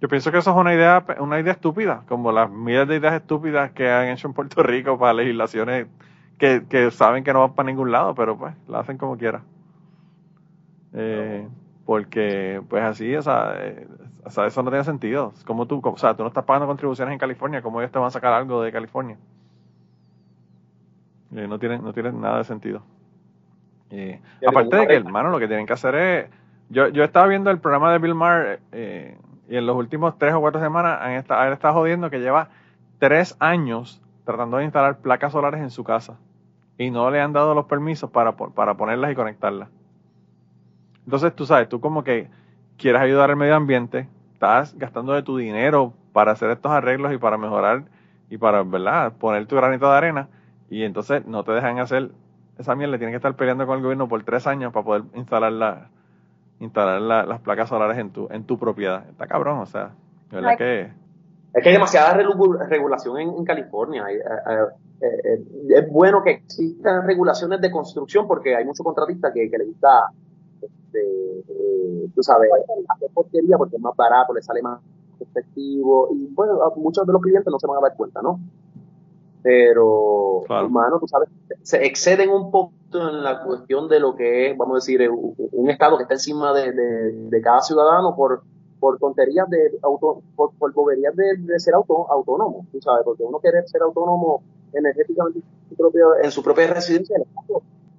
Yo 0.00 0.08
pienso 0.08 0.30
que 0.30 0.38
eso 0.38 0.50
es 0.50 0.56
una 0.56 0.74
idea, 0.74 1.04
una 1.20 1.40
idea 1.40 1.52
estúpida, 1.52 2.02
como 2.08 2.30
las 2.30 2.50
miles 2.50 2.86
de 2.88 2.96
ideas 2.96 3.14
estúpidas 3.14 3.72
que 3.72 3.90
han 3.90 4.08
hecho 4.08 4.28
en 4.28 4.34
Puerto 4.34 4.62
Rico 4.62 4.98
para 4.98 5.14
legislaciones 5.14 5.88
que, 6.38 6.66
que 6.68 6.90
saben 6.90 7.24
que 7.24 7.32
no 7.32 7.40
van 7.40 7.54
para 7.54 7.66
ningún 7.66 7.90
lado, 7.90 8.14
pero 8.14 8.36
pues 8.36 8.54
la 8.68 8.80
hacen 8.80 8.98
como 8.98 9.16
quiera. 9.16 9.42
Eh, 10.92 11.48
porque 11.86 12.60
pues 12.68 12.82
así, 12.82 13.14
o 13.16 13.22
sea, 13.22 13.54
eh, 13.58 13.86
o 14.24 14.30
sea, 14.30 14.46
eso 14.46 14.62
no 14.62 14.70
tiene 14.70 14.84
sentido. 14.84 15.32
Como 15.46 15.66
tú, 15.66 15.80
o 15.82 15.96
sea, 15.96 16.14
tú 16.14 16.24
no 16.24 16.28
estás 16.28 16.44
pagando 16.44 16.66
contribuciones 16.66 17.12
en 17.12 17.18
California, 17.18 17.62
¿cómo 17.62 17.80
ellos 17.80 17.92
te 17.92 17.98
van 17.98 18.08
a 18.08 18.10
sacar 18.10 18.32
algo 18.32 18.60
de 18.60 18.72
California? 18.72 19.16
Eh, 21.34 21.46
no 21.46 21.58
tiene 21.58 21.78
no 21.78 21.92
tiene 21.92 22.12
nada 22.12 22.38
de 22.38 22.44
sentido. 22.44 22.82
Eh, 23.90 24.20
aparte 24.46 24.76
de 24.76 24.86
que, 24.86 24.94
hermano, 24.94 25.30
lo 25.30 25.38
que 25.38 25.46
tienen 25.46 25.66
que 25.66 25.72
hacer 25.72 25.94
es, 25.94 26.30
yo, 26.68 26.88
yo 26.88 27.04
estaba 27.04 27.26
viendo 27.28 27.50
el 27.50 27.58
programa 27.58 27.92
de 27.92 27.98
Bill 27.98 28.14
Maher 28.14 28.60
eh, 28.72 29.16
y 29.48 29.56
en 29.56 29.66
los 29.66 29.76
últimos 29.76 30.18
tres 30.18 30.34
o 30.34 30.40
cuatro 30.40 30.60
semanas 30.60 30.98
han 31.00 31.12
estado, 31.12 31.44
él 31.44 31.52
está 31.52 31.72
jodiendo 31.72 32.10
que 32.10 32.18
lleva 32.18 32.48
tres 32.98 33.36
años 33.38 34.02
tratando 34.24 34.56
de 34.56 34.64
instalar 34.64 34.98
placas 34.98 35.32
solares 35.32 35.60
en 35.60 35.70
su 35.70 35.84
casa 35.84 36.18
y 36.78 36.90
no 36.90 37.10
le 37.10 37.20
han 37.20 37.32
dado 37.32 37.54
los 37.54 37.66
permisos 37.66 38.10
para, 38.10 38.32
para 38.32 38.74
ponerlas 38.74 39.12
y 39.12 39.14
conectarlas. 39.14 39.68
Entonces, 41.06 41.34
tú 41.34 41.46
sabes, 41.46 41.68
tú 41.68 41.80
como 41.80 42.04
que 42.04 42.28
quieres 42.76 43.00
ayudar 43.00 43.30
al 43.30 43.36
medio 43.36 43.54
ambiente, 43.54 44.08
estás 44.32 44.76
gastando 44.76 45.12
de 45.12 45.22
tu 45.22 45.36
dinero 45.38 45.94
para 46.12 46.32
hacer 46.32 46.50
estos 46.50 46.72
arreglos 46.72 47.12
y 47.14 47.18
para 47.18 47.38
mejorar 47.38 47.84
y 48.28 48.38
para, 48.38 48.62
¿verdad?, 48.64 49.12
poner 49.18 49.46
tu 49.46 49.56
granito 49.56 49.88
de 49.88 49.96
arena 49.96 50.28
y 50.68 50.82
entonces 50.82 51.24
no 51.26 51.44
te 51.44 51.52
dejan 51.52 51.78
hacer 51.78 52.10
esa 52.58 52.74
mierda, 52.74 52.98
tienes 52.98 53.12
que 53.12 53.16
estar 53.16 53.34
peleando 53.36 53.66
con 53.66 53.76
el 53.76 53.82
gobierno 53.82 54.08
por 54.08 54.22
tres 54.24 54.46
años 54.46 54.72
para 54.72 54.84
poder 54.84 55.02
instalar 55.14 55.52
la, 55.52 55.88
instalar 56.58 57.00
las 57.00 57.40
placas 57.40 57.68
solares 57.68 57.98
en 57.98 58.10
tu, 58.10 58.28
en 58.30 58.44
tu 58.44 58.58
propiedad. 58.58 59.08
Está 59.08 59.26
cabrón, 59.26 59.58
o 59.58 59.66
sea, 59.66 59.90
¿verdad 60.30 60.56
que... 60.56 60.90
Es 61.54 61.62
que 61.62 61.68
hay 61.70 61.74
demasiada 61.74 62.14
regulación 62.14 63.18
en, 63.18 63.44
California. 63.44 64.04
Eh, 64.10 64.18
eh, 64.18 65.06
eh, 65.06 65.44
es 65.70 65.90
bueno 65.90 66.22
que 66.22 66.32
existan 66.32 67.06
regulaciones 67.06 67.60
de 67.62 67.70
construcción 67.70 68.26
porque 68.26 68.54
hay 68.54 68.64
muchos 68.64 68.84
contratistas 68.84 69.32
que, 69.32 69.50
que 69.50 69.56
les 69.56 69.66
gusta 69.68 70.10
este, 70.62 72.10
tú 72.14 72.22
sabes, 72.22 72.50
hacer 72.88 73.10
porquería 73.12 73.58
porque 73.58 73.76
es 73.76 73.82
más 73.82 73.96
barato, 73.96 74.32
le 74.32 74.42
sale 74.42 74.62
más 74.62 74.80
efectivo 75.20 76.08
y 76.12 76.26
bueno, 76.34 76.58
muchos 76.76 77.06
de 77.06 77.12
los 77.12 77.22
clientes 77.22 77.50
no 77.50 77.58
se 77.58 77.66
van 77.66 77.78
a 77.78 77.88
dar 77.88 77.96
cuenta, 77.96 78.22
¿no? 78.22 78.40
Pero, 79.42 80.42
hermano, 80.48 80.98
tú 80.98 81.06
sabes, 81.06 81.28
se 81.62 81.84
exceden 81.86 82.30
un 82.30 82.50
poco 82.50 82.72
en 82.94 83.22
la 83.22 83.44
cuestión 83.44 83.88
de 83.88 84.00
lo 84.00 84.16
que 84.16 84.50
es, 84.50 84.58
vamos 84.58 84.74
a 84.74 84.78
decir, 84.78 85.08
un, 85.08 85.70
estado 85.70 85.96
que 85.96 86.02
está 86.02 86.14
encima 86.14 86.52
de, 86.52 86.72
de, 86.72 87.40
cada 87.42 87.60
ciudadano 87.60 88.16
por, 88.16 88.42
por 88.80 88.98
tonterías 88.98 89.48
de 89.48 89.78
auto, 89.82 90.22
por, 90.34 90.50
por 90.54 90.72
boberías 90.72 91.14
de, 91.14 91.60
ser 91.60 91.74
auto, 91.74 92.10
autónomo, 92.10 92.66
tú 92.72 92.80
sabes, 92.80 93.04
porque 93.04 93.22
uno 93.22 93.38
quiere 93.38 93.64
ser 93.68 93.82
autónomo 93.82 94.42
energéticamente 94.72 95.38
en 95.38 95.68
su 95.68 95.76
propia, 95.76 96.04
en 96.24 96.30
su 96.32 96.42
propia 96.42 96.66
residencia, 96.66 97.16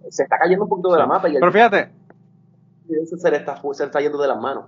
se 0.09 0.23
está 0.23 0.37
cayendo 0.37 0.65
un 0.65 0.69
poquito 0.69 0.91
de 0.91 0.99
la 0.99 1.05
mapa. 1.05 1.29
Y 1.29 1.33
Pero 1.33 1.51
fíjate, 1.51 1.89
se 2.87 3.31
le 3.31 3.37
está, 3.37 3.61
se 3.73 3.83
está 3.85 3.99
yendo 3.99 4.21
de 4.21 4.27
las 4.27 4.39
manos. 4.39 4.65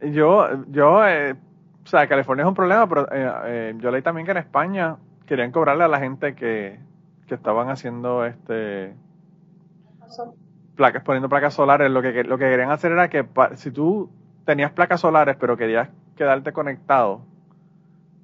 Yo, 0.00 0.64
yo, 0.68 1.06
eh, 1.06 1.32
o 1.32 1.86
sea, 1.86 2.06
California 2.06 2.44
es 2.44 2.48
un 2.48 2.54
problema, 2.54 2.88
pero 2.88 3.10
eh, 3.10 3.32
eh, 3.46 3.74
yo 3.78 3.90
leí 3.90 4.02
también 4.02 4.24
que 4.24 4.32
en 4.32 4.38
España 4.38 4.96
querían 5.26 5.50
cobrarle 5.50 5.84
a 5.84 5.88
la 5.88 5.98
gente 5.98 6.34
que, 6.34 6.78
que 7.26 7.34
estaban 7.34 7.68
haciendo 7.68 8.24
este 8.24 8.94
placas, 10.76 11.02
poniendo 11.02 11.28
placas 11.28 11.54
solares. 11.54 11.90
Lo 11.90 12.00
que, 12.00 12.24
lo 12.24 12.38
que 12.38 12.48
querían 12.48 12.70
hacer 12.70 12.92
era 12.92 13.08
que 13.08 13.26
si 13.54 13.70
tú 13.70 14.10
tenías 14.44 14.70
placas 14.70 15.00
solares, 15.00 15.36
pero 15.36 15.56
querías 15.56 15.88
quedarte 16.16 16.52
conectado 16.52 17.22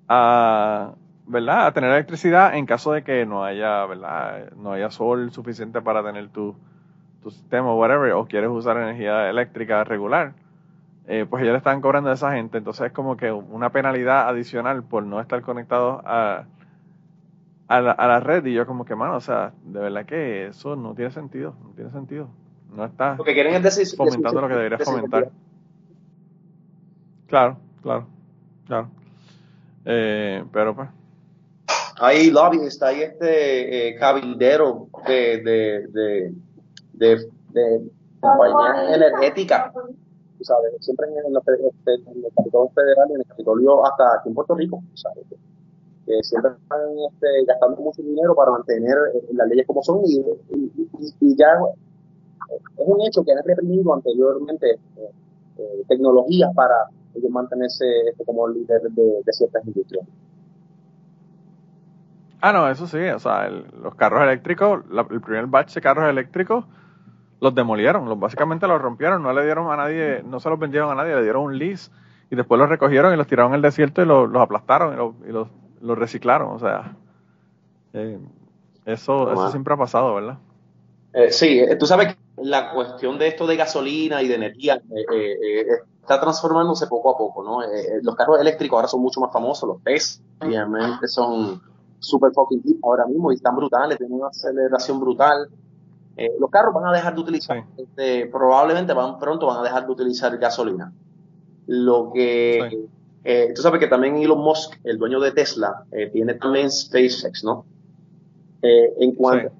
a, 0.08 0.94
¿verdad? 1.26 1.66
A 1.66 1.72
tener 1.72 1.90
electricidad 1.90 2.54
en 2.54 2.66
caso 2.66 2.92
de 2.92 3.02
que 3.02 3.26
no 3.26 3.44
haya, 3.44 3.84
¿verdad? 3.86 4.52
No 4.56 4.72
haya 4.72 4.90
sol 4.90 5.32
suficiente 5.32 5.82
para 5.82 6.02
tener 6.02 6.28
tu, 6.28 6.56
tu 7.24 7.30
sistema 7.30 7.72
o 7.72 7.76
whatever, 7.76 8.12
o 8.12 8.26
quieres 8.26 8.50
usar 8.50 8.76
energía 8.76 9.28
eléctrica 9.28 9.82
regular, 9.82 10.34
eh, 11.08 11.26
pues 11.28 11.42
ellos 11.42 11.52
le 11.52 11.58
están 11.58 11.80
cobrando 11.80 12.10
a 12.10 12.12
esa 12.12 12.32
gente. 12.32 12.58
Entonces 12.58 12.86
es 12.86 12.92
como 12.92 13.16
que 13.16 13.32
una 13.32 13.70
penalidad 13.70 14.28
adicional 14.28 14.84
por 14.84 15.02
no 15.02 15.20
estar 15.20 15.42
conectado 15.42 16.00
a, 16.04 16.44
a, 17.66 17.80
la, 17.80 18.20
red. 18.20 18.44
Y 18.46 18.54
yo 18.54 18.66
como 18.66 18.84
que, 18.84 18.94
mano, 18.94 19.16
o 19.16 19.20
sea, 19.20 19.52
de 19.64 19.80
verdad 19.80 20.06
que 20.06 20.46
eso 20.46 20.76
no 20.76 20.94
tiene 20.94 21.10
sentido, 21.10 21.56
no 21.62 21.70
tiene 21.70 21.90
sentido. 21.90 22.28
No 22.72 22.84
está 22.84 23.14
lo 23.16 23.24
que 23.24 23.34
quieren 23.34 23.54
es 23.54 23.62
decir, 23.62 23.86
fomentando 23.96 24.40
lo 24.40 24.48
que 24.48 24.54
debería 24.54 24.78
fomentar. 24.78 25.30
Claro, 27.26 27.56
claro, 27.82 28.06
claro. 28.66 28.88
Eh, 29.84 30.44
pero 30.52 30.74
pues 30.74 30.88
hay 32.00 32.30
lobbyist, 32.30 32.82
hay 32.82 33.02
este 33.02 33.88
eh, 33.88 33.94
cabildero 33.96 34.88
de, 35.06 35.42
de, 35.42 35.86
de, 35.88 36.32
de 36.98 37.28
compañías 38.20 38.94
energéticas, 38.94 39.72
sabes, 40.40 40.72
siempre 40.80 41.06
en, 41.08 41.34
el 41.34 42.32
Capitolio 42.34 42.70
Federal 42.74 43.08
y 43.10 43.14
en 43.14 43.20
el 43.20 43.26
Capitolio 43.26 43.86
hasta 43.86 44.16
aquí 44.18 44.28
en 44.28 44.34
Puerto 44.34 44.54
Rico, 44.54 44.82
¿sabes? 44.94 45.24
que 46.06 46.22
siempre 46.22 46.50
están 46.50 46.80
este, 47.10 47.44
gastando 47.46 47.80
mucho 47.80 48.02
dinero 48.02 48.34
para 48.34 48.50
mantener 48.50 48.94
eh, 49.14 49.26
las 49.32 49.48
leyes 49.48 49.66
como 49.66 49.82
son 49.82 50.02
y, 50.04 50.20
y, 51.20 51.36
ya 51.36 51.46
es 52.76 52.86
un 52.86 53.00
hecho 53.06 53.24
que 53.24 53.32
han 53.32 53.42
reprimido 53.42 53.94
anteriormente 53.94 54.72
eh, 54.72 55.10
eh, 55.56 55.84
tecnologías 55.88 56.52
para, 56.54 56.74
ellos 57.14 57.30
mantenerse 57.30 57.84
este, 58.10 58.24
como 58.24 58.48
líder 58.48 58.82
de, 58.82 59.32
ciertas 59.32 59.64
industrias. 59.66 60.06
Ah, 62.40 62.52
no, 62.52 62.68
eso 62.68 62.86
sí, 62.86 62.98
o 62.98 63.18
sea, 63.18 63.48
los 63.48 63.94
carros 63.94 64.22
eléctricos, 64.22 64.84
el 65.10 65.20
primer 65.22 65.46
batch 65.46 65.74
de 65.74 65.80
carros 65.80 66.10
eléctricos 66.10 66.66
los 67.40 67.54
demolieron, 67.54 68.08
los 68.08 68.18
básicamente 68.18 68.66
los 68.66 68.80
rompieron, 68.80 69.22
no 69.22 69.32
le 69.32 69.44
dieron 69.44 69.70
a 69.70 69.76
nadie, 69.76 70.22
no 70.24 70.40
se 70.40 70.48
los 70.48 70.58
vendieron 70.58 70.90
a 70.90 70.94
nadie, 70.94 71.14
le 71.14 71.22
dieron 71.22 71.44
un 71.44 71.58
lease 71.58 71.90
y 72.30 72.36
después 72.36 72.58
los 72.58 72.68
recogieron 72.68 73.12
y 73.12 73.16
los 73.16 73.26
tiraron 73.26 73.54
el 73.54 73.62
desierto 73.62 74.02
y 74.02 74.06
los, 74.06 74.34
aplastaron 74.36 75.14
y, 75.26 75.32
los, 75.32 75.98
reciclaron, 75.98 76.52
o 76.52 76.58
sea, 76.58 76.96
eh, 77.92 78.18
eso, 78.86 79.32
eso 79.32 79.50
siempre 79.50 79.74
ha 79.74 79.76
pasado, 79.76 80.14
¿verdad? 80.14 80.38
Eh, 81.12 81.30
sí, 81.30 81.60
eh, 81.60 81.76
tú 81.76 81.86
sabes 81.86 82.14
que 82.14 82.18
la 82.42 82.72
cuestión 82.72 83.18
de 83.18 83.28
esto 83.28 83.46
de 83.46 83.56
gasolina 83.56 84.22
y 84.22 84.28
de 84.28 84.34
energía 84.34 84.80
está 86.00 86.20
transformándose 86.20 86.86
poco 86.86 87.14
a 87.14 87.18
poco, 87.18 87.42
¿no? 87.42 87.60
los 88.02 88.16
carros 88.16 88.40
eléctricos 88.40 88.76
ahora 88.76 88.88
son 88.88 89.00
mucho 89.00 89.20
más 89.20 89.32
famosos, 89.32 89.68
los 89.68 89.80
PES, 89.82 90.22
obviamente 90.40 91.06
son 91.08 91.60
super 92.04 92.32
fucking 92.32 92.62
ahora 92.82 93.06
mismo 93.06 93.32
y 93.32 93.36
están 93.36 93.56
brutales, 93.56 93.98
tienen 93.98 94.16
una 94.16 94.28
aceleración 94.28 95.00
brutal. 95.00 95.48
Los 96.38 96.50
carros 96.50 96.74
van 96.74 96.86
a 96.86 96.92
dejar 96.92 97.14
de 97.14 97.20
utilizar, 97.20 97.64
este, 97.76 98.26
probablemente 98.26 98.92
van 98.92 99.18
pronto 99.18 99.46
van 99.46 99.58
a 99.58 99.62
dejar 99.62 99.86
de 99.86 99.92
utilizar 99.92 100.36
gasolina. 100.38 100.92
Lo 101.66 102.12
que 102.12 102.86
tú 103.54 103.62
sabes 103.62 103.80
que 103.80 103.88
también 103.88 104.16
Elon 104.16 104.38
Musk, 104.38 104.78
el 104.84 104.98
dueño 104.98 105.18
de 105.20 105.32
Tesla, 105.32 105.84
tiene 106.12 106.34
también 106.34 106.70
SpaceX, 106.70 107.42
¿no? 107.44 107.64
Eh, 108.64 108.94
en 108.98 109.14
cuanto, 109.14 109.52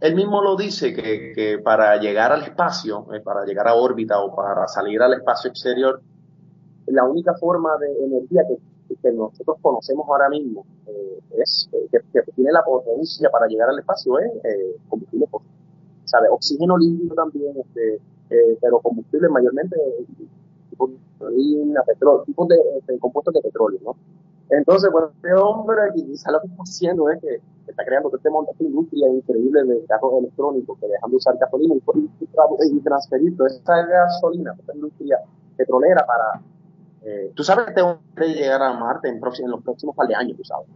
él 0.00 0.14
mismo 0.14 0.40
lo 0.40 0.56
dice 0.56 0.94
que, 0.94 1.60
para 1.64 1.96
llegar 1.96 2.30
al 2.30 2.44
espacio, 2.44 3.08
eh, 3.12 3.20
para 3.20 3.44
llegar 3.44 3.66
a 3.66 3.74
órbita 3.74 4.20
o 4.20 4.36
para 4.36 4.68
salir 4.68 5.02
al 5.02 5.14
espacio 5.14 5.50
exterior, 5.50 6.00
la 6.86 7.04
única 7.04 7.34
forma 7.34 7.76
de 7.78 8.04
energía 8.04 8.42
que, 8.46 8.58
nosotros 9.10 9.56
conocemos 9.62 10.06
ahora 10.06 10.28
mismo 10.28 10.66
eh, 10.86 11.18
es 11.38 11.68
que, 11.90 12.22
tiene 12.36 12.52
la 12.52 12.62
potencia 12.62 13.30
para 13.30 13.46
llegar 13.46 13.70
al 13.70 13.78
espacio 13.78 14.18
es 14.18 14.30
combustible 14.88 15.26
fósil. 15.28 15.48
¿Sabe? 16.04 16.28
Oxígeno 16.30 16.76
líquido 16.76 17.14
también, 17.14 17.54
este, 17.58 18.00
pero 18.60 18.80
combustible 18.80 19.28
mayormente 19.28 19.76
tipo 20.70 20.88
de 20.88 21.82
petróleo, 21.86 22.24
tipos 22.24 22.48
de, 22.48 22.56
de 22.86 22.98
compuestos 22.98 23.34
de 23.34 23.40
petróleo, 23.42 23.80
¿no? 23.84 23.96
Entonces, 24.50 24.90
bueno, 24.92 25.10
este 25.14 25.32
hombre 25.34 25.80
quizá 25.94 26.30
lo 26.30 26.40
que 26.40 26.48
está 26.48 26.62
haciendo 26.62 27.08
es 27.10 27.20
que 27.20 27.40
está 27.66 27.84
creando 27.84 28.14
este 28.14 28.28
monte 28.28 28.52
de 28.58 28.66
industria 28.66 29.08
increíble 29.08 29.64
de 29.64 29.84
carros 29.86 30.12
electrónicos 30.18 30.78
que 30.78 30.88
dejan 30.88 31.10
de 31.10 31.16
usar 31.16 31.38
gasolina 31.38 31.74
y, 31.74 32.80
transferir 32.80 33.36
toda 33.36 33.48
esa 33.48 33.86
gasolina, 33.86 34.54
esta 34.58 34.74
industria 34.74 35.18
petrolera 35.56 36.04
para... 36.06 36.42
Eh, 37.04 37.32
tú 37.34 37.42
sabes 37.42 37.64
que 37.64 37.70
este 37.70 37.82
hombre 37.82 38.28
llegar 38.34 38.62
a 38.62 38.74
Marte 38.74 39.08
en, 39.08 39.20
los 39.20 39.62
próximos 39.62 39.96
par 39.96 40.06
de 40.06 40.14
años, 40.14 40.36
tú 40.36 40.44
sabes. 40.44 40.68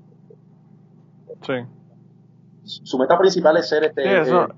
Sí. 1.43 2.83
Su 2.83 2.99
meta 2.99 3.19
principal 3.19 3.59
es 3.59 3.69
ser 3.69 3.85
este... 3.85 4.03
Sí, 4.03 4.09
eso... 4.09 4.45
Eh, 4.45 4.49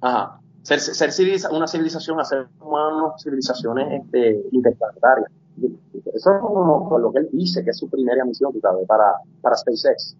ajá. 0.00 0.40
Ser, 0.62 0.78
ser 0.80 1.10
una 1.52 1.66
civilización, 1.66 2.20
hacer 2.20 2.46
humanos 2.60 3.14
civilizaciones 3.22 4.02
este, 4.02 4.44
interplanetarias 4.52 5.30
eso 6.14 6.34
es 6.34 6.40
como 6.40 6.98
lo 6.98 7.12
que 7.12 7.18
él 7.20 7.28
dice, 7.32 7.64
que 7.64 7.70
es 7.70 7.78
su 7.78 7.88
primera 7.88 8.24
misión, 8.24 8.52
¿sabes? 8.60 8.86
Para, 8.86 9.20
para 9.40 9.56
SpaceX. 9.56 10.16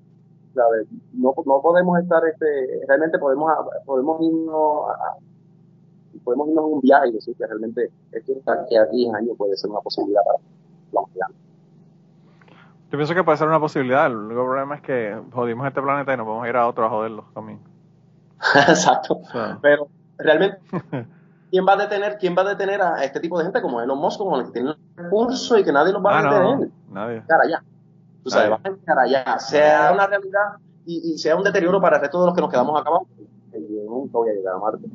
¿sabes? 0.55 0.87
No, 1.13 1.35
no 1.47 1.61
podemos 1.63 1.99
estar, 2.01 2.23
este, 2.27 2.81
realmente 2.89 3.19
podemos, 3.19 3.51
podemos 3.85 4.21
irnos 4.21 4.89
a, 4.89 5.17
podemos 6.25 6.49
irnos 6.49 6.65
un 6.67 6.81
viaje 6.81 7.09
y 7.09 7.13
decir 7.13 7.37
que 7.37 7.47
realmente 7.47 7.91
esto 8.13 8.33
que 8.69 8.79
a 8.79 8.87
10 8.87 9.15
años 9.15 9.37
puede 9.37 9.57
ser 9.57 9.71
una 9.71 9.81
posibilidad 9.81 10.23
para 10.25 10.39
la 10.93 11.01
humanidad. 11.01 11.27
Yo 12.91 12.99
pienso 12.99 13.15
que 13.15 13.23
puede 13.23 13.39
ser 13.39 13.47
una 13.47 13.61
posibilidad. 13.61 14.07
El 14.07 14.17
único 14.17 14.45
problema 14.45 14.75
es 14.75 14.83
que 14.83 15.17
jodimos 15.33 15.67
este 15.69 15.81
planeta 15.81 16.13
y 16.13 16.17
nos 16.17 16.27
vamos 16.27 16.45
a 16.45 16.49
ir 16.49 16.57
a 16.57 16.67
otro 16.67 16.85
a 16.85 16.91
joderlo 16.91 17.27
también. 17.33 17.61
Exacto. 18.69 19.21
Pero 19.61 19.89
realmente 20.19 20.59
¿quién 21.51 21.67
va 21.67 21.75
a 21.75 21.77
detener, 21.77 22.19
quién 22.19 22.35
va 22.37 22.43
a 22.43 22.49
detener 22.49 22.81
a 22.81 23.05
este 23.05 23.21
tipo 23.21 23.39
de 23.39 23.45
gente 23.45 23.61
como 23.61 23.81
Elon 23.81 23.99
Musk, 23.99 24.19
como 24.19 24.39
el 24.39 24.47
que 24.47 24.53
tiene 24.53 24.71
el 24.71 24.77
recurso 24.97 25.59
y 25.59 25.65
que 25.65 25.73
nadie 25.73 25.93
los 25.93 26.05
va 26.05 26.19
a 26.19 26.19
ah, 26.19 26.23
detener? 26.23 26.71
nadie. 26.91 27.23
Cara 27.27 27.45
allá. 27.45 27.65
Tú 28.23 28.31
sabes, 28.31 28.51
va 28.51 28.61
a 28.63 29.03
allá. 29.03 29.39
Sea 29.39 29.93
una 29.93 30.07
realidad 30.07 30.57
y, 30.87 31.19
sea 31.19 31.37
un 31.37 31.45
deterioro 31.45 31.81
para 31.81 31.97
el 31.97 32.03
resto 32.03 32.21
de 32.21 32.27
los 32.27 32.35
que 32.35 32.41
nos 32.41 32.51
quedamos 32.51 32.79
acá 32.81 32.91
abajo. 32.91 33.07
Yo 33.53 33.85
nunca 33.89 34.19
voy 34.19 34.31
a 34.31 34.33
llegar 34.33 34.55
a 34.55 34.59
Marte. 34.59 34.87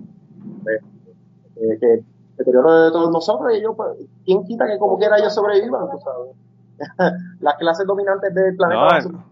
Eh, 1.57 1.77
que 1.79 2.03
deterioro 2.37 2.83
de 2.83 2.91
todos 2.91 3.11
nosotros 3.11 3.53
y 3.53 3.61
yo, 3.61 3.73
pues, 3.75 3.91
¿quién 4.25 4.43
quita 4.43 4.65
que 4.65 4.77
como 4.77 4.97
quiera 4.97 5.17
ellos 5.17 5.33
sobrevivan? 5.33 5.89
Tú 5.89 5.99
sabes. 5.99 7.21
Las 7.39 7.55
clases 7.55 7.87
dominantes 7.87 8.33
del 8.33 8.55
planeta 8.57 9.01
son 9.01 9.23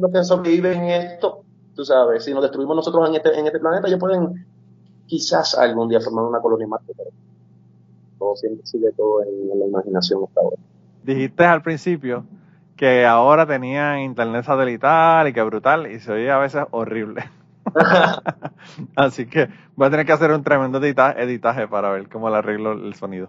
los 0.00 0.12
que 0.12 0.24
sobreviven 0.24 0.82
en 0.82 0.88
esto. 0.90 1.44
Tú 1.80 1.86
sabes, 1.86 2.22
si 2.22 2.34
nos 2.34 2.42
destruimos 2.42 2.76
nosotros 2.76 3.08
en 3.08 3.14
este, 3.14 3.40
en 3.40 3.46
este 3.46 3.58
planeta, 3.58 3.88
ellos 3.88 3.98
pueden 3.98 4.44
quizás 5.06 5.56
algún 5.56 5.88
día 5.88 5.98
formar 5.98 6.26
una 6.26 6.38
colonia 6.38 6.66
Marte, 6.66 6.92
pero 6.94 7.08
todo 8.18 8.36
siempre 8.36 8.66
sigue 8.66 8.92
todo 8.92 9.22
en, 9.22 9.58
la 9.58 9.64
imaginación 9.64 10.22
hasta 10.28 10.42
ahora. 10.42 10.56
Dijiste 11.02 11.42
al 11.42 11.62
principio 11.62 12.26
que 12.76 13.06
ahora 13.06 13.46
tenía 13.46 13.98
internet 13.98 14.44
satelital 14.44 15.28
y 15.28 15.32
que 15.32 15.40
brutal 15.40 15.90
y 15.90 16.00
se 16.00 16.12
oía 16.12 16.36
a 16.36 16.40
veces 16.40 16.66
horrible. 16.70 17.22
Así 18.94 19.26
que 19.26 19.48
voy 19.74 19.86
a 19.86 19.90
tener 19.90 20.04
que 20.04 20.12
hacer 20.12 20.32
un 20.32 20.44
tremendo 20.44 20.76
editaje 20.84 21.66
para 21.66 21.92
ver 21.92 22.10
cómo 22.10 22.28
le 22.28 22.36
arreglo 22.36 22.72
el 22.72 22.92
sonido. 22.92 23.28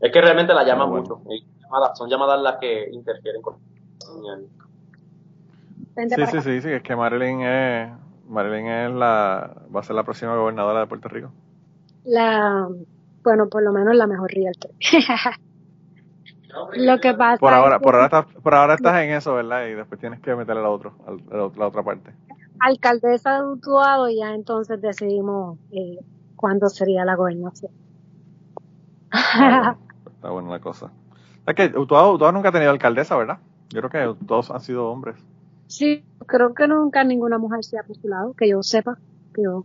Es 0.00 0.10
que 0.10 0.22
realmente 0.22 0.54
la 0.54 0.64
llaman 0.64 0.88
mucho. 0.88 1.20
Son 1.92 2.08
llamadas 2.08 2.40
las 2.40 2.56
que 2.56 2.88
interfieren 2.90 3.42
con 3.42 3.56
Sí, 5.96 6.26
sí, 6.26 6.40
sí, 6.40 6.60
sí, 6.60 6.68
es 6.70 6.82
que 6.82 6.96
Marilyn 6.96 7.40
es 7.42 7.90
Marilyn 8.28 8.66
es 8.66 8.92
la, 8.92 9.54
va 9.74 9.80
a 9.80 9.82
ser 9.82 9.96
la 9.96 10.02
próxima 10.02 10.34
gobernadora 10.36 10.80
de 10.80 10.86
Puerto 10.86 11.08
Rico. 11.08 11.30
La, 12.04 12.68
bueno, 13.22 13.48
por 13.48 13.62
lo 13.62 13.72
menos 13.72 13.94
la 13.94 14.06
mejor 14.06 14.30
realtor. 14.30 14.70
lo 16.76 17.00
que 17.00 17.14
pasa 17.14 17.38
por 17.38 17.52
ahora, 17.52 17.78
por 17.78 17.94
ahora, 17.94 18.06
estás, 18.06 18.26
por 18.42 18.54
ahora 18.54 18.74
estás 18.74 19.02
en 19.02 19.10
eso, 19.10 19.34
¿verdad? 19.34 19.66
Y 19.66 19.74
después 19.74 20.00
tienes 20.00 20.20
que 20.20 20.34
meterle 20.34 20.62
la, 20.62 20.70
otro, 20.70 20.94
la 21.56 21.66
otra 21.66 21.82
parte. 21.82 22.12
Alcaldesa 22.60 23.42
de 23.42 23.48
Utuado 23.48 24.08
y 24.08 24.18
ya 24.18 24.34
entonces 24.34 24.80
decidimos 24.80 25.58
eh, 25.72 25.98
cuándo 26.36 26.68
sería 26.68 27.04
la 27.04 27.14
gobernación. 27.14 27.72
Está 29.12 30.30
buena 30.30 30.50
la 30.50 30.60
cosa. 30.60 30.90
Es 31.46 31.54
que 31.54 31.66
Utuado, 31.78 32.12
Utuado 32.12 32.32
nunca 32.32 32.48
ha 32.48 32.52
tenido 32.52 32.70
alcaldesa, 32.70 33.16
¿verdad? 33.16 33.38
Yo 33.70 33.82
creo 33.82 34.16
que 34.16 34.26
todos 34.26 34.50
han 34.50 34.60
sido 34.60 34.88
hombres. 34.88 35.16
Sí, 35.74 36.04
creo 36.28 36.54
que 36.54 36.68
nunca 36.68 37.02
ninguna 37.02 37.36
mujer 37.36 37.64
se 37.64 37.76
ha 37.76 37.82
postulado, 37.82 38.32
que 38.34 38.48
yo 38.48 38.62
sepa, 38.62 38.96
que 39.34 39.42
yo 39.42 39.64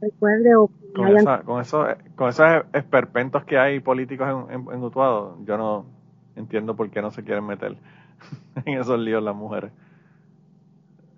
recuerde 0.00 0.56
o 0.56 0.68
con, 0.94 1.44
con, 1.44 1.60
eso, 1.60 1.84
con 2.14 2.30
esos 2.30 2.46
esperpentos 2.72 3.44
que 3.44 3.58
hay 3.58 3.80
políticos 3.80 4.46
en, 4.48 4.60
en, 4.72 4.82
Utuado, 4.82 5.36
yo 5.44 5.58
no 5.58 5.84
entiendo 6.36 6.74
por 6.74 6.88
qué 6.88 7.02
no 7.02 7.10
se 7.10 7.22
quieren 7.22 7.44
meter 7.44 7.76
en 8.64 8.80
esos 8.80 8.98
líos 8.98 9.22
las 9.22 9.36
mujeres. 9.36 9.72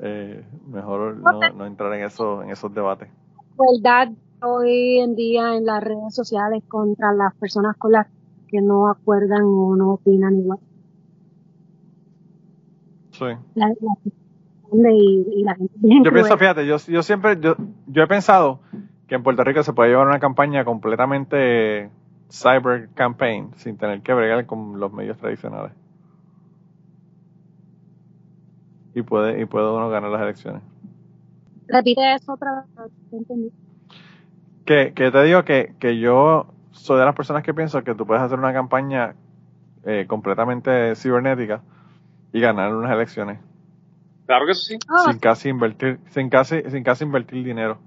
Eh, 0.01 0.45
mejor 0.67 1.19
no, 1.19 1.39
no, 1.55 1.65
entrar 1.65 1.95
en, 1.95 2.05
eso, 2.05 2.43
en 2.43 2.51
esos 2.51 2.75
debates. 2.75 3.09
Verdad, 3.57 4.13
hoy 4.43 4.99
en 4.99 5.15
día 5.15 5.55
en 5.55 5.65
las 5.65 5.85
redes 5.85 6.13
sociales 6.13 6.65
contra 6.67 7.13
las 7.13 7.37
personas 7.37 7.77
con 7.77 7.93
las 7.93 8.09
que 8.49 8.61
no 8.61 8.91
acuerdan 8.91 9.45
o 9.45 9.77
no 9.77 9.93
opinan 9.93 10.35
igual. 10.41 10.59
Yo 16.03 16.13
pienso, 16.13 16.37
fíjate, 16.37 16.67
yo, 16.67 16.77
yo 16.77 17.03
siempre, 17.03 17.39
yo, 17.41 17.57
yo 17.87 18.03
he 18.03 18.07
pensado 18.07 18.61
que 19.07 19.15
en 19.15 19.23
Puerto 19.23 19.43
Rico 19.45 19.63
se 19.63 19.73
puede 19.73 19.91
llevar 19.91 20.07
una 20.07 20.21
campaña 20.21 20.65
completamente 20.65 21.91
cyber 22.31 22.91
campaign 22.95 23.51
sin 23.57 23.79
tener 23.79 24.03
que 24.03 24.13
bregar 24.13 24.45
con 24.47 24.79
los 24.79 24.93
medios 24.93 25.17
tradicionales. 25.17 25.73
Y 28.95 29.03
puede, 29.03 29.41
y 29.41 29.45
puede 29.47 29.71
uno 29.71 29.89
ganar 29.89 30.11
las 30.11 30.23
elecciones. 30.23 30.63
Repite 31.69 32.15
eso 32.15 32.33
otra 32.33 32.67
vez, 32.77 33.53
Que, 34.65 34.93
que 34.95 35.11
te 35.11 35.23
digo 35.23 35.45
que, 35.45 35.75
que 35.79 35.99
yo 35.99 36.47
soy 36.73 36.99
de 36.99 37.05
las 37.05 37.15
personas 37.15 37.43
que 37.43 37.55
pienso 37.55 37.83
que 37.85 37.95
tú 37.95 38.07
puedes 38.07 38.23
hacer 38.23 38.39
una 38.39 38.53
campaña 38.53 39.15
eh, 39.85 40.07
completamente 40.09 40.95
cibernética 40.97 41.63
y 42.33 42.41
ganar 42.41 42.75
unas 42.75 42.93
elecciones. 42.93 43.41
Claro 44.27 44.47
que 44.47 44.55
sí. 44.55 44.75
Sin 44.75 44.81
ah. 44.89 45.17
casi 45.21 45.49
invertir, 45.49 45.99
sin 46.11 46.29
casi, 46.29 46.63
sin 46.71 46.85
casi 46.85 47.05
invertir 47.05 47.45
dinero. 47.45 47.79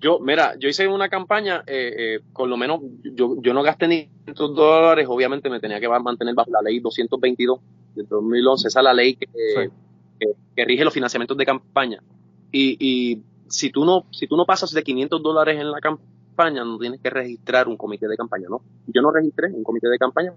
Yo, 0.00 0.20
mira, 0.20 0.54
yo 0.58 0.68
hice 0.68 0.86
una 0.86 1.08
campaña, 1.08 1.64
eh, 1.66 1.94
eh, 1.98 2.20
con 2.32 2.48
lo 2.48 2.56
menos, 2.56 2.80
yo, 3.02 3.36
yo 3.42 3.52
no 3.52 3.62
gasté 3.62 3.88
ni 3.88 4.06
500 4.26 4.54
dólares, 4.54 5.06
obviamente 5.08 5.50
me 5.50 5.58
tenía 5.58 5.80
que 5.80 5.88
mantener 5.88 6.34
bajo 6.34 6.50
la 6.52 6.62
ley 6.62 6.78
222 6.78 7.58
de 7.96 8.04
2011, 8.04 8.68
esa 8.68 8.80
es 8.80 8.84
la 8.84 8.94
ley 8.94 9.16
que, 9.16 9.26
que, 10.54 10.64
rige 10.64 10.84
los 10.84 10.94
financiamientos 10.94 11.36
de 11.36 11.44
campaña. 11.44 12.00
Y, 12.52 12.76
y 12.78 13.22
si 13.48 13.70
tú 13.70 13.84
no, 13.84 14.04
si 14.12 14.28
tú 14.28 14.36
no 14.36 14.46
pasas 14.46 14.72
de 14.72 14.84
500 14.84 15.20
dólares 15.20 15.60
en 15.60 15.70
la 15.70 15.80
campaña, 15.80 16.64
no 16.64 16.78
tienes 16.78 17.00
que 17.00 17.10
registrar 17.10 17.66
un 17.66 17.76
comité 17.76 18.06
de 18.06 18.16
campaña, 18.16 18.46
¿no? 18.48 18.62
Yo 18.86 19.02
no 19.02 19.10
registré 19.10 19.48
un 19.52 19.64
comité 19.64 19.88
de 19.88 19.98
campaña 19.98 20.32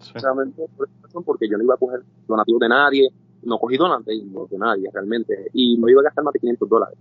porque 1.24 1.48
yo 1.48 1.58
no 1.58 1.64
iba 1.64 1.76
a 1.76 1.78
coger 1.78 2.02
donativos 2.28 2.60
de 2.60 2.70
nadie, 2.70 3.10
no 3.44 3.58
cogí 3.58 3.78
donativos 3.78 4.50
de 4.50 4.58
nadie 4.58 4.90
realmente, 4.94 5.50
y 5.54 5.78
no 5.78 5.90
iba 5.90 6.02
a 6.02 6.06
gastar 6.06 6.24
más 6.24 6.34
de 6.34 6.40
500 6.40 6.70
dólares. 6.70 6.98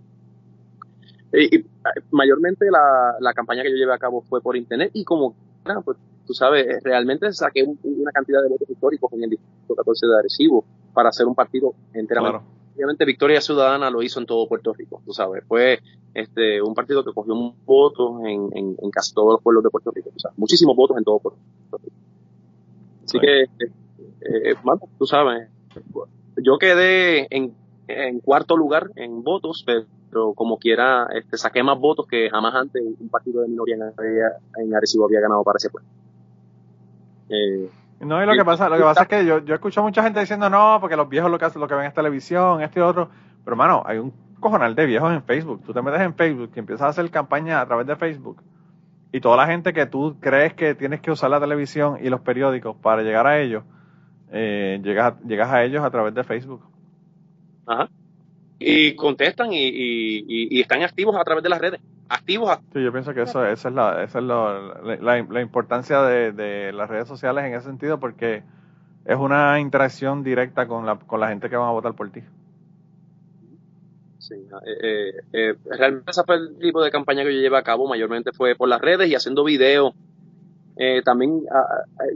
Y, 1.33 1.65
mayormente 2.11 2.69
la, 2.69 3.15
la, 3.19 3.33
campaña 3.33 3.63
que 3.63 3.71
yo 3.71 3.77
llevé 3.77 3.93
a 3.93 3.97
cabo 3.97 4.21
fue 4.21 4.41
por 4.41 4.57
internet 4.57 4.91
y 4.93 5.05
como, 5.05 5.33
pues 5.85 5.97
tú 6.27 6.33
sabes, 6.33 6.83
realmente 6.83 7.31
saqué 7.31 7.63
una 7.63 8.11
cantidad 8.11 8.41
de 8.41 8.49
votos 8.49 8.69
históricos 8.69 9.11
en 9.13 9.23
el 9.23 9.29
distrito 9.29 9.75
14 9.75 10.07
de 10.07 10.19
Arecibo 10.19 10.65
para 10.93 11.09
hacer 11.09 11.25
un 11.25 11.35
partido 11.35 11.73
enteramente. 11.93 12.45
Obviamente 12.75 13.05
Victoria 13.05 13.41
Ciudadana 13.41 13.89
lo 13.89 14.01
hizo 14.01 14.19
en 14.19 14.25
todo 14.25 14.47
Puerto 14.47 14.73
Rico, 14.73 15.01
tú 15.05 15.13
sabes, 15.13 15.43
fue 15.45 15.79
este 16.13 16.61
un 16.61 16.73
partido 16.73 17.03
que 17.03 17.13
cogió 17.13 17.35
votos 17.65 18.21
en, 18.25 18.49
en, 18.53 18.77
en 18.81 18.91
casi 18.91 19.13
todos 19.13 19.33
los 19.33 19.41
pueblos 19.41 19.63
de 19.63 19.69
Puerto 19.69 19.91
Rico, 19.91 20.09
muchísimos 20.37 20.75
votos 20.75 20.97
en 20.97 21.03
todo 21.03 21.19
Puerto 21.19 21.39
Rico. 21.83 21.95
Así 23.05 23.19
que, 23.19 23.41
eh, 23.43 24.55
bueno, 24.63 24.81
tú 24.97 25.05
sabes, 25.05 25.49
yo 26.41 26.57
quedé 26.57 27.27
en, 27.29 27.53
cuarto 28.21 28.55
lugar 28.55 28.91
en 28.95 29.23
votos, 29.23 29.65
pero 29.65 30.33
como 30.33 30.57
quiera, 30.57 31.07
este, 31.13 31.37
saqué 31.37 31.63
más 31.63 31.79
votos 31.79 32.07
que 32.07 32.29
jamás 32.29 32.55
antes 32.55 32.81
un 32.99 33.09
partido 33.09 33.41
de 33.41 33.49
minoría 33.49 33.75
en, 33.75 34.75
Arecibo 34.75 35.05
había 35.05 35.21
ganado 35.21 35.43
para 35.43 35.57
ese 35.57 35.69
pueblo. 35.69 35.89
Eh, 37.29 37.69
no, 38.01 38.21
y 38.21 38.25
lo 38.25 38.33
que 38.33 38.43
pasa, 38.43 38.67
lo 38.67 38.77
que 38.77 38.83
pasa 38.83 39.03
es 39.03 39.07
que 39.07 39.25
yo, 39.25 39.39
yo 39.39 39.53
escucho 39.53 39.83
mucha 39.83 40.01
gente 40.01 40.19
diciendo 40.19 40.49
no, 40.49 40.77
porque 40.79 40.95
los 40.95 41.07
viejos 41.07 41.29
lo 41.29 41.37
que 41.37 41.47
lo 41.55 41.67
que 41.67 41.75
ven 41.75 41.85
es 41.85 41.93
televisión, 41.93 42.61
este 42.61 42.79
y 42.79 42.83
otro. 42.83 43.09
Pero 43.43 43.53
hermano, 43.53 43.83
hay 43.85 43.99
un 43.99 44.11
cojonal 44.39 44.75
de 44.75 44.85
viejos 44.85 45.13
en 45.13 45.23
Facebook. 45.23 45.61
Tú 45.65 45.73
te 45.73 45.81
metes 45.81 46.01
en 46.01 46.15
Facebook 46.15 46.51
y 46.55 46.59
empiezas 46.59 46.87
a 46.87 46.89
hacer 46.89 47.09
campaña 47.11 47.61
a 47.61 47.65
través 47.65 47.87
de 47.87 47.95
Facebook. 47.95 48.41
Y 49.13 49.21
toda 49.21 49.37
la 49.37 49.45
gente 49.45 49.73
que 49.73 49.85
tú 49.85 50.17
crees 50.19 50.53
que 50.53 50.73
tienes 50.73 51.01
que 51.01 51.11
usar 51.11 51.29
la 51.29 51.39
televisión 51.39 51.99
y 52.01 52.09
los 52.09 52.21
periódicos 52.21 52.75
para 52.77 53.03
llegar 53.03 53.27
a 53.27 53.39
ellos, 53.39 53.63
eh, 54.31 54.79
llegas, 54.83 55.15
llegas 55.25 55.49
a 55.51 55.63
ellos 55.63 55.83
a 55.83 55.89
través 55.89 56.13
de 56.13 56.23
Facebook. 56.23 56.61
Ajá. 57.65 57.89
Y 58.59 58.95
contestan 58.95 59.53
y, 59.53 59.67
y, 59.67 60.23
y 60.27 60.61
están 60.61 60.83
activos 60.83 61.15
a 61.15 61.23
través 61.23 61.43
de 61.43 61.49
las 61.49 61.59
redes 61.59 61.81
activos. 62.11 62.59
Sí, 62.73 62.83
yo 62.83 62.91
pienso 62.91 63.13
que 63.13 63.23
eso, 63.23 63.45
esa 63.45 63.69
es 63.69 63.75
la, 63.75 64.03
esa 64.03 64.19
es 64.19 64.25
la, 64.25 64.97
la, 64.99 65.41
importancia 65.41 66.01
de, 66.03 66.31
de, 66.31 66.73
las 66.73 66.89
redes 66.89 67.07
sociales 67.07 67.45
en 67.45 67.53
ese 67.53 67.65
sentido 67.65 67.99
porque 67.99 68.43
es 69.05 69.17
una 69.17 69.59
interacción 69.59 70.23
directa 70.23 70.67
con 70.67 70.85
la, 70.85 70.97
con 70.97 71.19
la 71.19 71.29
gente 71.29 71.49
que 71.49 71.55
van 71.55 71.69
a 71.69 71.71
votar 71.71 71.93
por 71.95 72.11
ti. 72.11 72.21
Sí, 74.19 74.35
eh, 74.35 74.77
eh, 74.83 75.13
eh, 75.33 75.55
realmente 75.65 76.11
ese 76.11 76.23
fue 76.23 76.35
el 76.35 76.59
tipo 76.59 76.83
de 76.83 76.91
campaña 76.91 77.23
que 77.23 77.33
yo 77.33 77.41
llevé 77.41 77.57
a 77.57 77.63
cabo, 77.63 77.87
mayormente 77.87 78.31
fue 78.31 78.55
por 78.55 78.69
las 78.69 78.79
redes 78.79 79.09
y 79.09 79.15
haciendo 79.15 79.43
videos. 79.43 79.93
También 81.03 81.43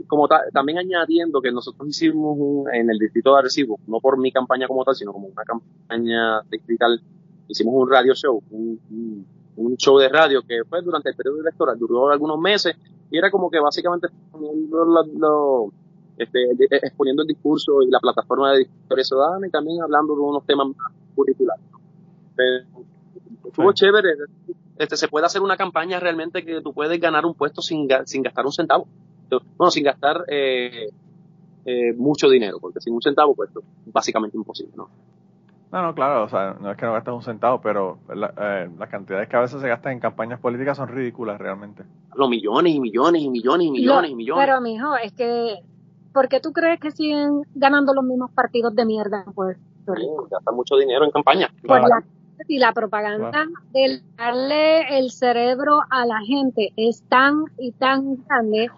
como 0.08 0.28
también 0.52 0.78
añadiendo 0.78 1.40
que 1.40 1.52
nosotros 1.52 1.88
hicimos 1.88 2.66
en 2.72 2.90
el 2.90 2.98
distrito 2.98 3.32
de 3.32 3.38
Arecibo, 3.40 3.78
no 3.86 4.00
por 4.00 4.18
mi 4.18 4.32
campaña 4.32 4.66
como 4.66 4.84
tal, 4.84 4.94
sino 4.94 5.12
como 5.12 5.28
una 5.28 5.44
campaña 5.44 6.40
distrital, 6.50 7.00
hicimos 7.48 7.74
un 7.74 7.90
radio 7.90 8.14
show, 8.14 8.42
un 8.50 9.24
un 9.56 9.76
show 9.76 9.98
de 9.98 10.08
radio 10.08 10.42
que 10.42 10.64
fue 10.68 10.82
durante 10.82 11.10
el 11.10 11.16
periodo 11.16 11.40
electoral, 11.40 11.78
duró 11.78 12.10
algunos 12.10 12.38
meses 12.38 12.76
y 13.10 13.18
era 13.18 13.30
como 13.30 13.50
que 13.50 13.58
básicamente 13.58 14.08
este, 16.18 16.42
eh, 16.42 16.80
exponiendo 16.82 17.22
el 17.22 17.28
discurso 17.28 17.82
y 17.82 17.90
la 17.90 18.00
plataforma 18.00 18.52
de 18.52 18.58
Victoria 18.58 19.04
Ciudadana 19.04 19.46
y 19.46 19.50
también 19.50 19.82
hablando 19.82 20.14
de 20.14 20.20
unos 20.20 20.44
temas 20.44 20.68
más 20.68 20.92
curriculares. 21.14 21.64
estuvo 23.44 23.72
chévere, 23.72 24.14
este, 24.78 24.96
se 24.96 25.08
puede 25.08 25.26
hacer 25.26 25.42
una 25.42 25.56
campaña 25.56 25.98
realmente 26.00 26.44
que 26.44 26.60
tú 26.60 26.72
puedes 26.72 27.00
ganar 27.00 27.24
un 27.24 27.34
puesto 27.34 27.62
sin, 27.62 27.88
sin 28.04 28.22
gastar 28.22 28.46
un 28.46 28.52
centavo. 28.52 28.86
Bueno, 29.56 29.70
sin 29.70 29.84
gastar 29.84 30.24
eh, 30.28 30.88
eh, 31.64 31.92
mucho 31.94 32.28
dinero, 32.28 32.58
porque 32.60 32.80
sin 32.80 32.94
un 32.94 33.02
centavo, 33.02 33.34
pues 33.34 33.50
básicamente 33.86 34.36
imposible, 34.36 34.72
¿no? 34.76 34.88
No, 35.72 35.82
no, 35.82 35.94
claro, 35.94 36.24
o 36.24 36.28
sea, 36.28 36.56
no 36.60 36.70
es 36.70 36.76
que 36.76 36.86
no 36.86 36.92
gastes 36.92 37.12
un 37.12 37.22
centavo, 37.22 37.60
pero 37.60 37.98
eh, 38.08 38.70
las 38.78 38.88
cantidades 38.88 39.28
que 39.28 39.36
a 39.36 39.40
veces 39.40 39.60
se 39.60 39.68
gastan 39.68 39.94
en 39.94 40.00
campañas 40.00 40.38
políticas 40.38 40.76
son 40.76 40.88
ridículas 40.88 41.40
realmente. 41.40 41.82
Los 42.14 42.28
millones 42.28 42.72
y 42.72 42.80
millones 42.80 43.22
y 43.22 43.30
millones 43.30 43.66
y 43.66 43.70
millones 43.72 44.10
y 44.12 44.14
millones. 44.14 44.46
Pero, 44.46 44.60
mijo, 44.60 44.96
es 44.96 45.12
que, 45.12 45.56
¿por 46.12 46.28
qué 46.28 46.40
tú 46.40 46.52
crees 46.52 46.78
que 46.78 46.92
siguen 46.92 47.42
ganando 47.54 47.92
los 47.94 48.04
mismos 48.04 48.30
partidos 48.30 48.74
de 48.76 48.86
mierda 48.86 49.24
en 49.26 49.32
Puerto 49.32 49.60
Rico? 49.88 50.28
gastan 50.30 50.54
mucho 50.54 50.76
dinero 50.76 51.04
en 51.04 51.10
campaña. 51.10 51.50
Por 51.66 51.80
la, 51.80 52.04
y 52.48 52.58
la 52.58 52.72
propaganda 52.72 53.46
de 53.72 54.00
darle 54.16 54.98
el 54.98 55.10
cerebro 55.10 55.80
a 55.90 56.06
la 56.06 56.20
gente 56.20 56.72
es 56.76 57.02
tan 57.08 57.44
y 57.58 57.72
tan 57.72 58.24
grande 58.24 58.70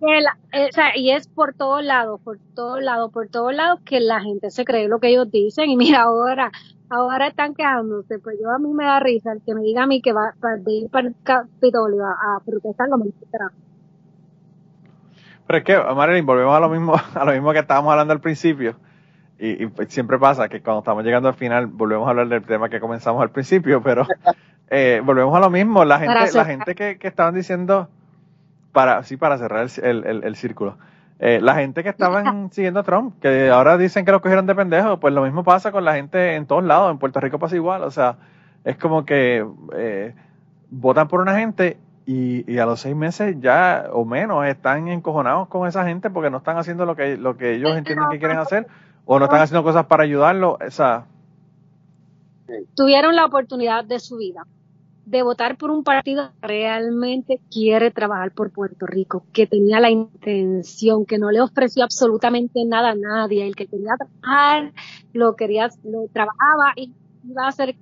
eh, 0.00 0.70
y 0.96 1.10
es 1.10 1.28
por 1.28 1.54
todos 1.54 1.84
lados, 1.84 2.20
por 2.22 2.38
todos 2.54 2.82
lados, 2.82 3.12
por 3.12 3.28
todos 3.28 3.54
lados 3.54 3.80
que 3.84 4.00
la 4.00 4.20
gente 4.20 4.50
se 4.50 4.64
cree 4.64 4.88
lo 4.88 4.98
que 4.98 5.08
ellos 5.08 5.30
dicen. 5.30 5.70
Y 5.70 5.76
mira 5.76 6.02
ahora, 6.02 6.50
ahora 6.90 7.28
están 7.28 7.54
quejándose, 7.54 8.18
pues 8.18 8.36
yo 8.40 8.50
a 8.50 8.58
mí 8.58 8.72
me 8.72 8.84
da 8.84 9.00
risa 9.00 9.32
el 9.32 9.42
que 9.42 9.54
me 9.54 9.62
diga 9.62 9.84
a 9.84 9.86
mí 9.86 10.02
que 10.02 10.12
va 10.12 10.34
a 10.42 10.70
ir 10.70 10.90
para 10.90 11.08
el 11.08 11.14
Capitolio 11.22 12.04
a, 12.04 12.40
protestar 12.44 12.88
lo 12.88 12.98
mismo 12.98 13.20
Pero 15.46 15.58
es 15.58 15.64
que, 15.64 15.76
Marilyn, 15.76 16.26
volvemos 16.26 16.56
a 16.56 16.60
lo 16.60 16.68
mismo, 16.68 16.94
a 17.14 17.24
lo 17.24 17.32
mismo 17.32 17.52
que 17.52 17.60
estábamos 17.60 17.92
hablando 17.92 18.12
al 18.12 18.20
principio. 18.20 18.76
Y, 19.44 19.66
pues, 19.66 19.92
siempre 19.92 20.20
pasa 20.20 20.48
que 20.48 20.62
cuando 20.62 20.78
estamos 20.78 21.02
llegando 21.02 21.28
al 21.28 21.34
final 21.34 21.66
volvemos 21.66 22.06
a 22.06 22.10
hablar 22.10 22.28
del 22.28 22.44
tema 22.44 22.68
que 22.68 22.78
comenzamos 22.78 23.20
al 23.20 23.30
principio, 23.30 23.82
pero 23.82 24.06
eh, 24.70 25.02
volvemos 25.04 25.36
a 25.36 25.40
lo 25.40 25.50
mismo. 25.50 25.84
La 25.84 25.98
gente, 25.98 26.32
la 26.32 26.44
gente 26.44 26.76
que, 26.76 26.96
que 26.96 27.08
estaban 27.08 27.34
diciendo, 27.34 27.88
para, 28.70 29.02
sí, 29.02 29.16
para 29.16 29.38
cerrar 29.38 29.66
el, 29.82 30.06
el, 30.06 30.22
el, 30.22 30.36
círculo. 30.36 30.78
Eh, 31.18 31.40
la 31.42 31.56
gente 31.56 31.82
que 31.82 31.88
estaban 31.88 32.50
siguiendo 32.52 32.78
a 32.78 32.82
Trump, 32.84 33.20
que 33.20 33.50
ahora 33.50 33.76
dicen 33.76 34.04
que 34.04 34.12
lo 34.12 34.22
cogieron 34.22 34.46
de 34.46 34.54
pendejo, 34.54 35.00
pues 35.00 35.12
lo 35.12 35.24
mismo 35.24 35.42
pasa 35.42 35.72
con 35.72 35.84
la 35.84 35.94
gente 35.94 36.36
en 36.36 36.46
todos 36.46 36.62
lados. 36.62 36.92
En 36.92 36.98
Puerto 36.98 37.18
Rico 37.18 37.40
pasa 37.40 37.56
igual. 37.56 37.82
O 37.82 37.90
sea, 37.90 38.18
es 38.62 38.76
como 38.76 39.04
que 39.04 39.44
eh, 39.74 40.14
votan 40.70 41.08
por 41.08 41.20
una 41.20 41.36
gente 41.36 41.78
y, 42.06 42.48
y, 42.48 42.58
a 42.58 42.66
los 42.66 42.78
seis 42.78 42.94
meses 42.94 43.34
ya 43.40 43.86
o 43.92 44.04
menos 44.04 44.46
están 44.46 44.86
encojonados 44.86 45.48
con 45.48 45.66
esa 45.66 45.84
gente 45.84 46.10
porque 46.10 46.30
no 46.30 46.36
están 46.38 46.58
haciendo 46.58 46.86
lo 46.86 46.94
que, 46.94 47.16
lo 47.16 47.36
que 47.36 47.54
ellos 47.54 47.76
entienden 47.76 48.08
que 48.08 48.20
quieren 48.20 48.38
hacer 48.38 48.68
o 49.04 49.18
no 49.18 49.24
están 49.26 49.40
haciendo 49.40 49.64
cosas 49.64 49.86
para 49.86 50.04
ayudarlo. 50.04 50.58
O 50.64 50.70
sea, 50.70 51.06
tuvieron 52.74 53.16
la 53.16 53.26
oportunidad 53.26 53.84
de 53.84 54.00
su 54.00 54.16
vida 54.16 54.46
de 55.04 55.22
votar 55.22 55.56
por 55.56 55.70
un 55.70 55.82
partido 55.82 56.30
que 56.40 56.46
realmente 56.46 57.40
quiere 57.50 57.90
trabajar 57.90 58.32
por 58.32 58.50
Puerto 58.50 58.86
Rico, 58.86 59.24
que 59.32 59.46
tenía 59.46 59.80
la 59.80 59.90
intención, 59.90 61.04
que 61.04 61.18
no 61.18 61.30
le 61.30 61.40
ofreció 61.40 61.82
absolutamente 61.82 62.64
nada 62.64 62.90
a 62.90 62.94
nadie, 62.94 63.46
el 63.46 63.56
que 63.56 63.66
quería 63.66 63.96
trabajar, 63.96 64.72
lo 65.12 65.34
quería, 65.34 65.68
lo 65.84 66.06
trabajaba 66.12 66.72
y 66.76 66.92
iba 67.28 67.48
a 67.48 67.52
ser 67.52 67.74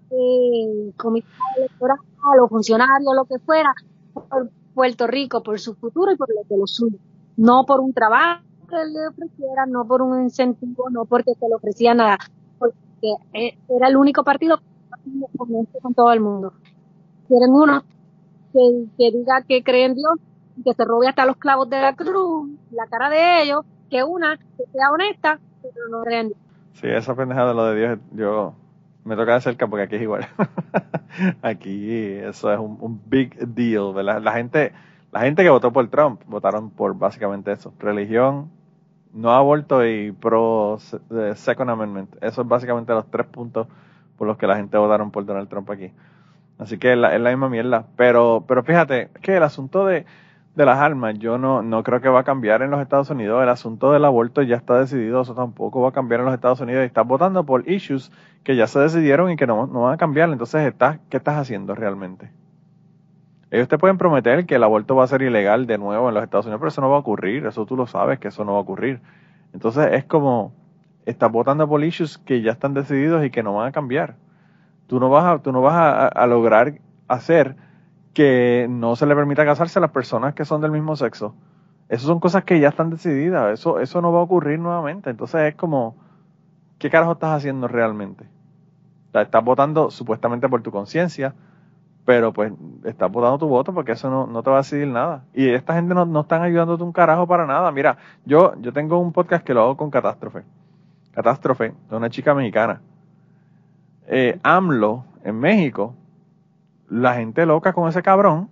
comisionado 0.96 1.56
electoral 1.58 1.98
o 2.42 2.48
funcionario, 2.48 3.14
lo 3.14 3.24
que 3.24 3.38
fuera, 3.38 3.74
por 4.12 4.50
Puerto 4.74 5.06
Rico, 5.06 5.42
por 5.42 5.60
su 5.60 5.74
futuro 5.74 6.12
y 6.12 6.16
por 6.16 6.28
lo 6.30 6.42
que 6.48 6.56
lo 6.56 6.66
suyo. 6.66 6.98
No 7.36 7.64
por 7.66 7.80
un 7.80 7.92
trabajo 7.92 8.42
que 8.70 8.76
le 8.76 9.08
ofreciera, 9.08 9.66
no 9.66 9.84
por 9.84 10.02
un 10.02 10.22
incentivo, 10.22 10.88
no 10.90 11.04
porque 11.04 11.34
se 11.34 11.48
le 11.48 11.54
ofrecía 11.54 11.94
nada, 11.94 12.18
porque 12.58 12.76
eh, 13.34 13.58
era 13.68 13.88
el 13.88 13.96
único 13.96 14.24
partido 14.24 14.58
que 14.58 15.80
con 15.80 15.94
todo 15.94 16.12
el 16.12 16.20
mundo 16.20 16.52
quieren 17.30 17.50
uno 17.50 17.82
que, 18.52 19.10
diga 19.12 19.42
que 19.46 19.62
cree 19.62 19.84
en 19.84 19.94
Dios, 19.94 20.18
que 20.64 20.74
se 20.74 20.84
robe 20.84 21.08
hasta 21.08 21.24
los 21.24 21.36
clavos 21.36 21.70
de 21.70 21.80
la 21.80 21.94
cruz, 21.94 22.50
la 22.72 22.86
cara 22.86 23.08
de 23.08 23.42
ellos, 23.42 23.64
que 23.88 24.02
una 24.02 24.36
que 24.36 24.64
sea 24.72 24.90
honesta, 24.90 25.38
pero 25.62 25.88
no 25.90 26.02
creen 26.02 26.20
en 26.20 26.28
Dios. 26.28 26.40
Sí, 26.74 26.88
esa 26.88 27.14
pendejada 27.14 27.50
de 27.50 27.54
lo 27.54 27.64
de 27.66 27.76
Dios, 27.76 27.98
yo 28.12 28.54
me 29.04 29.16
toca 29.16 29.34
de 29.34 29.40
cerca 29.40 29.66
porque 29.66 29.84
aquí 29.84 29.96
es 29.96 30.02
igual. 30.02 30.26
aquí 31.42 31.92
eso 31.92 32.52
es 32.52 32.58
un, 32.58 33.00
big 33.06 33.36
deal, 33.54 33.94
¿verdad? 33.94 34.20
La 34.20 34.32
gente, 34.32 34.72
la 35.12 35.20
gente 35.20 35.42
que 35.42 35.50
votó 35.50 35.72
por 35.72 35.88
Trump 35.88 36.22
votaron 36.26 36.70
por 36.70 36.96
básicamente 36.96 37.52
eso, 37.52 37.72
religión, 37.78 38.50
no 39.12 39.32
aborto 39.32 39.84
y 39.86 40.12
pro 40.12 40.78
Second 41.34 41.70
Amendment. 41.70 42.16
Eso 42.20 42.42
es 42.42 42.48
básicamente 42.48 42.92
los 42.92 43.10
tres 43.10 43.26
puntos 43.26 43.66
por 44.16 44.26
los 44.26 44.36
que 44.36 44.46
la 44.46 44.56
gente 44.56 44.76
votaron 44.78 45.10
por 45.10 45.24
Donald 45.24 45.48
Trump 45.48 45.70
aquí. 45.70 45.92
Así 46.58 46.78
que 46.78 46.92
es 46.92 46.98
la, 46.98 47.18
misma 47.18 47.48
mierda. 47.48 47.86
Pero, 47.96 48.44
pero 48.46 48.62
fíjate, 48.62 49.08
que 49.22 49.36
el 49.36 49.42
asunto 49.42 49.86
de, 49.86 50.04
de 50.54 50.64
las 50.66 50.78
armas, 50.78 51.18
yo 51.18 51.38
no, 51.38 51.62
no 51.62 51.82
creo 51.82 52.00
que 52.00 52.08
va 52.08 52.20
a 52.20 52.24
cambiar 52.24 52.60
en 52.62 52.70
los 52.70 52.80
Estados 52.80 53.08
Unidos. 53.10 53.42
El 53.42 53.48
asunto 53.48 53.92
del 53.92 54.04
aborto 54.04 54.42
ya 54.42 54.56
está 54.56 54.78
decidido, 54.78 55.22
eso 55.22 55.34
tampoco 55.34 55.80
va 55.80 55.88
a 55.88 55.92
cambiar 55.92 56.20
en 56.20 56.26
los 56.26 56.34
Estados 56.34 56.60
Unidos. 56.60 56.82
Y 56.82 56.86
estás 56.86 57.06
votando 57.06 57.44
por 57.46 57.68
issues 57.68 58.12
que 58.44 58.56
ya 58.56 58.66
se 58.66 58.78
decidieron 58.78 59.30
y 59.30 59.36
que 59.36 59.46
no, 59.46 59.66
no 59.66 59.82
van 59.82 59.94
a 59.94 59.96
cambiar. 59.96 60.28
Entonces, 60.28 60.66
estás, 60.66 60.98
¿qué 61.08 61.16
estás 61.16 61.38
haciendo 61.38 61.74
realmente? 61.74 62.30
Ellos 63.50 63.68
te 63.68 63.78
pueden 63.78 63.98
prometer 63.98 64.46
que 64.46 64.54
el 64.54 64.62
aborto 64.62 64.94
va 64.94 65.04
a 65.04 65.08
ser 65.08 65.22
ilegal 65.22 65.66
de 65.66 65.78
nuevo 65.78 66.08
en 66.08 66.14
los 66.14 66.22
Estados 66.22 66.46
Unidos, 66.46 66.60
pero 66.60 66.68
eso 66.68 66.80
no 66.80 66.90
va 66.90 66.96
a 66.96 67.00
ocurrir. 67.00 67.46
Eso 67.46 67.66
tú 67.66 67.76
lo 67.76 67.86
sabes 67.86 68.18
que 68.18 68.28
eso 68.28 68.44
no 68.44 68.52
va 68.52 68.58
a 68.58 68.62
ocurrir. 68.62 69.00
Entonces, 69.52 69.88
es 69.92 70.04
como, 70.04 70.52
estás 71.06 71.32
votando 71.32 71.68
por 71.68 71.82
issues 71.82 72.18
que 72.18 72.42
ya 72.42 72.52
están 72.52 72.74
decididos 72.74 73.24
y 73.24 73.30
que 73.30 73.42
no 73.42 73.54
van 73.54 73.68
a 73.68 73.72
cambiar 73.72 74.16
tú 74.90 74.98
no 74.98 75.08
vas 75.08 75.24
a, 75.24 75.38
tú 75.38 75.52
no 75.52 75.62
vas 75.62 76.10
a, 76.12 76.26
lograr 76.26 76.80
hacer 77.06 77.54
que 78.12 78.66
no 78.68 78.96
se 78.96 79.06
le 79.06 79.14
permita 79.14 79.44
casarse 79.44 79.78
a 79.78 79.82
las 79.82 79.92
personas 79.92 80.34
que 80.34 80.44
son 80.44 80.60
del 80.60 80.72
mismo 80.72 80.96
sexo. 80.96 81.36
Esas 81.88 82.06
son 82.06 82.18
cosas 82.18 82.42
que 82.42 82.58
ya 82.58 82.70
están 82.70 82.90
decididas, 82.90 83.52
eso, 83.52 83.78
eso 83.78 84.02
no 84.02 84.12
va 84.12 84.18
a 84.18 84.22
ocurrir 84.22 84.58
nuevamente. 84.58 85.08
Entonces 85.08 85.42
es 85.42 85.54
como, 85.54 85.94
¿qué 86.80 86.90
carajo 86.90 87.12
estás 87.12 87.36
haciendo 87.36 87.68
realmente? 87.68 88.26
estás 89.14 89.44
votando 89.44 89.92
supuestamente 89.92 90.48
por 90.48 90.60
tu 90.62 90.72
conciencia, 90.72 91.36
pero 92.04 92.32
pues 92.32 92.52
estás 92.84 93.10
votando 93.10 93.38
tu 93.38 93.48
voto 93.48 93.72
porque 93.72 93.92
eso 93.92 94.26
no, 94.26 94.42
te 94.42 94.50
va 94.50 94.56
a 94.56 94.60
decidir 94.60 94.88
nada. 94.88 95.24
Y 95.34 95.48
esta 95.48 95.74
gente 95.74 95.94
no, 95.94 96.04
no 96.06 96.20
están 96.20 96.42
ayudándote 96.42 96.82
un 96.82 96.92
carajo 96.92 97.26
para 97.26 97.46
nada. 97.46 97.70
Mira, 97.70 97.98
yo, 98.24 98.54
yo 98.60 98.72
tengo 98.72 98.98
un 98.98 99.12
podcast 99.12 99.44
que 99.44 99.54
lo 99.54 99.62
hago 99.62 99.76
con 99.76 99.90
Catástrofe. 99.90 100.42
Catástrofe, 101.12 101.74
de 101.88 101.96
una 101.96 102.10
chica 102.10 102.34
mexicana. 102.34 102.80
Eh, 104.06 104.40
AMLO, 104.42 105.04
en 105.24 105.38
México, 105.38 105.94
la 106.88 107.14
gente 107.14 107.46
loca 107.46 107.72
con 107.72 107.88
ese 107.88 108.02
cabrón, 108.02 108.48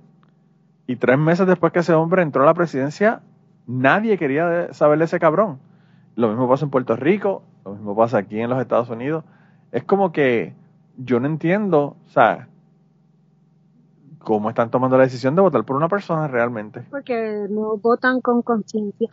y 0.89 0.97
tres 0.97 1.19
meses 1.19 1.47
después 1.47 1.73
que 1.73 1.81
ese 1.81 1.93
hombre 1.93 2.23
entró 2.23 2.43
a 2.43 2.47
la 2.47 2.55
presidencia, 2.55 3.21
nadie 3.67 4.17
quería 4.17 4.73
saber 4.73 4.99
de 4.99 5.05
ese 5.05 5.21
cabrón. 5.21 5.59
Lo 6.17 6.29
mismo 6.29 6.49
pasa 6.49 6.65
en 6.65 6.71
Puerto 6.71 6.97
Rico, 6.97 7.43
lo 7.65 7.73
mismo 7.73 7.95
pasa 7.95 8.19
aquí 8.19 8.41
en 8.41 8.49
los 8.49 8.59
Estados 8.59 8.89
Unidos. 8.89 9.23
Es 9.71 9.85
como 9.85 10.13
que 10.13 10.55
yo 10.97 11.21
no 11.21 11.27
entiendo, 11.27 11.97
o 12.07 12.09
sea, 12.09 12.49
cómo 14.29 14.51
están 14.51 14.71
tomando 14.71 14.99
la 14.99 15.05
decisión 15.05 15.35
de 15.35 15.41
votar 15.41 15.65
por 15.65 15.75
una 15.75 15.89
persona 15.89 16.29
realmente. 16.29 16.85
Porque 16.91 17.47
no 17.49 17.79
votan 17.79 18.21
con 18.21 18.43
conciencia. 18.43 19.09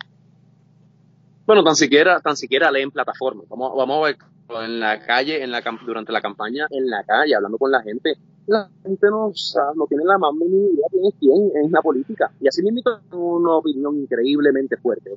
Bueno, 1.46 1.64
tan 1.64 1.74
siquiera, 1.74 2.20
tan 2.20 2.36
siquiera 2.36 2.70
leen 2.70 2.90
plataformas. 2.90 3.48
Vamos, 3.48 3.72
vamos 3.74 3.96
a 3.96 4.06
ver 4.08 4.18
en 4.62 4.78
la 4.78 5.00
calle, 5.00 5.42
en 5.42 5.50
la 5.50 5.62
durante 5.86 6.12
la 6.12 6.20
campaña, 6.20 6.66
en 6.68 6.90
la 6.90 7.02
calle, 7.02 7.34
hablando 7.34 7.56
con 7.56 7.70
la 7.70 7.80
gente. 7.80 8.18
La 8.46 8.68
gente 8.82 9.06
no, 9.08 9.32
no 9.74 9.86
tiene 9.86 10.04
la 10.04 10.18
más 10.18 10.34
mínima 10.34 10.68
idea 10.74 10.86
de 10.92 11.12
quién 11.18 11.50
es 11.64 11.70
la 11.70 11.80
política. 11.80 12.30
Y 12.38 12.48
así 12.48 12.62
mismo 12.62 12.82
una 13.12 13.52
opinión 13.52 13.96
increíblemente 13.96 14.76
fuerte. 14.76 15.12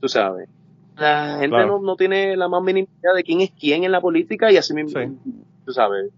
Tú 0.00 0.08
sabes. 0.08 0.48
La 0.96 1.36
gente 1.38 1.66
no, 1.66 1.80
no, 1.80 1.96
tiene 1.96 2.34
la 2.34 2.48
más 2.48 2.62
mínima 2.62 2.88
idea 3.02 3.12
de 3.12 3.24
quién 3.24 3.42
es 3.42 3.50
quién 3.50 3.84
en 3.84 3.92
la 3.92 4.00
política 4.00 4.50
y 4.50 4.56
así 4.56 4.72
mismo, 4.72 4.98
tú 5.66 5.72
sabes, 5.72 6.10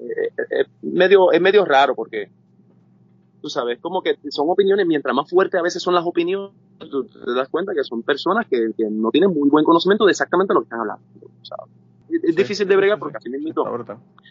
eh, 0.00 0.04
eh, 0.04 0.44
es, 0.50 0.66
medio, 0.82 1.32
es 1.32 1.40
medio 1.40 1.64
raro 1.64 1.94
porque 1.96 2.28
tú 3.40 3.48
sabes, 3.48 3.78
como 3.80 4.02
que 4.02 4.16
son 4.30 4.48
opiniones, 4.48 4.86
mientras 4.86 5.14
más 5.14 5.28
fuertes 5.28 5.58
a 5.58 5.62
veces 5.62 5.82
son 5.82 5.94
las 5.94 6.04
opiniones, 6.04 6.50
tú 6.78 7.04
te 7.04 7.32
das 7.32 7.48
cuenta 7.48 7.72
que 7.74 7.84
son 7.84 8.02
personas 8.02 8.46
que, 8.46 8.72
no 8.90 9.10
tienen 9.10 9.32
muy 9.32 9.48
buen 9.48 9.64
conocimiento 9.64 10.04
de 10.04 10.12
exactamente 10.12 10.54
lo 10.54 10.60
que 10.60 10.64
están 10.64 10.80
hablando. 10.80 11.02
Es, 12.10 12.34
difícil 12.34 12.66
de 12.66 12.76
bregar 12.76 12.98
porque 12.98 13.18
así 13.18 13.28
mismo 13.28 13.52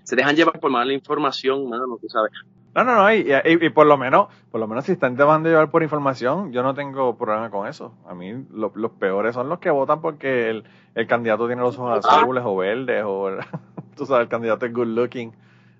se 0.03 0.16
dejan 0.16 0.36
llevar 0.36 0.60
por 0.60 0.72
mala 0.72 0.93
información, 0.93 1.70
mano, 1.70 1.97
tú 2.01 2.10
sabes. 2.10 2.32
No, 2.74 2.84
no, 2.84 2.95
no, 2.95 3.14
y, 3.14 3.26
y, 3.45 3.70
por 3.70 3.88
lo 3.88 3.97
menos, 3.97 4.28
por 4.51 4.60
lo 4.60 4.68
menos 4.68 4.86
si 4.86 4.91
están 4.91 5.16
dejando 5.16 5.49
llevar 5.49 5.72
por 5.72 5.84
información, 5.84 6.51
yo 6.51 6.62
no 6.62 6.76
tengo 6.76 7.16
problema 7.18 7.49
con 7.49 7.68
eso. 7.68 7.93
A 8.08 8.14
mí 8.14 8.45
los 8.51 8.91
peores 8.91 9.34
son 9.34 9.49
los 9.49 9.60
que 9.60 9.70
votan 9.70 10.01
porque 10.01 10.49
el, 10.49 10.64
el 10.93 11.08
candidato 11.08 11.47
tiene 11.47 11.62
los 11.62 11.78
ojos 11.80 12.05
azules 12.05 12.43
o 12.45 12.55
verdes 12.55 13.03
o 13.05 13.30
tú 13.95 14.05
sabes, 14.05 14.24
el 14.24 14.30
candidato 14.30 14.66
es 14.66 14.74
good 14.74 14.88
looking 14.88 15.34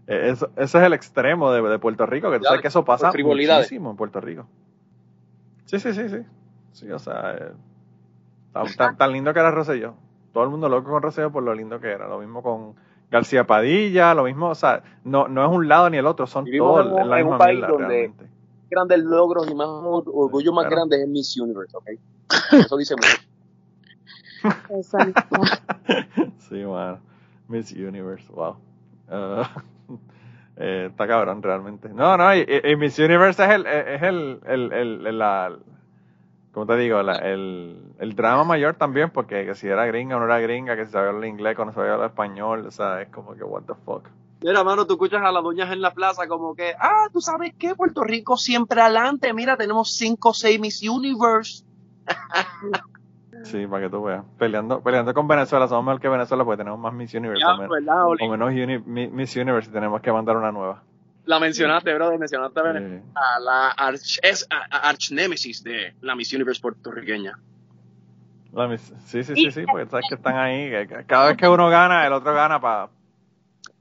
eh, 0.07 0.31
ese 0.31 0.47
es 0.55 0.75
el 0.75 0.93
extremo 0.93 1.51
de, 1.51 1.79
Puerto 1.79 2.05
Rico, 2.05 2.31
que 2.31 2.39
tú 2.39 2.45
sabes 2.45 2.61
que 2.61 2.69
eso 2.69 2.85
pasa 2.85 3.11
muchísimo 3.11 3.91
en 3.91 3.97
Puerto 3.97 4.21
Rico. 4.21 4.47
Sí, 5.65 5.79
sí, 5.79 5.93
sí, 5.93 6.09
sí. 6.09 6.19
Sí, 6.71 6.91
o 6.91 6.99
sea, 6.99 7.35
eh, 7.35 7.51
tan, 8.97 9.11
lindo 9.11 9.33
que 9.33 9.39
era 9.39 9.51
Rosselló. 9.51 9.95
Todo 10.31 10.43
el 10.43 10.49
mundo 10.49 10.69
loco 10.69 10.91
con 10.91 11.01
Rosselló 11.01 11.31
por 11.31 11.43
lo 11.43 11.53
lindo 11.53 11.79
que 11.79 11.89
era. 11.89 12.07
Lo 12.07 12.19
mismo 12.19 12.41
con 12.41 12.75
García 13.11 13.45
Padilla, 13.45 14.13
lo 14.13 14.23
mismo, 14.23 14.49
o 14.49 14.55
sea, 14.55 14.83
no, 15.03 15.27
no 15.27 15.45
es 15.45 15.51
un 15.51 15.67
lado 15.67 15.89
ni 15.89 15.97
el 15.97 16.05
otro, 16.05 16.27
son 16.27 16.45
todos 16.45 16.85
en, 16.85 17.09
la 17.09 17.17
misma 17.17 17.37
país 17.37 17.61
donde 17.61 17.87
realmente. 17.87 18.29
grandes 18.69 18.99
logros 18.99 19.49
y 19.49 19.55
más 19.55 19.67
orgullo 19.67 20.53
más 20.53 20.69
grande 20.69 21.01
es 21.01 21.07
Miss 21.07 21.37
Universe, 21.39 21.75
¿ok? 21.75 21.89
Eso 22.51 22.77
dice 22.77 22.95
mucho. 22.95 23.17
Exacto. 24.77 25.41
sí, 26.49 26.63
bueno. 26.63 26.99
Miss 27.47 27.71
Universe, 27.71 28.25
wow. 28.31 28.57
Uh, 29.09 29.43
Eh, 30.59 30.87
está 30.89 31.07
cabrón, 31.07 31.41
realmente. 31.43 31.89
No, 31.89 32.17
no, 32.17 32.35
y, 32.35 32.45
Miss 32.77 32.97
Universe 32.97 33.43
es 33.43 33.49
el, 33.51 33.67
es 33.67 34.01
el, 34.01 34.39
el, 34.45 34.73
el, 34.73 35.17
la, 35.17 35.55
¿cómo 36.51 36.65
te 36.65 36.77
digo? 36.77 36.99
el, 36.99 37.93
el 37.99 38.15
drama 38.15 38.43
mayor 38.43 38.75
también, 38.75 39.11
porque 39.11 39.45
que 39.45 39.53
si 39.53 39.67
era 39.67 39.85
gringa 39.85 40.17
o 40.17 40.19
no 40.19 40.25
era 40.25 40.39
gringa, 40.39 40.75
que 40.75 40.85
si 40.85 40.91
sabía 40.91 41.09
hablar 41.09 41.29
inglés 41.29 41.59
o 41.59 41.65
no 41.65 41.73
sabía 41.73 41.93
hablar 41.93 42.09
español, 42.09 42.65
o 42.65 42.71
sea, 42.71 43.01
es 43.01 43.09
como 43.09 43.35
que, 43.35 43.43
what 43.43 43.63
the 43.63 43.73
fuck. 43.85 44.09
Mira, 44.41 44.63
mano, 44.63 44.85
tú 44.85 44.93
escuchas 44.93 45.21
a 45.23 45.31
las 45.31 45.43
doñas 45.43 45.71
en 45.71 45.81
la 45.81 45.93
plaza 45.93 46.27
como 46.27 46.55
que, 46.55 46.73
ah, 46.79 47.07
tú 47.11 47.21
sabes 47.21 47.53
qué, 47.57 47.75
Puerto 47.75 48.03
Rico 48.03 48.37
siempre 48.37 48.81
adelante, 48.81 49.33
mira, 49.33 49.57
tenemos 49.57 49.95
5 49.95 50.29
o 50.29 50.33
6 50.33 50.59
Miss 50.59 50.81
Universe. 50.87 51.63
Sí, 53.43 53.67
para 53.67 53.83
que 53.83 53.89
tú 53.89 54.03
veas. 54.03 54.23
Peleando, 54.38 54.81
peleando 54.81 55.13
con 55.13 55.27
Venezuela, 55.27 55.67
somos 55.67 55.85
mejor 55.85 56.01
que 56.01 56.09
Venezuela 56.09 56.43
porque 56.43 56.57
tenemos 56.57 56.79
más 56.79 56.93
Miss 56.93 57.13
Universe. 57.13 57.43
o, 57.45 58.29
menos, 58.29 58.51
Miss 58.85 59.35
Universe 59.35 59.71
tenemos 59.71 60.01
que 60.01 60.11
mandar 60.11 60.38
una 60.38 60.51
nueva. 60.51 60.83
La 61.25 61.39
mencionaste, 61.39 61.93
bro, 61.93 62.17
mencionaste 62.17 62.59
a 62.59 63.39
la 63.39 63.69
arch, 63.69 64.19
es 64.23 64.47
arch 64.49 65.11
nemesis 65.11 65.63
de 65.63 65.93
la 66.01 66.15
Miss 66.15 66.33
Universe 66.33 66.61
puertorriqueña. 66.61 67.38
La 68.53 68.77
sí, 68.77 69.23
sí, 69.23 69.35
sí, 69.35 69.51
sí, 69.51 69.65
porque 69.69 69.88
sabes 69.88 70.05
que 70.07 70.15
están 70.15 70.38
ahí. 70.38 70.71
Cada 71.05 71.27
vez 71.27 71.38
que 71.38 71.47
uno 71.47 71.69
gana, 71.69 72.07
el 72.07 72.13
otro 72.13 72.33
gana 72.33 72.59
para. 72.59 72.89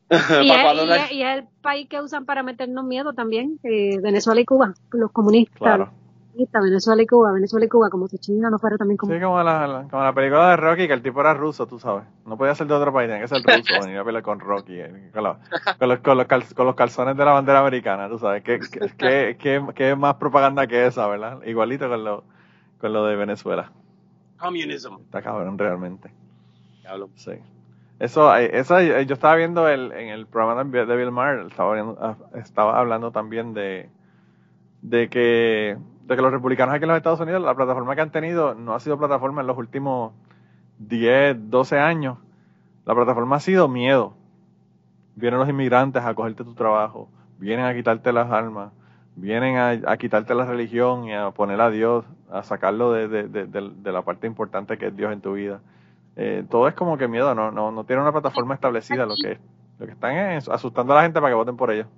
y, 0.43 0.51
es, 0.51 1.11
el 1.11 1.45
país 1.63 1.89
que 1.89 2.01
usan 2.01 2.27
para 2.27 2.43
meternos 2.43 2.85
miedo 2.85 3.13
también, 3.13 3.59
eh, 3.65 3.99
Venezuela 4.01 4.41
y 4.41 4.45
Cuba, 4.45 4.75
los 4.91 5.11
comunistas. 5.13 5.59
Claro. 5.59 5.93
Venezuela 6.37 7.03
y 7.03 7.07
Cuba, 7.07 7.33
Venezuela 7.33 7.67
y 7.67 7.69
Cuba, 7.69 7.89
como 7.91 8.09
si 8.09 8.19
China 8.19 8.51
no 8.51 8.59
fuera 8.59 8.77
también 8.77 8.97
como... 8.97 9.13
Sí, 9.13 9.21
como 9.21 9.43
la, 9.43 9.87
como 9.91 10.03
la 10.03 10.13
película 10.13 10.51
de 10.51 10.57
Rocky, 10.57 10.87
que 10.87 10.93
el 10.93 11.03
tipo 11.03 11.21
era 11.21 11.35
ruso, 11.35 11.67
tú 11.67 11.79
sabes. 11.79 12.05
No 12.27 12.37
podía 12.37 12.55
ser 12.55 12.67
de 12.67 12.75
otro 12.75 12.93
país, 12.93 13.09
tenía 13.09 13.23
que 13.23 13.29
ser 13.29 13.43
ruso, 13.43 13.81
venir 13.85 13.99
a 13.99 14.05
pelear 14.05 14.23
con 14.23 14.41
Rocky, 14.41 14.79
eh, 14.79 15.11
con, 15.13 15.25
los, 15.25 15.37
con, 15.79 16.19
los, 16.19 16.55
con, 16.55 16.67
los, 16.67 16.75
calzones 16.75 17.17
de 17.17 17.25
la 17.25 17.33
bandera 17.33 17.61
americana, 17.61 18.09
tú 18.09 18.19
sabes. 18.19 18.43
¿Qué, 18.43 18.61
qué, 18.99 19.37
qué, 19.39 19.67
qué, 19.75 19.97
más 19.97 20.17
propaganda 20.17 20.67
que 20.67 20.87
esa, 20.87 21.07
verdad? 21.07 21.43
Igualito 21.45 21.89
con 21.89 22.05
lo, 22.05 22.25
con 22.79 22.93
lo 22.93 23.07
de 23.07 23.17
Venezuela. 23.17 23.73
Communism. 24.39 24.97
Está 25.05 25.23
cabrón, 25.23 25.57
realmente. 25.59 26.11
Diablo. 26.83 27.09
Sí. 27.15 27.33
Eso, 27.99 28.37
eh, 28.37 28.51
eso, 28.53 28.79
eh, 28.79 29.07
yo 29.07 29.15
estaba 29.15 29.37
viendo 29.37 29.69
el, 29.69 29.91
en 29.93 30.11
el 30.11 30.27
programa 30.27 30.63
de 30.65 30.97
Bill 30.97 31.11
Maher, 31.11 31.47
estaba, 31.49 31.97
ah, 31.99 32.17
estaba 32.35 32.79
hablando 32.79 33.11
también 33.11 33.55
de, 33.55 33.89
de 34.83 35.09
que 35.09 35.79
de 36.07 36.15
que 36.15 36.23
los 36.23 36.31
republicanos 36.31 36.75
aquí 36.75 36.85
en 36.85 36.89
los 36.89 36.97
Estados 36.97 37.21
Unidos, 37.21 37.43
la 37.43 37.55
plataforma 37.55 37.97
que 37.97 38.01
han 38.01 38.13
tenido 38.13 38.55
no 38.55 38.75
ha 38.75 38.81
sido 38.81 38.97
plataforma 38.97 39.41
en 39.41 39.49
los 39.49 39.59
últimos 39.59 40.13
10, 40.79 41.51
12 41.51 41.79
años. 41.79 42.19
La 42.85 42.95
plataforma 42.95 43.37
ha 43.37 43.41
sido 43.41 43.67
miedo. 43.67 44.15
Vienen 45.17 45.41
los 45.41 45.49
inmigrantes 45.49 46.05
a 46.05 46.15
cogerte 46.15 46.45
tu 46.45 46.55
trabajo, 46.55 47.09
vienen 47.39 47.67
a 47.67 47.75
quitarte 47.75 48.13
las 48.13 48.31
armas, 48.31 48.71
vienen 49.17 49.57
a, 49.57 49.97
quitarte 49.97 50.35
la 50.35 50.45
religión 50.45 51.07
y 51.07 51.15
a 51.15 51.31
poner 51.33 51.61
a 51.61 51.71
Dios, 51.71 52.05
a 52.31 52.45
sacarlo 52.45 52.93
de, 52.93 53.81
la 53.83 54.03
parte 54.03 54.29
importante 54.29 54.79
que 54.79 54.89
es 54.89 54.97
Dios 54.97 55.13
en 55.13 55.21
tu 55.21 55.33
vida. 55.33 55.61
Eh, 56.15 56.45
todo 56.49 56.69
es 56.69 56.75
como 56.75 56.97
que 56.99 57.09
miedo, 57.09 57.35
no, 57.35 57.51
no, 57.51 57.73
no 57.73 57.85
tiene 57.85 58.03
una 58.03 58.13
plataforma 58.13 58.55
establecida. 58.55 59.07
Lo 59.07 59.15
que, 59.17 59.39
lo 59.81 59.87
que 59.87 59.93
están 59.93 60.17
es 60.17 60.49
asustando 60.49 60.93
a 60.93 60.97
la 60.97 61.03
gente 61.03 61.21
para 61.21 61.33
que 61.33 61.37
voten 61.37 61.57
por 61.57 61.73
ellos. 61.73 61.89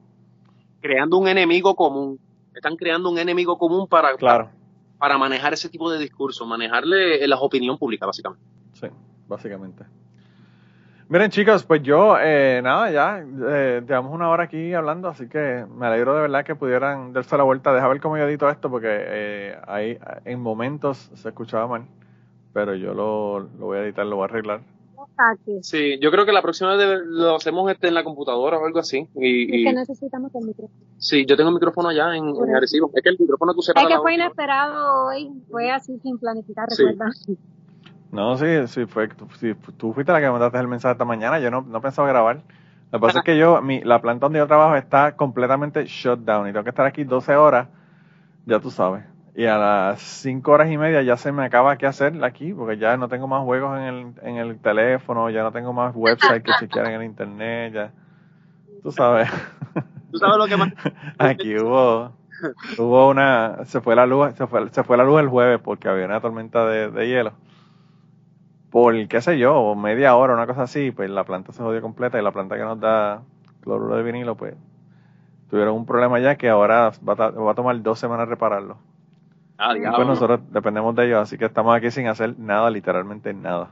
Creando 0.80 1.18
un 1.18 1.28
enemigo 1.28 1.74
común 1.74 2.18
están 2.58 2.76
creando 2.76 3.10
un 3.10 3.18
enemigo 3.18 3.56
común 3.58 3.86
para, 3.88 4.16
para, 4.98 5.18
manejar 5.18 5.52
ese 5.52 5.68
tipo 5.68 5.90
de 5.90 5.98
discurso, 5.98 6.46
manejarle 6.46 7.26
la 7.26 7.36
opinión 7.38 7.78
pública, 7.78 8.06
básicamente. 8.06 8.44
Sí, 8.74 8.86
básicamente. 9.26 9.84
Miren 11.08 11.30
chicos, 11.30 11.64
pues 11.64 11.82
yo, 11.82 12.18
eh, 12.20 12.60
nada, 12.62 12.90
ya 12.90 13.24
eh, 13.48 13.82
llevamos 13.86 14.12
una 14.12 14.28
hora 14.28 14.44
aquí 14.44 14.74
hablando, 14.74 15.08
así 15.08 15.26
que 15.26 15.64
me 15.74 15.86
alegro 15.86 16.14
de 16.14 16.20
verdad 16.20 16.44
que 16.44 16.54
pudieran 16.54 17.14
darse 17.14 17.34
la 17.38 17.44
vuelta. 17.44 17.72
Deja 17.72 17.88
ver 17.88 18.00
cómo 18.00 18.18
yo 18.18 18.24
edito 18.24 18.50
esto, 18.50 18.68
porque 18.70 18.88
eh, 18.90 19.58
ahí 19.66 19.98
en 20.26 20.40
momentos 20.40 21.10
se 21.14 21.28
escuchaba 21.30 21.66
mal, 21.66 21.86
pero 22.52 22.74
yo 22.74 22.92
lo, 22.92 23.40
lo 23.40 23.66
voy 23.66 23.78
a 23.78 23.84
editar, 23.84 24.04
lo 24.04 24.16
voy 24.16 24.24
a 24.24 24.26
arreglar. 24.26 24.60
Sí, 25.62 25.98
yo 26.00 26.10
creo 26.10 26.24
que 26.24 26.32
la 26.32 26.42
próxima 26.42 26.76
vez 26.76 27.00
lo 27.06 27.36
hacemos 27.36 27.70
este 27.70 27.88
en 27.88 27.94
la 27.94 28.04
computadora 28.04 28.58
o 28.58 28.64
algo 28.64 28.78
así. 28.78 29.08
Y, 29.16 29.64
es 29.64 29.70
que 29.70 29.72
necesitamos 29.72 30.34
el 30.34 30.46
micrófono. 30.46 30.80
Sí, 30.98 31.26
yo 31.26 31.36
tengo 31.36 31.50
el 31.50 31.54
micrófono 31.54 31.88
allá 31.88 32.16
en, 32.16 32.24
en 32.28 32.56
Arecibo. 32.56 32.90
Es 32.94 33.02
que 33.02 33.10
el 33.10 33.16
micrófono 33.18 33.54
tú 33.54 33.62
separas. 33.62 33.90
Es 33.90 33.96
que 33.96 34.00
fue 34.00 34.14
inesperado 34.14 35.06
hoy, 35.06 35.30
fue 35.50 35.70
así 35.70 35.98
sin 36.02 36.18
planificar, 36.18 36.68
recuerda. 36.68 37.10
No, 38.12 38.38
sí, 38.38 38.46
sí, 38.68 38.86
fue, 38.86 39.08
sí, 39.38 39.54
tú 39.76 39.92
fuiste 39.92 40.12
la 40.12 40.20
que 40.20 40.26
me 40.26 40.32
mandaste 40.32 40.58
el 40.58 40.68
mensaje 40.68 40.92
esta 40.92 41.04
mañana, 41.04 41.38
yo 41.40 41.50
no, 41.50 41.62
no 41.62 41.80
pensaba 41.80 42.08
grabar. 42.08 42.42
Lo 42.90 42.98
que 42.98 43.06
pasa 43.06 43.18
es 43.18 43.24
que 43.24 43.36
yo, 43.36 43.60
mi, 43.60 43.82
la 43.82 44.00
planta 44.00 44.26
donde 44.26 44.38
yo 44.38 44.46
trabajo 44.46 44.76
está 44.76 45.14
completamente 45.14 45.84
shut 45.84 46.20
down 46.20 46.48
y 46.48 46.52
tengo 46.52 46.64
que 46.64 46.70
estar 46.70 46.86
aquí 46.86 47.04
12 47.04 47.36
horas, 47.36 47.68
ya 48.46 48.60
tú 48.60 48.70
sabes 48.70 49.04
y 49.34 49.46
a 49.46 49.56
las 49.56 50.00
cinco 50.00 50.52
horas 50.52 50.70
y 50.70 50.76
media 50.76 51.02
ya 51.02 51.16
se 51.16 51.32
me 51.32 51.44
acaba 51.44 51.76
qué 51.76 51.86
hacer 51.86 52.22
aquí, 52.24 52.52
porque 52.52 52.78
ya 52.78 52.96
no 52.96 53.08
tengo 53.08 53.28
más 53.28 53.42
juegos 53.44 53.78
en 53.78 53.84
el, 53.84 54.12
en 54.22 54.36
el 54.36 54.58
teléfono, 54.58 55.30
ya 55.30 55.42
no 55.42 55.52
tengo 55.52 55.72
más 55.72 55.94
websites 55.94 56.42
que 56.42 56.52
chequear 56.58 56.86
en 56.86 56.92
el 56.94 57.04
internet, 57.04 57.72
ya. 57.72 57.92
Tú 58.82 58.92
sabes. 58.92 59.28
Tú 60.10 60.18
sabes 60.18 60.38
lo 60.38 60.46
que 60.46 60.56
más. 60.56 60.72
Aquí 61.18 61.56
hubo, 61.58 62.12
hubo 62.78 63.08
una, 63.08 63.64
se 63.64 63.80
fue 63.80 63.94
la 63.94 64.06
luz, 64.06 64.34
se 64.34 64.46
fue, 64.46 64.70
se 64.70 64.82
fue 64.82 64.96
la 64.96 65.04
luz 65.04 65.20
el 65.20 65.28
jueves 65.28 65.60
porque 65.62 65.88
había 65.88 66.06
una 66.06 66.20
tormenta 66.20 66.66
de, 66.66 66.90
de 66.90 67.08
hielo. 67.08 67.32
Por, 68.70 69.08
qué 69.08 69.20
sé 69.20 69.38
yo, 69.38 69.74
media 69.74 70.16
hora, 70.16 70.34
una 70.34 70.46
cosa 70.46 70.62
así, 70.62 70.90
pues 70.90 71.10
la 71.10 71.24
planta 71.24 71.52
se 71.52 71.62
jodió 71.62 71.80
completa 71.80 72.18
y 72.18 72.22
la 72.22 72.32
planta 72.32 72.56
que 72.56 72.62
nos 72.62 72.78
da 72.80 73.22
cloruro 73.62 73.96
de 73.96 74.02
vinilo, 74.02 74.36
pues 74.36 74.54
tuvieron 75.48 75.74
un 75.74 75.86
problema 75.86 76.18
ya 76.18 76.36
que 76.36 76.48
ahora 76.48 76.92
va 77.06 77.12
a, 77.12 77.30
va 77.30 77.52
a 77.52 77.54
tomar 77.54 77.80
dos 77.82 77.98
semanas 77.98 78.28
repararlo. 78.28 78.78
Ah, 79.58 79.76
y 79.76 79.80
pues 79.80 80.06
nosotros 80.06 80.40
dependemos 80.52 80.94
de 80.94 81.06
ellos, 81.06 81.18
así 81.20 81.36
que 81.36 81.46
estamos 81.46 81.74
aquí 81.76 81.90
sin 81.90 82.06
hacer 82.06 82.38
nada, 82.38 82.70
literalmente 82.70 83.34
nada. 83.34 83.70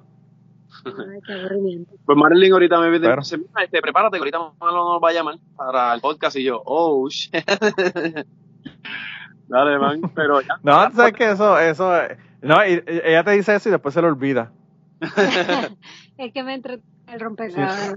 Ay, 0.84 1.20
qué 1.24 1.32
aburrimiento. 1.32 1.94
Pues 2.04 2.18
Marilyn 2.18 2.52
ahorita 2.52 2.80
me 2.80 2.90
dice, 2.90 3.38
este, 3.62 3.80
prepárate 3.80 4.16
que 4.16 4.18
ahorita 4.18 4.38
Marlon 4.60 4.94
nos 4.94 5.02
va 5.02 5.10
a 5.10 5.12
llamar 5.12 5.36
para 5.56 5.94
el 5.94 6.00
podcast 6.00 6.36
y 6.36 6.42
yo, 6.42 6.60
oh, 6.64 7.08
shit. 7.08 7.32
Dale, 9.48 9.78
man, 9.78 10.00
pero 10.12 10.40
ya. 10.40 10.58
No, 10.64 10.90
sabes 10.90 11.12
que 11.12 11.30
eso, 11.30 11.56
eso, 11.56 11.92
no, 12.42 12.66
y, 12.66 12.82
ella 12.86 13.22
te 13.22 13.30
dice 13.30 13.54
eso 13.54 13.68
y 13.68 13.72
después 13.72 13.94
se 13.94 14.02
lo 14.02 14.08
olvida. 14.08 14.50
es 16.18 16.32
que 16.32 16.42
me 16.42 16.54
entre 16.54 16.80
el 17.06 17.20
rompecabezas. 17.20 17.94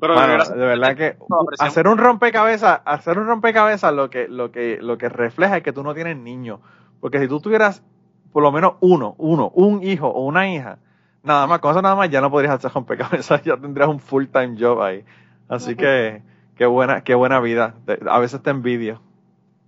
Pero 0.00 0.14
de 0.14 0.66
verdad 0.66 0.96
que 0.96 1.16
hacer 1.58 1.88
un 1.88 1.98
rompecabezas, 1.98 2.80
hacer 2.84 3.18
un 3.18 3.26
rompecabezas 3.26 3.92
lo 3.92 4.10
que, 4.10 4.28
lo 4.28 4.52
que, 4.52 4.78
lo 4.80 4.96
que 4.96 5.08
refleja 5.08 5.56
es 5.56 5.62
que 5.62 5.72
tú 5.72 5.82
no 5.82 5.94
tienes 5.94 6.16
niños. 6.16 6.60
Porque 7.00 7.18
si 7.18 7.28
tú 7.28 7.40
tuvieras 7.40 7.82
por 8.32 8.42
lo 8.42 8.52
menos 8.52 8.74
uno, 8.80 9.14
uno, 9.18 9.50
un 9.54 9.82
hijo 9.82 10.08
o 10.08 10.24
una 10.24 10.48
hija, 10.48 10.78
nada 11.22 11.46
más, 11.46 11.58
con 11.58 11.72
eso 11.72 11.82
nada 11.82 11.96
más 11.96 12.10
ya 12.10 12.20
no 12.20 12.30
podrías 12.30 12.54
hacer 12.54 12.72
rompecabezas, 12.72 13.42
ya 13.44 13.56
tendrías 13.56 13.88
un 13.88 14.00
full 14.00 14.26
time 14.26 14.56
job 14.58 14.82
ahí. 14.82 15.04
Así 15.48 15.76
que, 15.76 16.22
qué 16.56 16.66
buena, 16.66 17.02
qué 17.02 17.14
buena 17.14 17.40
vida. 17.40 17.74
A 18.08 18.18
veces 18.18 18.42
te 18.42 18.50
envidio. 18.50 19.00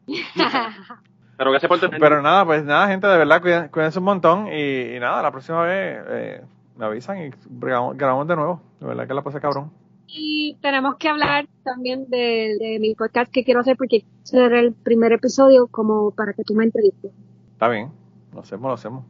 Pero, 1.36 1.52
que 1.52 1.60
se 1.60 1.88
Pero 1.88 2.20
nada, 2.20 2.44
pues 2.44 2.62
nada, 2.64 2.86
gente, 2.88 3.06
de 3.06 3.16
verdad, 3.16 3.70
cuídense, 3.70 3.98
un 3.98 4.04
montón 4.04 4.48
y, 4.52 4.98
nada, 5.00 5.22
la 5.22 5.30
próxima 5.30 5.62
vez 5.62 6.04
eh, 6.06 6.44
me 6.76 6.84
avisan 6.84 7.16
y 7.16 7.30
grabamos, 7.48 8.28
de 8.28 8.36
nuevo. 8.36 8.60
De 8.78 8.86
verdad 8.86 9.08
que 9.08 9.14
la 9.14 9.22
pasé 9.22 9.40
cabrón. 9.40 9.72
Y 10.12 10.56
tenemos 10.60 10.96
que 10.96 11.08
hablar 11.08 11.46
también 11.62 12.06
de, 12.08 12.78
mi 12.80 12.94
podcast 12.94 13.30
que 13.32 13.44
quiero 13.44 13.60
hacer 13.60 13.76
porque 13.76 14.04
será 14.22 14.58
el 14.58 14.72
primer 14.72 15.12
episodio 15.12 15.68
como 15.68 16.10
para 16.10 16.32
que 16.32 16.42
tú 16.42 16.54
me 16.54 16.64
entrevistes. 16.64 17.12
Está 17.52 17.68
bien, 17.68 17.90
lo 18.32 18.40
hacemos, 18.40 18.68
lo 18.68 18.74
hacemos. 18.74 19.04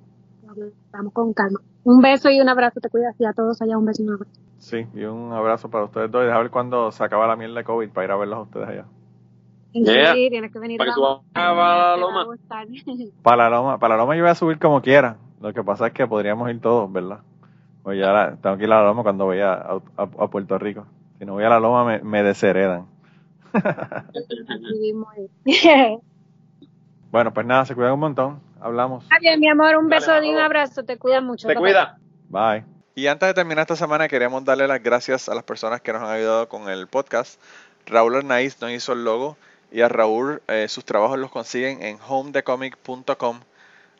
Estamos 0.85 1.13
con 1.13 1.33
calma. 1.33 1.61
Un 1.85 2.03
beso 2.03 2.31
y 2.31 2.41
un 2.41 2.49
abrazo, 2.49 2.81
te 2.81 2.91
cuidas 2.91 3.15
y 3.19 3.25
a 3.25 3.33
todos 3.33 3.63
allá 3.63 3.79
un 3.79 3.87
beso 3.87 4.03
y 4.03 4.07
un 4.07 4.15
abrazo. 4.15 4.41
Sí, 4.59 4.87
y 4.95 5.05
un 5.05 5.33
abrazo 5.33 5.71
para 5.71 5.85
ustedes 5.85 6.11
dos 6.11 6.27
y 6.27 6.29
a 6.29 6.39
ver 6.39 6.51
cuándo 6.51 6.91
se 6.93 7.03
acaba 7.03 7.27
la 7.27 7.37
mierda 7.37 7.55
de 7.55 7.65
COVID 7.65 7.89
para 7.91 8.05
ir 8.05 8.11
a 8.11 8.17
verlos 8.17 8.39
a 8.39 8.43
ustedes 8.43 8.69
allá. 8.69 8.87
Sí, 9.73 10.29
tienes 10.31 10.53
que 10.53 10.59
venir 10.59 10.79
para, 10.79 10.93
para 11.33 11.55
la 11.55 11.97
loma. 11.97 12.27
Para 13.23 13.49
la 13.49 13.51
loma, 13.51 13.79
para 13.79 13.95
la 13.95 14.03
loma 14.03 14.17
yo 14.17 14.23
voy 14.23 14.31
a 14.31 14.35
subir 14.35 14.59
como 14.59 14.83
quiera. 14.83 15.17
Lo 15.41 15.55
que 15.55 15.63
pasa 15.63 15.87
es 15.87 15.93
que 15.95 16.07
podríamos 16.07 16.51
ir 16.51 16.61
todos, 16.61 16.93
¿verdad? 16.93 17.21
Pues 17.83 17.99
ya 17.99 18.37
tengo 18.43 18.57
que 18.57 18.65
ir 18.65 18.73
a 18.73 18.81
la 18.81 18.85
loma 18.85 19.03
cuando 19.03 19.25
voy 19.25 19.41
a, 19.41 19.81
a, 19.97 20.29
Puerto 20.29 20.59
Rico. 20.59 20.87
Si 21.19 21.25
no 21.25 21.35
voy 21.35 21.45
a 21.45 21.49
la 21.49 21.61
loma 21.61 21.85
me, 21.85 22.01
me 22.01 22.23
desheredan. 22.23 22.87
bueno, 27.11 27.33
pues 27.33 27.47
nada, 27.47 27.65
se 27.65 27.75
cuidan 27.75 27.95
un 27.95 28.01
montón. 28.01 28.41
Hablamos. 28.61 29.07
Bien, 29.21 29.41
mi 29.41 29.49
amor, 29.49 29.77
un 29.77 29.89
beso 29.89 30.23
y 30.23 30.31
un 30.31 30.39
abrazo. 30.39 30.85
Te 30.85 30.99
cuida 30.99 31.21
mucho. 31.21 31.49
Te 31.49 31.55
cuida. 31.55 31.99
Bye. 32.29 32.65
Y 32.95 33.07
antes 33.07 33.29
de 33.29 33.35
terminar 33.35 33.63
esta 33.63 33.77
semana, 33.77 34.09
queremos 34.09 34.45
darle 34.45 34.69
las 34.69 34.83
gracias 34.83 35.29
a 35.29 35.35
las 35.35 35.45
personas 35.45 35.81
que 35.81 35.93
nos 35.93 36.03
han 36.03 36.11
ayudado 36.11 36.49
con 36.49 36.69
el 36.69 36.87
podcast. 36.87 37.41
Raúl 37.87 38.17
Arnaiz 38.17 38.61
nos 38.61 38.71
hizo 38.73 38.93
el 38.93 39.05
logo 39.05 39.37
y 39.73 39.81
a 39.81 39.89
Raúl 39.89 40.43
eh, 40.49 40.67
sus 40.69 40.85
trabajos 40.85 41.19
los 41.19 41.31
consiguen 41.31 41.83
en 41.83 41.99
homedecomic.com 42.07 43.41